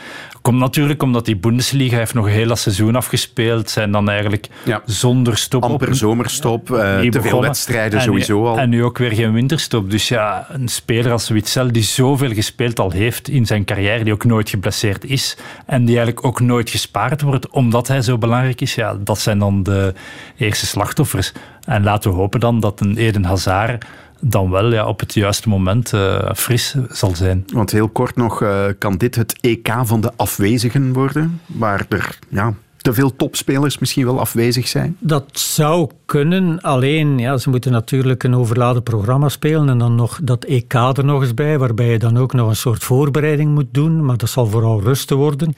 Komt 0.42 0.58
natuurlijk 0.58 1.02
omdat 1.02 1.24
die 1.24 1.36
Bundesliga 1.36 1.96
heeft 1.96 2.14
nog 2.14 2.24
een 2.24 2.30
heel 2.30 2.56
seizoen 2.56 2.96
afgespeeld, 2.96 3.70
zijn 3.70 3.90
dan 3.90 4.08
eigenlijk 4.08 4.48
ja. 4.64 4.82
zonder 4.84 5.36
stop 5.36 5.62
Amper 5.62 5.88
op 5.88 5.94
zomerstop, 5.94 6.70
uh, 6.70 7.00
te 7.00 7.22
veel 7.22 7.40
wedstrijden 7.40 7.98
en 7.98 8.04
sowieso 8.04 8.46
al. 8.46 8.58
En 8.58 8.68
nu 8.68 8.84
ook 8.84 8.98
weer 8.98 9.12
geen 9.12 9.32
winterstop. 9.32 9.90
Dus 9.90 10.08
ja, 10.08 10.46
een 10.50 10.68
speler 10.68 11.12
als 11.12 11.28
Witzel 11.28 11.72
die 11.72 11.82
zoveel 11.82 12.34
gespeeld 12.34 12.78
al 12.78 12.90
heeft 12.90 13.28
in 13.28 13.46
zijn 13.46 13.64
carrière, 13.64 14.04
die 14.04 14.12
ook 14.12 14.24
nooit 14.24 14.50
geblesseerd 14.50 15.04
is 15.04 15.36
en 15.66 15.84
die 15.84 15.96
eigenlijk 15.96 16.26
ook 16.26 16.40
nooit 16.40 16.70
gespaard 16.70 17.22
wordt 17.22 17.48
omdat 17.56 17.88
hij 17.88 18.02
zo 18.02 18.18
belangrijk 18.18 18.60
is, 18.60 18.74
ja, 18.74 18.94
dat 18.94 19.18
zijn 19.18 19.38
dan 19.38 19.62
de 19.62 19.94
eerste 20.36 20.66
slachtoffers. 20.66 21.32
En 21.64 21.82
laten 21.82 22.10
we 22.10 22.16
hopen 22.16 22.40
dan 22.40 22.60
dat 22.60 22.80
een 22.80 22.96
Eden 22.96 23.24
Hazard 23.24 23.84
dan 24.20 24.50
wel 24.50 24.72
ja, 24.72 24.86
op 24.86 25.00
het 25.00 25.14
juiste 25.14 25.48
moment 25.48 25.92
uh, 25.92 26.30
fris 26.34 26.76
zal 26.90 27.14
zijn. 27.14 27.44
Want 27.52 27.70
heel 27.70 27.88
kort 27.88 28.16
nog, 28.16 28.42
uh, 28.42 28.64
kan 28.78 28.96
dit 28.96 29.14
het 29.14 29.40
EK 29.40 29.74
van 29.82 30.00
de 30.00 30.12
afwezigen 30.16 30.92
worden? 30.92 31.40
Waar 31.46 31.86
er 31.88 32.18
ja, 32.28 32.54
te 32.86 32.92
veel 32.92 33.16
topspelers 33.16 33.78
misschien 33.78 34.04
wel 34.04 34.20
afwezig 34.20 34.68
zijn? 34.68 34.96
Dat 34.98 35.24
zou 35.32 35.90
kunnen, 36.04 36.60
alleen 36.60 37.18
ja, 37.18 37.36
ze 37.36 37.50
moeten 37.50 37.72
natuurlijk 37.72 38.22
een 38.22 38.36
overladen 38.36 38.82
programma 38.82 39.28
spelen 39.28 39.68
en 39.68 39.78
dan 39.78 39.94
nog 39.94 40.18
dat 40.22 40.44
EK 40.44 40.72
er 40.72 41.04
nog 41.04 41.22
eens 41.22 41.34
bij, 41.34 41.58
waarbij 41.58 41.90
je 41.90 41.98
dan 41.98 42.16
ook 42.16 42.32
nog 42.32 42.48
een 42.48 42.56
soort 42.56 42.84
voorbereiding 42.84 43.54
moet 43.54 43.66
doen, 43.70 44.04
maar 44.04 44.16
dat 44.16 44.28
zal 44.28 44.46
vooral 44.46 44.80
rusten 44.80 45.16
worden. 45.16 45.52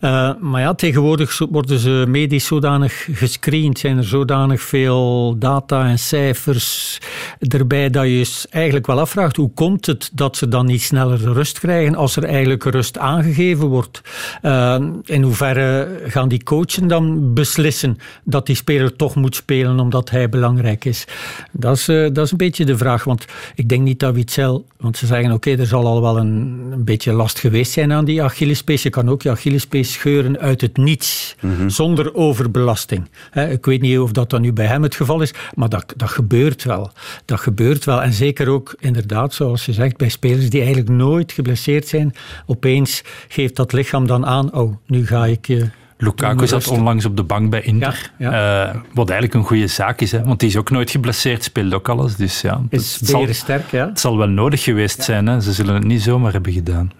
Uh, 0.00 0.30
maar 0.40 0.60
ja, 0.60 0.74
tegenwoordig 0.74 1.38
worden 1.50 1.78
ze 1.78 2.04
medisch 2.08 2.46
zodanig 2.46 3.08
gescreend, 3.12 3.78
zijn 3.78 3.96
er 3.96 4.04
zodanig 4.04 4.62
veel 4.62 5.34
data 5.38 5.86
en 5.86 5.98
cijfers 5.98 6.98
erbij 7.38 7.90
dat 7.90 8.04
je 8.04 8.18
je 8.18 8.46
eigenlijk 8.50 8.86
wel 8.86 9.00
afvraagt, 9.00 9.36
hoe 9.36 9.50
komt 9.54 9.86
het 9.86 10.10
dat 10.12 10.36
ze 10.36 10.48
dan 10.48 10.66
niet 10.66 10.82
sneller 10.82 11.18
rust 11.18 11.58
krijgen 11.58 11.94
als 11.94 12.16
er 12.16 12.24
eigenlijk 12.24 12.64
rust 12.64 12.98
aangegeven 12.98 13.66
wordt? 13.66 14.00
Uh, 14.42 14.76
in 15.04 15.22
hoeverre 15.22 16.00
gaan 16.06 16.28
die 16.28 16.42
coaches 16.42 16.70
coachen 16.72 16.88
dan 16.88 17.34
beslissen 17.34 17.98
dat 18.24 18.46
die 18.46 18.56
speler 18.56 18.96
toch 18.96 19.14
moet 19.14 19.34
spelen 19.34 19.80
omdat 19.80 20.10
hij 20.10 20.28
belangrijk 20.28 20.84
is? 20.84 21.04
Dat 21.52 21.76
is, 21.76 21.88
uh, 21.88 22.08
dat 22.12 22.24
is 22.24 22.30
een 22.30 22.36
beetje 22.36 22.64
de 22.64 22.76
vraag. 22.76 23.04
Want 23.04 23.24
ik 23.54 23.68
denk 23.68 23.82
niet 23.82 23.98
dat 23.98 24.14
Witzel... 24.14 24.64
Want 24.76 24.96
ze 24.96 25.06
zeggen, 25.06 25.32
oké, 25.32 25.50
er 25.50 25.66
zal 25.66 25.86
al 25.86 26.02
wel 26.02 26.18
een, 26.18 26.68
een, 26.70 26.84
beetje 26.84 27.12
last 27.12 27.38
geweest 27.38 27.72
zijn 27.72 27.92
aan 27.92 28.04
die 28.04 28.22
Achillespees. 28.22 28.82
Je 28.82 28.90
kan 28.90 29.10
ook 29.10 29.22
je 29.22 29.30
Achillespees 29.30 29.92
scheuren 29.92 30.38
uit 30.38 30.60
het 30.60 30.76
niets. 30.76 31.36
Mhm. 31.40 31.68
Zonder 31.68 32.14
overbelasting. 32.14 33.08
He, 33.30 33.50
ik 33.50 33.64
weet 33.64 33.80
niet 33.80 33.98
of 33.98 34.12
dat 34.12 34.30
dan 34.30 34.40
nu 34.40 34.52
bij 34.52 34.66
hem 34.66 34.82
het 34.82 34.94
geval 34.94 35.20
is. 35.20 35.34
Maar 35.54 35.68
dat, 35.68 35.94
dat 35.96 36.08
gebeurt 36.08 36.64
wel. 36.64 36.90
Dat 37.24 37.40
gebeurt 37.40 37.84
wel. 37.84 38.02
En 38.02 38.12
zeker 38.12 38.48
ook, 38.48 38.74
inderdaad, 38.78 39.34
zoals 39.34 39.66
je 39.66 39.72
zegt, 39.72 39.96
bij 39.96 40.08
spelers 40.08 40.50
die 40.50 40.60
eigenlijk 40.60 40.90
nooit 40.90 41.32
geblesseerd 41.32 41.88
zijn. 41.88 42.14
Opeens 42.46 43.02
geeft 43.28 43.56
dat 43.56 43.72
lichaam 43.72 44.06
dan 44.06 44.26
aan, 44.26 44.54
oh, 44.54 44.74
nu 44.86 45.06
ga 45.06 45.26
ik... 45.26 45.48
Uh, 45.48 45.62
Lukaku 46.02 46.46
zat 46.46 46.68
onlangs 46.68 47.04
op 47.04 47.16
de 47.16 47.22
bank 47.22 47.50
bij 47.50 47.62
Inter. 47.62 48.12
Ja, 48.18 48.30
Uh, 48.72 48.80
wat 48.94 49.10
eigenlijk 49.10 49.40
een 49.40 49.46
goede 49.48 49.66
zaak 49.66 50.00
is, 50.00 50.12
hè, 50.12 50.24
want 50.24 50.40
die 50.40 50.48
is 50.48 50.56
ook 50.56 50.70
nooit 50.70 50.90
geblesseerd, 50.90 51.44
speelt 51.44 51.74
ook 51.74 51.88
alles. 51.88 52.16
Dus 52.16 52.40
ja, 52.40 52.60
is 52.68 52.96
het, 53.00 53.08
zal, 53.08 53.26
sterk, 53.30 53.70
ja. 53.70 53.88
het 53.88 54.00
zal 54.00 54.18
wel 54.18 54.28
nodig 54.28 54.62
geweest 54.62 55.02
zijn. 55.02 55.26
Hè. 55.26 55.40
Ze 55.40 55.52
zullen 55.52 55.74
het 55.74 55.84
niet 55.84 56.02
zomaar 56.02 56.32
hebben 56.32 56.52
gedaan. 56.52 56.92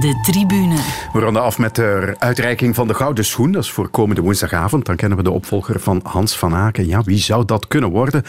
De 0.00 0.20
tribune. 0.22 0.76
We 1.12 1.20
ronden 1.20 1.42
af 1.42 1.58
met 1.58 1.74
de 1.74 2.14
uitreiking 2.18 2.74
van 2.74 2.88
de 2.88 2.94
Gouden 2.94 3.24
Schoen. 3.24 3.52
Dat 3.52 3.62
is 3.62 3.70
voor 3.70 3.88
komende 3.88 4.22
woensdagavond. 4.22 4.86
Dan 4.86 4.96
kennen 4.96 5.18
we 5.18 5.24
de 5.24 5.30
opvolger 5.30 5.80
van 5.80 6.00
Hans 6.02 6.36
van 6.36 6.54
Aken. 6.54 6.86
Ja, 6.86 7.02
wie 7.02 7.18
zou 7.18 7.44
dat 7.44 7.68
kunnen 7.68 7.90
worden? 7.90 8.22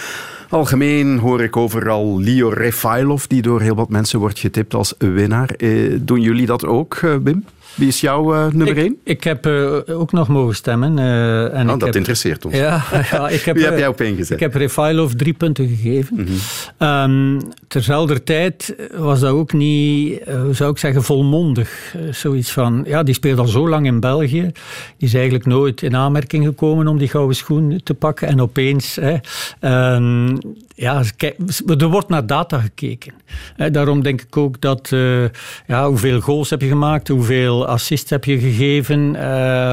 Algemeen 0.49 1.19
hoor 1.19 1.41
ik 1.41 1.57
overal 1.57 2.19
Leo 2.19 2.49
Refailov, 2.49 3.23
die 3.23 3.41
door 3.41 3.61
heel 3.61 3.75
wat 3.75 3.89
mensen 3.89 4.19
wordt 4.19 4.39
getipt 4.39 4.73
als 4.73 4.93
winnaar. 4.97 5.49
Eh, 5.49 5.97
doen 6.01 6.21
jullie 6.21 6.45
dat 6.45 6.65
ook, 6.65 6.93
eh, 6.95 7.15
Wim? 7.23 7.45
Wie 7.75 7.87
is 7.87 8.01
jouw 8.01 8.33
uh, 8.35 8.41
nummer 8.47 8.77
ik, 8.77 8.83
1? 8.83 8.97
Ik 9.03 9.23
heb 9.23 9.47
uh, 9.47 9.77
ook 9.85 10.11
nog 10.11 10.27
mogen 10.27 10.55
stemmen. 10.55 10.97
Uh, 10.97 11.43
en 11.43 11.67
oh, 11.67 11.73
ik 11.73 11.79
dat 11.79 11.81
heb, 11.81 11.95
interesseert 11.95 12.45
ons. 12.45 12.55
Ja, 12.55 12.83
ja, 13.11 13.29
ik 13.29 13.41
heb, 13.41 13.55
Wie 13.55 13.65
heb 13.65 13.77
jij 13.77 13.87
op 13.87 14.01
ingezet? 14.01 14.31
Ik 14.31 14.39
heb 14.39 14.53
Refailov 14.53 15.11
drie 15.11 15.33
punten 15.33 15.67
gegeven. 15.67 16.15
Mm 16.15 16.25
-hmm. 16.77 16.87
um, 16.87 17.41
terzelfde 17.67 18.23
tijd 18.23 18.75
was 18.95 19.19
dat 19.19 19.31
ook 19.31 19.53
niet, 19.53 20.21
hoe 20.25 20.53
zou 20.53 20.71
ik 20.71 20.77
zeggen, 20.77 21.03
volmondig. 21.03 21.95
zoiets 22.11 22.51
van, 22.51 22.83
ja, 22.87 23.03
die 23.03 23.13
speelt 23.13 23.39
al 23.39 23.47
zo 23.47 23.69
lang 23.69 23.85
in 23.85 23.99
België. 23.99 24.51
Die 24.97 25.07
is 25.07 25.13
eigenlijk 25.13 25.45
nooit 25.45 25.81
in 25.81 25.95
aanmerking 25.95 26.45
gekomen 26.45 26.87
om 26.87 26.97
die 26.97 27.07
gouden 27.07 27.35
schoen 27.35 27.81
te 27.83 27.93
pakken. 27.93 28.27
En 28.27 28.41
opeens, 28.41 28.97
hè, 29.01 29.15
um, 29.95 30.37
ja, 30.79 31.03
er 31.77 31.87
wordt 31.87 32.09
naar 32.09 32.25
data 32.25 32.59
gekeken. 32.59 33.13
Daarom 33.71 34.03
denk 34.03 34.21
ik 34.21 34.37
ook 34.37 34.61
dat, 34.61 34.89
ja, 35.67 35.87
hoeveel 35.87 36.19
goals 36.19 36.49
heb 36.49 36.61
je 36.61 36.67
gemaakt, 36.67 37.07
hoeveel 37.07 37.67
assist 37.67 38.09
heb 38.09 38.23
je 38.23 38.39
gegeven. 38.39 39.15
Uh, 39.15 39.71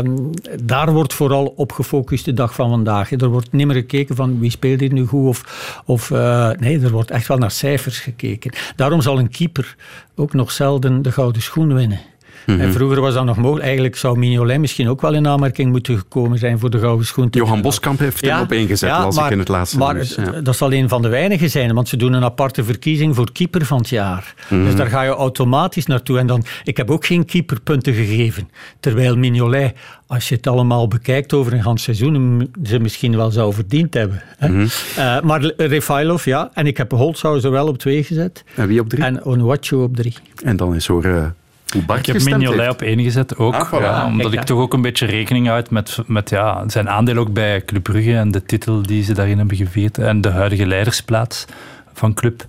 daar 0.63 0.93
wordt 0.93 1.15
vooral 1.15 1.53
op 1.57 1.73
gefocust 1.73 2.25
de 2.25 2.33
dag 2.33 2.55
van 2.55 2.71
vandaag. 2.71 3.13
Er 3.13 3.29
wordt 3.29 3.53
niet 3.53 3.67
meer 3.67 3.77
gekeken 3.77 4.17
van 4.17 4.41
wie 4.41 4.51
speelt 4.51 4.81
hier 4.81 4.93
nu 4.93 5.07
goed. 5.07 5.27
Of, 5.27 5.83
of 5.85 6.11
uh, 6.11 6.51
nee, 6.51 6.81
er 6.81 6.91
wordt 6.91 7.11
echt 7.11 7.29
wel 7.29 7.39
naar 7.39 7.51
cijfers 7.51 7.99
gekeken. 7.99 8.53
Daarom 8.77 9.01
zal 9.01 9.19
een 9.19 9.31
keeper 9.31 9.77
ook 10.15 10.33
nog 10.33 10.51
zelden 10.51 11.03
de 11.03 11.13
gouden 11.13 11.43
schoen 11.43 11.75
winnen. 11.75 12.01
Mhm. 12.47 12.61
En 12.61 12.73
vroeger 12.73 13.01
was 13.01 13.15
dat 13.15 13.25
nog 13.25 13.37
mogelijk. 13.37 13.65
Eigenlijk 13.65 13.97
zou 13.97 14.19
Mignolet 14.19 14.59
misschien 14.59 14.89
ook 14.89 15.01
wel 15.01 15.15
in 15.15 15.29
aanmerking 15.29 15.71
moeten 15.71 15.99
gekomen 15.99 16.39
zijn 16.39 16.59
voor 16.59 16.71
de 16.71 16.79
gouden 16.79 17.07
schoen. 17.07 17.29
Johan 17.31 17.63
Boskamp 17.63 17.99
heeft 17.99 18.21
hem 18.21 18.41
op 18.41 18.53
ingezet, 18.53 18.89
ja, 18.89 19.11
maar, 19.11 19.25
ik 19.25 19.33
in 19.33 19.39
het 19.39 19.49
laatste 19.49 19.79
Maar 19.79 19.95
nieuws, 19.95 20.15
ja. 20.15 20.41
dat 20.41 20.57
zal 20.57 20.73
een 20.73 20.89
van 20.89 21.03
de 21.03 21.09
weinigen 21.09 21.51
zijn, 21.51 21.75
want 21.75 21.89
ze 21.89 21.97
doen 21.97 22.13
een 22.13 22.25
aparte 22.25 22.65
verkiezing 22.65 23.15
voor 23.15 23.33
keeper 23.33 23.65
van 23.65 23.79
het 23.79 23.89
jaar. 23.89 24.35
Mhm. 24.49 24.65
Dus 24.65 24.75
daar 24.75 24.87
ga 24.87 25.03
je 25.03 25.11
automatisch 25.11 25.87
naartoe. 25.87 26.19
En 26.19 26.27
dan, 26.27 26.45
ik 26.65 26.77
heb 26.77 26.91
ook 26.91 27.07
geen 27.07 27.25
keeperpunten 27.25 27.95
gegeven. 27.95 28.51
Terwijl 28.81 29.17
Mignolet, 29.17 29.75
als 30.07 30.29
je 30.29 30.35
het 30.35 30.47
allemaal 30.47 30.89
bekijkt 30.89 31.33
over 31.33 31.53
een 31.53 31.63
ganz 31.63 31.83
seizoen, 31.83 32.51
ze 32.65 32.79
misschien 32.79 33.17
wel 33.17 33.31
zou 33.31 33.53
verdiend 33.53 33.95
hebben. 33.95 34.23
Hè? 34.39 34.49
Mhm. 34.49 34.67
Uh, 34.99 35.21
maar 35.21 35.53
Refailov, 35.57 36.25
ja. 36.25 36.51
En 36.55 36.67
ik 36.67 36.77
heb 36.77 36.91
Holtzhauser 36.91 37.51
wel 37.51 37.67
op 37.67 37.79
twee 37.79 38.05
gezet. 38.05 38.45
En 38.55 38.67
wie 38.69 38.81
op 38.81 38.89
drie? 38.89 39.05
En 39.05 39.25
Onuachu 39.25 39.77
op 39.77 39.97
drie. 39.97 40.15
En 40.45 40.57
dan 40.57 40.75
is. 40.75 40.89
Uh, 40.89 40.99
Bart 41.03 41.35
ik 41.75 42.07
heb 42.07 42.23
Mignolet 42.23 42.71
op 42.71 42.83
één 42.83 43.03
gezet 43.03 43.37
ook. 43.37 43.55
Ah, 43.55 43.73
voilà. 43.73 43.83
ja, 43.83 44.07
omdat 44.07 44.21
Kijk, 44.21 44.33
ik 44.33 44.39
ja. 44.39 44.45
toch 44.45 44.61
ook 44.61 44.73
een 44.73 44.83
beetje 44.83 45.07
rekening 45.07 45.47
houd 45.47 45.71
met, 45.71 45.99
met 46.07 46.31
ja, 46.31 46.69
zijn 46.69 46.89
aandeel 46.89 47.17
ook 47.17 47.33
bij 47.33 47.65
Club 47.65 47.83
Brugge 47.83 48.17
en 48.17 48.31
de 48.31 48.45
titel 48.45 48.83
die 48.83 49.03
ze 49.03 49.15
daarin 49.15 49.39
hebben 49.39 49.57
gevierd 49.57 49.99
en 49.99 50.21
de 50.21 50.31
huidige 50.31 50.67
leidersplaats 50.67 51.45
van 51.93 52.15
Club. 52.15 52.45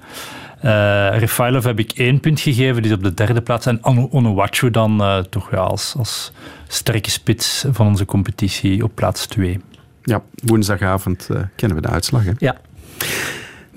Uh, 0.64 1.20
Refailov 1.20 1.64
heb 1.64 1.80
ik 1.80 1.92
één 1.92 2.20
punt 2.20 2.40
gegeven, 2.40 2.82
die 2.82 2.92
is 2.92 2.98
op 2.98 3.04
de 3.04 3.14
derde 3.14 3.42
plaats. 3.42 3.66
En 3.66 3.84
Onuachu 4.12 4.72
dan 4.72 5.02
uh, 5.02 5.18
toch 5.18 5.52
ja, 5.52 5.58
als, 5.58 5.94
als 5.98 6.32
sterke 6.68 7.10
spits 7.10 7.66
van 7.72 7.88
onze 7.88 8.06
competitie 8.06 8.84
op 8.84 8.92
plaats 8.96 9.26
twee. 9.26 9.60
Ja, 10.04 10.22
woensdagavond 10.44 11.28
uh, 11.32 11.40
kennen 11.56 11.78
we 11.78 11.84
de 11.84 11.94
uitslag. 11.94 12.24
Hè? 12.24 12.32
Ja. 12.38 12.56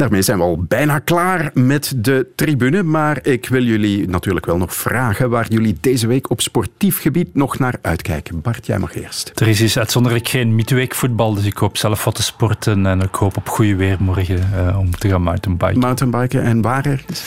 Daarmee 0.00 0.22
zijn 0.22 0.38
we 0.38 0.44
al 0.44 0.64
bijna 0.68 0.98
klaar 0.98 1.50
met 1.54 1.92
de 1.96 2.26
tribune. 2.36 2.82
Maar 2.82 3.18
ik 3.22 3.48
wil 3.48 3.62
jullie 3.62 4.08
natuurlijk 4.08 4.46
wel 4.46 4.56
nog 4.56 4.74
vragen 4.74 5.30
waar 5.30 5.46
jullie 5.48 5.76
deze 5.80 6.06
week 6.06 6.30
op 6.30 6.40
sportief 6.40 7.00
gebied 7.00 7.34
nog 7.34 7.58
naar 7.58 7.74
uitkijken. 7.82 8.40
Bart, 8.40 8.66
jij 8.66 8.78
mag 8.78 8.96
eerst. 8.96 9.32
Er 9.34 9.48
is 9.48 9.58
dus 9.58 9.78
uitzonderlijk 9.78 10.28
geen 10.28 10.54
midweek 10.54 10.94
voetbal, 10.94 11.34
dus 11.34 11.44
ik 11.44 11.56
hoop 11.56 11.76
zelf 11.76 12.04
wat 12.04 12.14
te 12.14 12.22
sporten 12.22 12.86
en 12.86 13.00
ik 13.00 13.14
hoop 13.14 13.36
op 13.36 13.48
goede 13.48 13.76
weer 13.76 13.96
morgen 14.00 14.50
uh, 14.54 14.78
om 14.78 14.90
te 14.90 15.08
gaan 15.08 15.22
mountainbiken. 15.22 15.78
Mountainbiken 15.78 16.42
en 16.42 16.62
waar 16.62 16.86
ergens? 16.86 17.22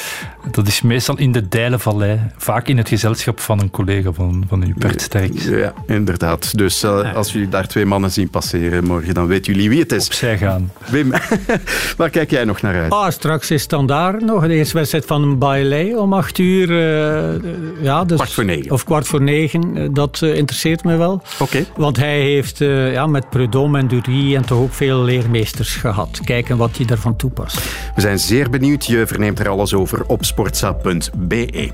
Dat 0.52 0.68
is 0.68 0.82
meestal 0.82 1.18
in 1.18 1.32
de 1.32 1.48
Dijlenvallei, 1.48 2.20
vaak 2.38 2.68
in 2.68 2.78
het 2.78 2.88
gezelschap 2.88 3.40
van 3.40 3.60
een 3.60 3.72
collega 3.72 4.12
van, 4.12 4.46
van 4.48 4.64
u, 4.64 4.74
Bert 4.78 5.02
Sterks. 5.02 5.46
Ja, 5.46 5.74
inderdaad. 5.88 6.58
Dus 6.58 6.84
uh, 6.84 7.00
ja. 7.04 7.12
als 7.12 7.32
jullie 7.32 7.50
daar 7.50 7.68
twee 7.68 7.86
mannen 7.86 8.12
zien 8.12 8.30
passeren 8.30 8.84
morgen, 8.84 9.14
dan 9.14 9.28
weten 9.28 9.54
jullie 9.54 9.70
wie 9.70 9.80
het 9.80 9.92
is. 9.92 10.06
Opzij 10.06 10.38
gaan. 10.38 10.72
Wim, 10.90 11.12
waar 11.98 12.10
kijk 12.10 12.30
jij 12.30 12.44
nog 12.44 12.62
naar 12.64 12.82
uit? 12.82 12.92
Ah, 12.92 13.10
straks 13.10 13.52
is 13.52 13.62
standaard 13.62 14.22
nog 14.22 14.48
de 14.48 14.54
eerste 14.54 14.78
wedstrijd 14.78 15.06
van 15.06 15.38
Bailey 15.38 15.96
om 15.96 16.14
acht 16.14 16.38
uur. 16.38 16.70
Uh, 16.70 17.84
ja, 17.84 18.04
dus, 18.04 18.18
kwart 18.18 18.34
voor 18.34 18.46
negen. 18.46 18.72
Of 18.72 18.84
kwart 18.84 19.08
voor 19.08 19.22
negen. 19.22 19.94
Dat 19.94 20.20
uh, 20.24 20.36
interesseert 20.36 20.84
me 20.84 20.98
wel. 20.98 21.14
Oké. 21.14 21.44
Okay. 21.44 21.66
Want 21.76 21.98
hij 21.98 22.20
heeft 22.20 22.62
uh, 22.62 22.94
ja, 22.94 23.08
met 23.08 23.30
Prudhomme 23.30 23.80
en 23.80 23.88
Durie 23.88 24.36
en 24.36 24.46
toch 24.46 24.60
ook 24.60 24.74
veel 24.74 25.04
leermeesters 25.04 25.76
gehad. 25.76 26.20
Kijken 26.24 26.58
wat 26.58 26.78
hij 26.78 26.86
daarvan 26.86 27.16
toepast. 27.16 27.62
We 27.96 28.02
zijn 28.02 28.20
zeer 28.20 28.50
benieuwd. 28.50 28.86
Je 28.86 29.08
verneemt 29.08 29.40
er 29.40 29.50
alles 29.50 29.74
over 29.74 30.04
op 30.08 30.26
sportsa.be. 30.26 31.72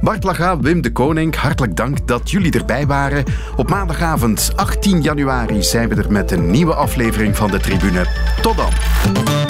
Bart 0.00 0.24
Laga, 0.24 0.58
Wim 0.58 0.82
de 0.82 0.92
Koning, 0.92 1.36
hartelijk 1.36 1.76
dank 1.76 2.06
dat 2.06 2.30
jullie 2.30 2.52
erbij 2.52 2.86
waren. 2.86 3.24
Op 3.56 3.68
maandagavond 3.68 4.52
18 4.56 5.02
januari 5.02 5.62
zijn 5.62 5.88
we 5.88 5.94
er 5.94 6.12
met 6.12 6.30
een 6.30 6.50
nieuwe 6.50 6.74
aflevering 6.74 7.36
van 7.36 7.50
de 7.50 7.58
Tribune. 7.58 8.06
Tot 8.42 8.56
dan. 8.56 9.41